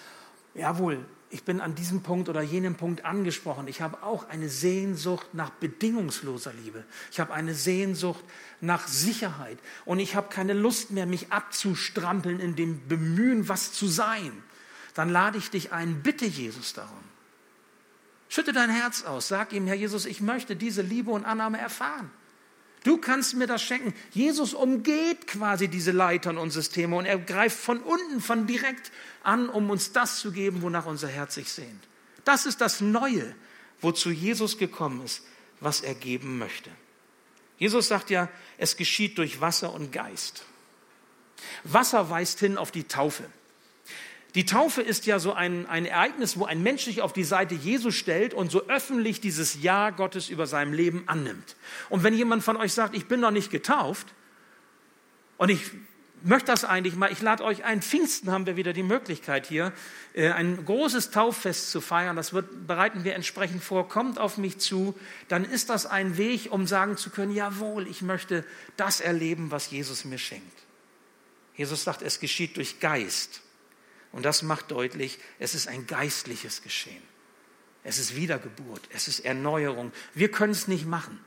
jawohl, 0.55 1.05
ich 1.30 1.44
bin 1.44 1.60
an 1.60 1.74
diesem 1.74 2.02
Punkt 2.02 2.28
oder 2.28 2.40
jenem 2.40 2.74
Punkt 2.76 3.04
angesprochen. 3.04 3.68
Ich 3.68 3.82
habe 3.82 4.02
auch 4.02 4.28
eine 4.30 4.48
Sehnsucht 4.48 5.34
nach 5.34 5.50
bedingungsloser 5.50 6.52
Liebe. 6.54 6.84
Ich 7.12 7.20
habe 7.20 7.34
eine 7.34 7.54
Sehnsucht 7.54 8.24
nach 8.60 8.88
Sicherheit. 8.88 9.58
Und 9.84 9.98
ich 9.98 10.16
habe 10.16 10.28
keine 10.30 10.54
Lust 10.54 10.90
mehr, 10.90 11.04
mich 11.04 11.30
abzustrampeln 11.30 12.40
in 12.40 12.56
dem 12.56 12.88
Bemühen, 12.88 13.48
was 13.48 13.72
zu 13.72 13.88
sein. 13.88 14.32
Dann 14.94 15.10
lade 15.10 15.36
ich 15.36 15.50
dich 15.50 15.70
ein, 15.72 16.02
bitte 16.02 16.24
Jesus 16.24 16.72
darum. 16.72 16.98
Schütte 18.30 18.52
dein 18.52 18.70
Herz 18.70 19.04
aus. 19.04 19.28
Sag 19.28 19.52
ihm, 19.52 19.66
Herr 19.66 19.76
Jesus, 19.76 20.06
ich 20.06 20.20
möchte 20.20 20.56
diese 20.56 20.82
Liebe 20.82 21.10
und 21.10 21.24
Annahme 21.24 21.58
erfahren. 21.58 22.10
Du 22.84 22.96
kannst 22.96 23.34
mir 23.34 23.46
das 23.46 23.62
schenken. 23.62 23.92
Jesus 24.12 24.54
umgeht 24.54 25.26
quasi 25.26 25.68
diese 25.68 25.90
Leitern 25.90 26.38
und 26.38 26.50
Systeme 26.50 26.96
und 26.96 27.06
er 27.06 27.18
greift 27.18 27.58
von 27.58 27.80
unten, 27.80 28.20
von 28.20 28.46
direkt 28.46 28.92
an, 29.22 29.48
um 29.48 29.70
uns 29.70 29.92
das 29.92 30.20
zu 30.20 30.32
geben, 30.32 30.62
wonach 30.62 30.86
unser 30.86 31.08
Herz 31.08 31.34
sich 31.34 31.52
sehnt. 31.52 31.88
Das 32.24 32.46
ist 32.46 32.60
das 32.60 32.80
Neue, 32.80 33.34
wozu 33.80 34.10
Jesus 34.10 34.58
gekommen 34.58 35.04
ist, 35.04 35.22
was 35.60 35.80
er 35.80 35.94
geben 35.94 36.38
möchte. 36.38 36.70
Jesus 37.58 37.88
sagt 37.88 38.10
ja, 38.10 38.28
es 38.56 38.76
geschieht 38.76 39.18
durch 39.18 39.40
Wasser 39.40 39.72
und 39.72 39.92
Geist. 39.92 40.44
Wasser 41.64 42.10
weist 42.10 42.38
hin 42.38 42.56
auf 42.56 42.70
die 42.70 42.84
Taufe. 42.84 43.24
Die 44.34 44.44
Taufe 44.44 44.82
ist 44.82 45.06
ja 45.06 45.18
so 45.18 45.32
ein, 45.32 45.66
ein 45.66 45.86
Ereignis, 45.86 46.38
wo 46.38 46.44
ein 46.44 46.62
Mensch 46.62 46.84
sich 46.84 47.00
auf 47.00 47.12
die 47.12 47.24
Seite 47.24 47.54
Jesu 47.54 47.90
stellt 47.90 48.34
und 48.34 48.50
so 48.50 48.68
öffentlich 48.68 49.20
dieses 49.20 49.62
Ja 49.62 49.90
Gottes 49.90 50.28
über 50.28 50.46
seinem 50.46 50.72
Leben 50.72 51.04
annimmt. 51.06 51.56
Und 51.88 52.04
wenn 52.04 52.14
jemand 52.14 52.44
von 52.44 52.56
euch 52.56 52.72
sagt, 52.72 52.94
ich 52.94 53.06
bin 53.06 53.20
noch 53.20 53.30
nicht 53.30 53.50
getauft 53.50 54.06
und 55.38 55.48
ich 55.48 55.62
möchte 56.22 56.46
das 56.46 56.64
eigentlich 56.64 56.96
mal, 56.96 57.12
ich 57.12 57.20
lade 57.20 57.44
euch 57.44 57.64
ein, 57.64 57.82
Pfingsten 57.82 58.30
haben 58.30 58.46
wir 58.46 58.56
wieder 58.56 58.72
die 58.72 58.82
Möglichkeit 58.82 59.46
hier, 59.46 59.72
äh, 60.14 60.30
ein 60.30 60.64
großes 60.64 61.10
Tauffest 61.10 61.70
zu 61.70 61.80
feiern, 61.80 62.16
das 62.16 62.32
wird, 62.32 62.66
bereiten 62.66 63.04
wir 63.04 63.14
entsprechend 63.14 63.62
vor, 63.62 63.88
kommt 63.88 64.18
auf 64.18 64.38
mich 64.38 64.58
zu, 64.58 64.98
dann 65.28 65.44
ist 65.44 65.70
das 65.70 65.86
ein 65.86 66.16
Weg, 66.16 66.50
um 66.50 66.66
sagen 66.66 66.96
zu 66.96 67.10
können, 67.10 67.34
jawohl, 67.34 67.86
ich 67.86 68.02
möchte 68.02 68.44
das 68.76 69.00
erleben, 69.00 69.50
was 69.50 69.70
Jesus 69.70 70.04
mir 70.04 70.18
schenkt. 70.18 70.58
Jesus 71.54 71.84
sagt, 71.84 72.02
es 72.02 72.20
geschieht 72.20 72.56
durch 72.56 72.80
Geist. 72.80 73.42
Und 74.12 74.24
das 74.24 74.42
macht 74.42 74.70
deutlich, 74.70 75.18
es 75.38 75.54
ist 75.54 75.68
ein 75.68 75.86
geistliches 75.86 76.62
Geschehen. 76.62 77.02
Es 77.84 77.98
ist 77.98 78.16
Wiedergeburt, 78.16 78.88
es 78.92 79.08
ist 79.08 79.20
Erneuerung. 79.20 79.92
Wir 80.14 80.30
können 80.30 80.52
es 80.52 80.68
nicht 80.68 80.86
machen, 80.86 81.20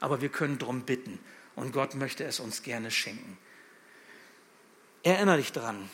aber 0.00 0.20
wir 0.20 0.28
können 0.28 0.58
darum 0.58 0.82
bitten. 0.82 1.18
Und 1.54 1.72
Gott 1.72 1.94
möchte 1.94 2.24
es 2.24 2.40
uns 2.40 2.62
gerne 2.62 2.90
schenken. 2.90 3.38
Erinnere 5.02 5.38
dich 5.38 5.52
daran, 5.52 5.88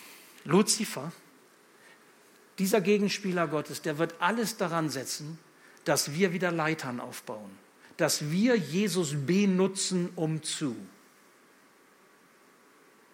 Luzifer, 0.45 1.13
dieser 2.59 2.81
Gegenspieler 2.81 3.47
Gottes, 3.47 3.83
der 3.83 3.99
wird 3.99 4.15
alles 4.21 4.57
daran 4.57 4.91
setzen, 4.91 5.39
dass 5.85 6.13
wir 6.13 6.33
wieder 6.33 6.51
Leitern 6.51 7.01
aufbauen, 7.01 7.51
dass 7.97 8.31
wir 8.31 8.57
Jesus 8.57 9.15
benutzen, 9.15 10.11
um 10.17 10.43
zu. 10.43 10.77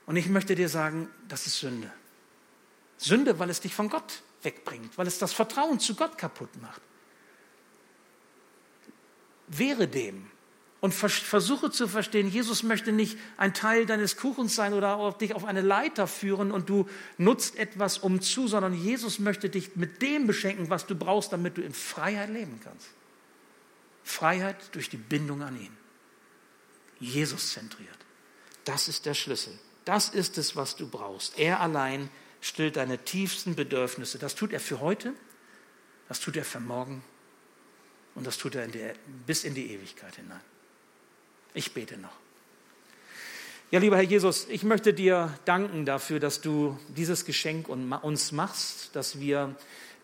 Und 0.06 0.16
ich 0.16 0.28
möchte 0.28 0.54
dir 0.54 0.68
sagen, 0.68 1.08
das 1.28 1.46
ist 1.46 1.58
Sünde. 1.58 1.90
Sünde, 2.96 3.38
weil 3.38 3.50
es 3.50 3.60
dich 3.60 3.74
von 3.74 3.88
Gott 3.88 4.22
wegbringt, 4.42 4.96
weil 4.98 5.06
es 5.06 5.18
das 5.18 5.32
Vertrauen 5.32 5.78
zu 5.80 5.94
Gott 5.94 6.18
kaputt 6.18 6.50
macht. 6.60 6.80
Wehre 9.48 9.86
dem 9.86 10.30
und 10.84 10.92
versuche 10.92 11.70
zu 11.70 11.88
verstehen, 11.88 12.28
Jesus 12.28 12.62
möchte 12.62 12.92
nicht 12.92 13.18
ein 13.38 13.54
Teil 13.54 13.86
deines 13.86 14.18
Kuchens 14.18 14.54
sein 14.54 14.74
oder 14.74 15.16
dich 15.18 15.34
auf 15.34 15.46
eine 15.46 15.62
Leiter 15.62 16.06
führen 16.06 16.52
und 16.52 16.68
du 16.68 16.86
nutzt 17.16 17.56
etwas 17.56 17.96
um 17.96 18.20
zu, 18.20 18.48
sondern 18.48 18.74
Jesus 18.74 19.18
möchte 19.18 19.48
dich 19.48 19.76
mit 19.76 20.02
dem 20.02 20.26
beschenken, 20.26 20.68
was 20.68 20.84
du 20.84 20.94
brauchst, 20.94 21.32
damit 21.32 21.56
du 21.56 21.62
in 21.62 21.72
Freiheit 21.72 22.28
leben 22.28 22.60
kannst. 22.62 22.88
Freiheit 24.02 24.58
durch 24.72 24.90
die 24.90 24.98
Bindung 24.98 25.40
an 25.40 25.58
ihn. 25.58 25.74
Jesus 27.00 27.54
zentriert. 27.54 27.88
Das 28.66 28.86
ist 28.86 29.06
der 29.06 29.14
Schlüssel. 29.14 29.58
Das 29.86 30.10
ist 30.10 30.36
es, 30.36 30.54
was 30.54 30.76
du 30.76 30.86
brauchst. 30.86 31.38
Er 31.38 31.60
allein 31.60 32.10
stillt 32.42 32.76
deine 32.76 33.02
tiefsten 33.02 33.54
Bedürfnisse. 33.54 34.18
Das 34.18 34.34
tut 34.34 34.52
er 34.52 34.60
für 34.60 34.80
heute, 34.80 35.14
das 36.08 36.20
tut 36.20 36.36
er 36.36 36.44
für 36.44 36.60
morgen 36.60 37.02
und 38.14 38.26
das 38.26 38.36
tut 38.36 38.54
er 38.54 38.66
in 38.66 38.72
die, 38.72 38.92
bis 39.26 39.44
in 39.44 39.54
die 39.54 39.72
Ewigkeit 39.72 40.16
hinein. 40.16 40.42
Ich 41.54 41.72
bete 41.72 41.96
noch. 41.96 42.10
Ja, 43.70 43.78
lieber 43.78 43.96
Herr 43.96 44.02
Jesus, 44.02 44.46
ich 44.50 44.64
möchte 44.64 44.92
dir 44.92 45.32
danken 45.44 45.86
dafür, 45.86 46.18
dass 46.18 46.40
du 46.40 46.76
dieses 46.96 47.24
Geschenk 47.24 47.68
uns 47.68 48.32
machst, 48.32 48.94
dass 48.94 49.20
wir 49.20 49.54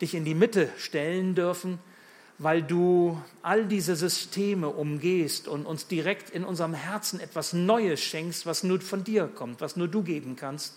dich 0.01 0.15
in 0.15 0.25
die 0.25 0.35
Mitte 0.35 0.69
stellen 0.79 1.35
dürfen, 1.35 1.79
weil 2.39 2.63
du 2.63 3.21
all 3.43 3.67
diese 3.67 3.97
Systeme 3.97 4.69
umgehst 4.69 5.49
und 5.49 5.67
uns 5.67 5.89
direkt 5.89 6.31
in 6.31 6.45
unserem 6.45 6.73
Herzen 6.73 7.21
etwas 7.21 7.53
Neues 7.53 8.01
schenkst, 8.01 8.47
was 8.47 8.63
nur 8.63 8.81
von 8.81 9.05
dir 9.05 9.27
kommt, 9.27 9.61
was 9.61 9.77
nur 9.77 9.89
du 9.89 10.03
geben 10.03 10.37
kannst. 10.37 10.77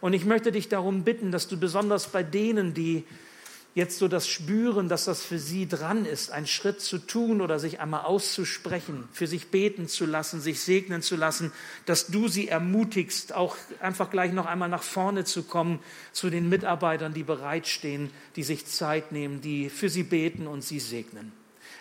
Und 0.00 0.14
ich 0.14 0.24
möchte 0.24 0.50
dich 0.50 0.68
darum 0.68 1.04
bitten, 1.04 1.30
dass 1.30 1.46
du 1.46 1.58
besonders 1.58 2.08
bei 2.08 2.22
denen, 2.22 2.74
die 2.74 3.04
jetzt 3.76 3.98
so 3.98 4.08
das 4.08 4.26
spüren, 4.26 4.88
dass 4.88 5.04
das 5.04 5.22
für 5.22 5.38
sie 5.38 5.68
dran 5.68 6.06
ist, 6.06 6.30
einen 6.30 6.46
Schritt 6.46 6.80
zu 6.80 6.96
tun 6.96 7.42
oder 7.42 7.58
sich 7.58 7.78
einmal 7.78 8.06
auszusprechen, 8.06 9.06
für 9.12 9.26
sich 9.26 9.48
beten 9.48 9.86
zu 9.86 10.06
lassen, 10.06 10.40
sich 10.40 10.60
segnen 10.60 11.02
zu 11.02 11.14
lassen, 11.14 11.52
dass 11.84 12.06
du 12.06 12.26
sie 12.26 12.48
ermutigst, 12.48 13.34
auch 13.34 13.54
einfach 13.78 14.08
gleich 14.08 14.32
noch 14.32 14.46
einmal 14.46 14.70
nach 14.70 14.82
vorne 14.82 15.24
zu 15.24 15.42
kommen 15.42 15.78
zu 16.12 16.30
den 16.30 16.48
Mitarbeitern, 16.48 17.12
die 17.12 17.22
bereitstehen, 17.22 18.10
die 18.34 18.44
sich 18.44 18.64
Zeit 18.64 19.12
nehmen, 19.12 19.42
die 19.42 19.68
für 19.68 19.90
sie 19.90 20.04
beten 20.04 20.46
und 20.46 20.64
sie 20.64 20.80
segnen. 20.80 21.32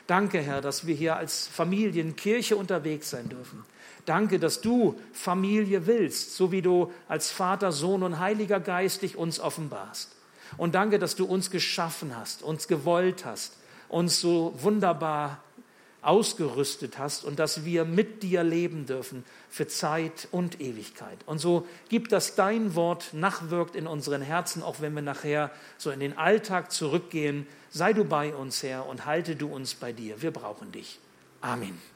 Danke, 0.06 0.42
Herr, 0.42 0.60
dass 0.60 0.86
wir 0.86 0.96
hier 0.96 1.16
als 1.16 1.48
Familienkirche 1.48 2.58
unterwegs 2.58 3.10
sein 3.10 3.30
dürfen. 3.30 3.64
Danke, 4.06 4.38
dass 4.38 4.60
du 4.60 5.00
Familie 5.14 5.88
willst, 5.88 6.36
so 6.36 6.52
wie 6.52 6.62
du 6.62 6.92
als 7.08 7.32
Vater, 7.32 7.72
Sohn 7.72 8.04
und 8.04 8.20
Heiliger 8.20 8.60
Geist 8.60 9.02
dich 9.02 9.16
uns 9.16 9.40
offenbarst. 9.40 10.15
Und 10.58 10.76
danke, 10.76 11.00
dass 11.00 11.16
du 11.16 11.26
uns 11.26 11.52
geschaffen 11.52 12.16
hast, 12.16 12.44
uns 12.44 12.68
gewollt 12.68 13.26
hast, 13.26 13.58
uns 13.90 14.20
so 14.20 14.54
wunderbar 14.58 15.44
ausgerüstet 16.06 17.00
hast 17.00 17.26
und 17.26 17.40
dass 17.40 17.66
wir 17.66 17.84
mit 17.84 18.22
dir 18.22 18.44
leben 18.44 18.86
dürfen 18.86 19.26
für 19.50 19.68
Zeit 19.68 20.28
und 20.32 20.62
Ewigkeit. 20.62 21.18
Und 21.26 21.40
so 21.40 21.68
gibt 21.90 22.12
das 22.12 22.36
dein 22.36 22.76
Wort 22.76 23.14
nachwirkt 23.14 23.76
in 23.76 23.88
unseren 23.88 24.22
Herzen, 24.22 24.62
auch 24.62 24.82
wenn 24.82 24.94
wir 24.94 25.02
nachher 25.02 25.52
so 25.78 25.90
in 25.90 26.00
den 26.00 26.18
Alltag 26.18 26.72
zurückgehen. 26.72 27.48
Sei 27.72 27.92
du 27.94 28.06
bei 28.06 28.36
uns, 28.36 28.62
Herr, 28.62 28.86
und 28.86 29.06
halte 29.06 29.36
du 29.36 29.48
uns 29.48 29.74
bei 29.74 29.94
dir. 29.94 30.22
Wir 30.22 30.32
brauchen 30.32 30.72
dich. 30.72 31.00
Amen. 31.42 31.95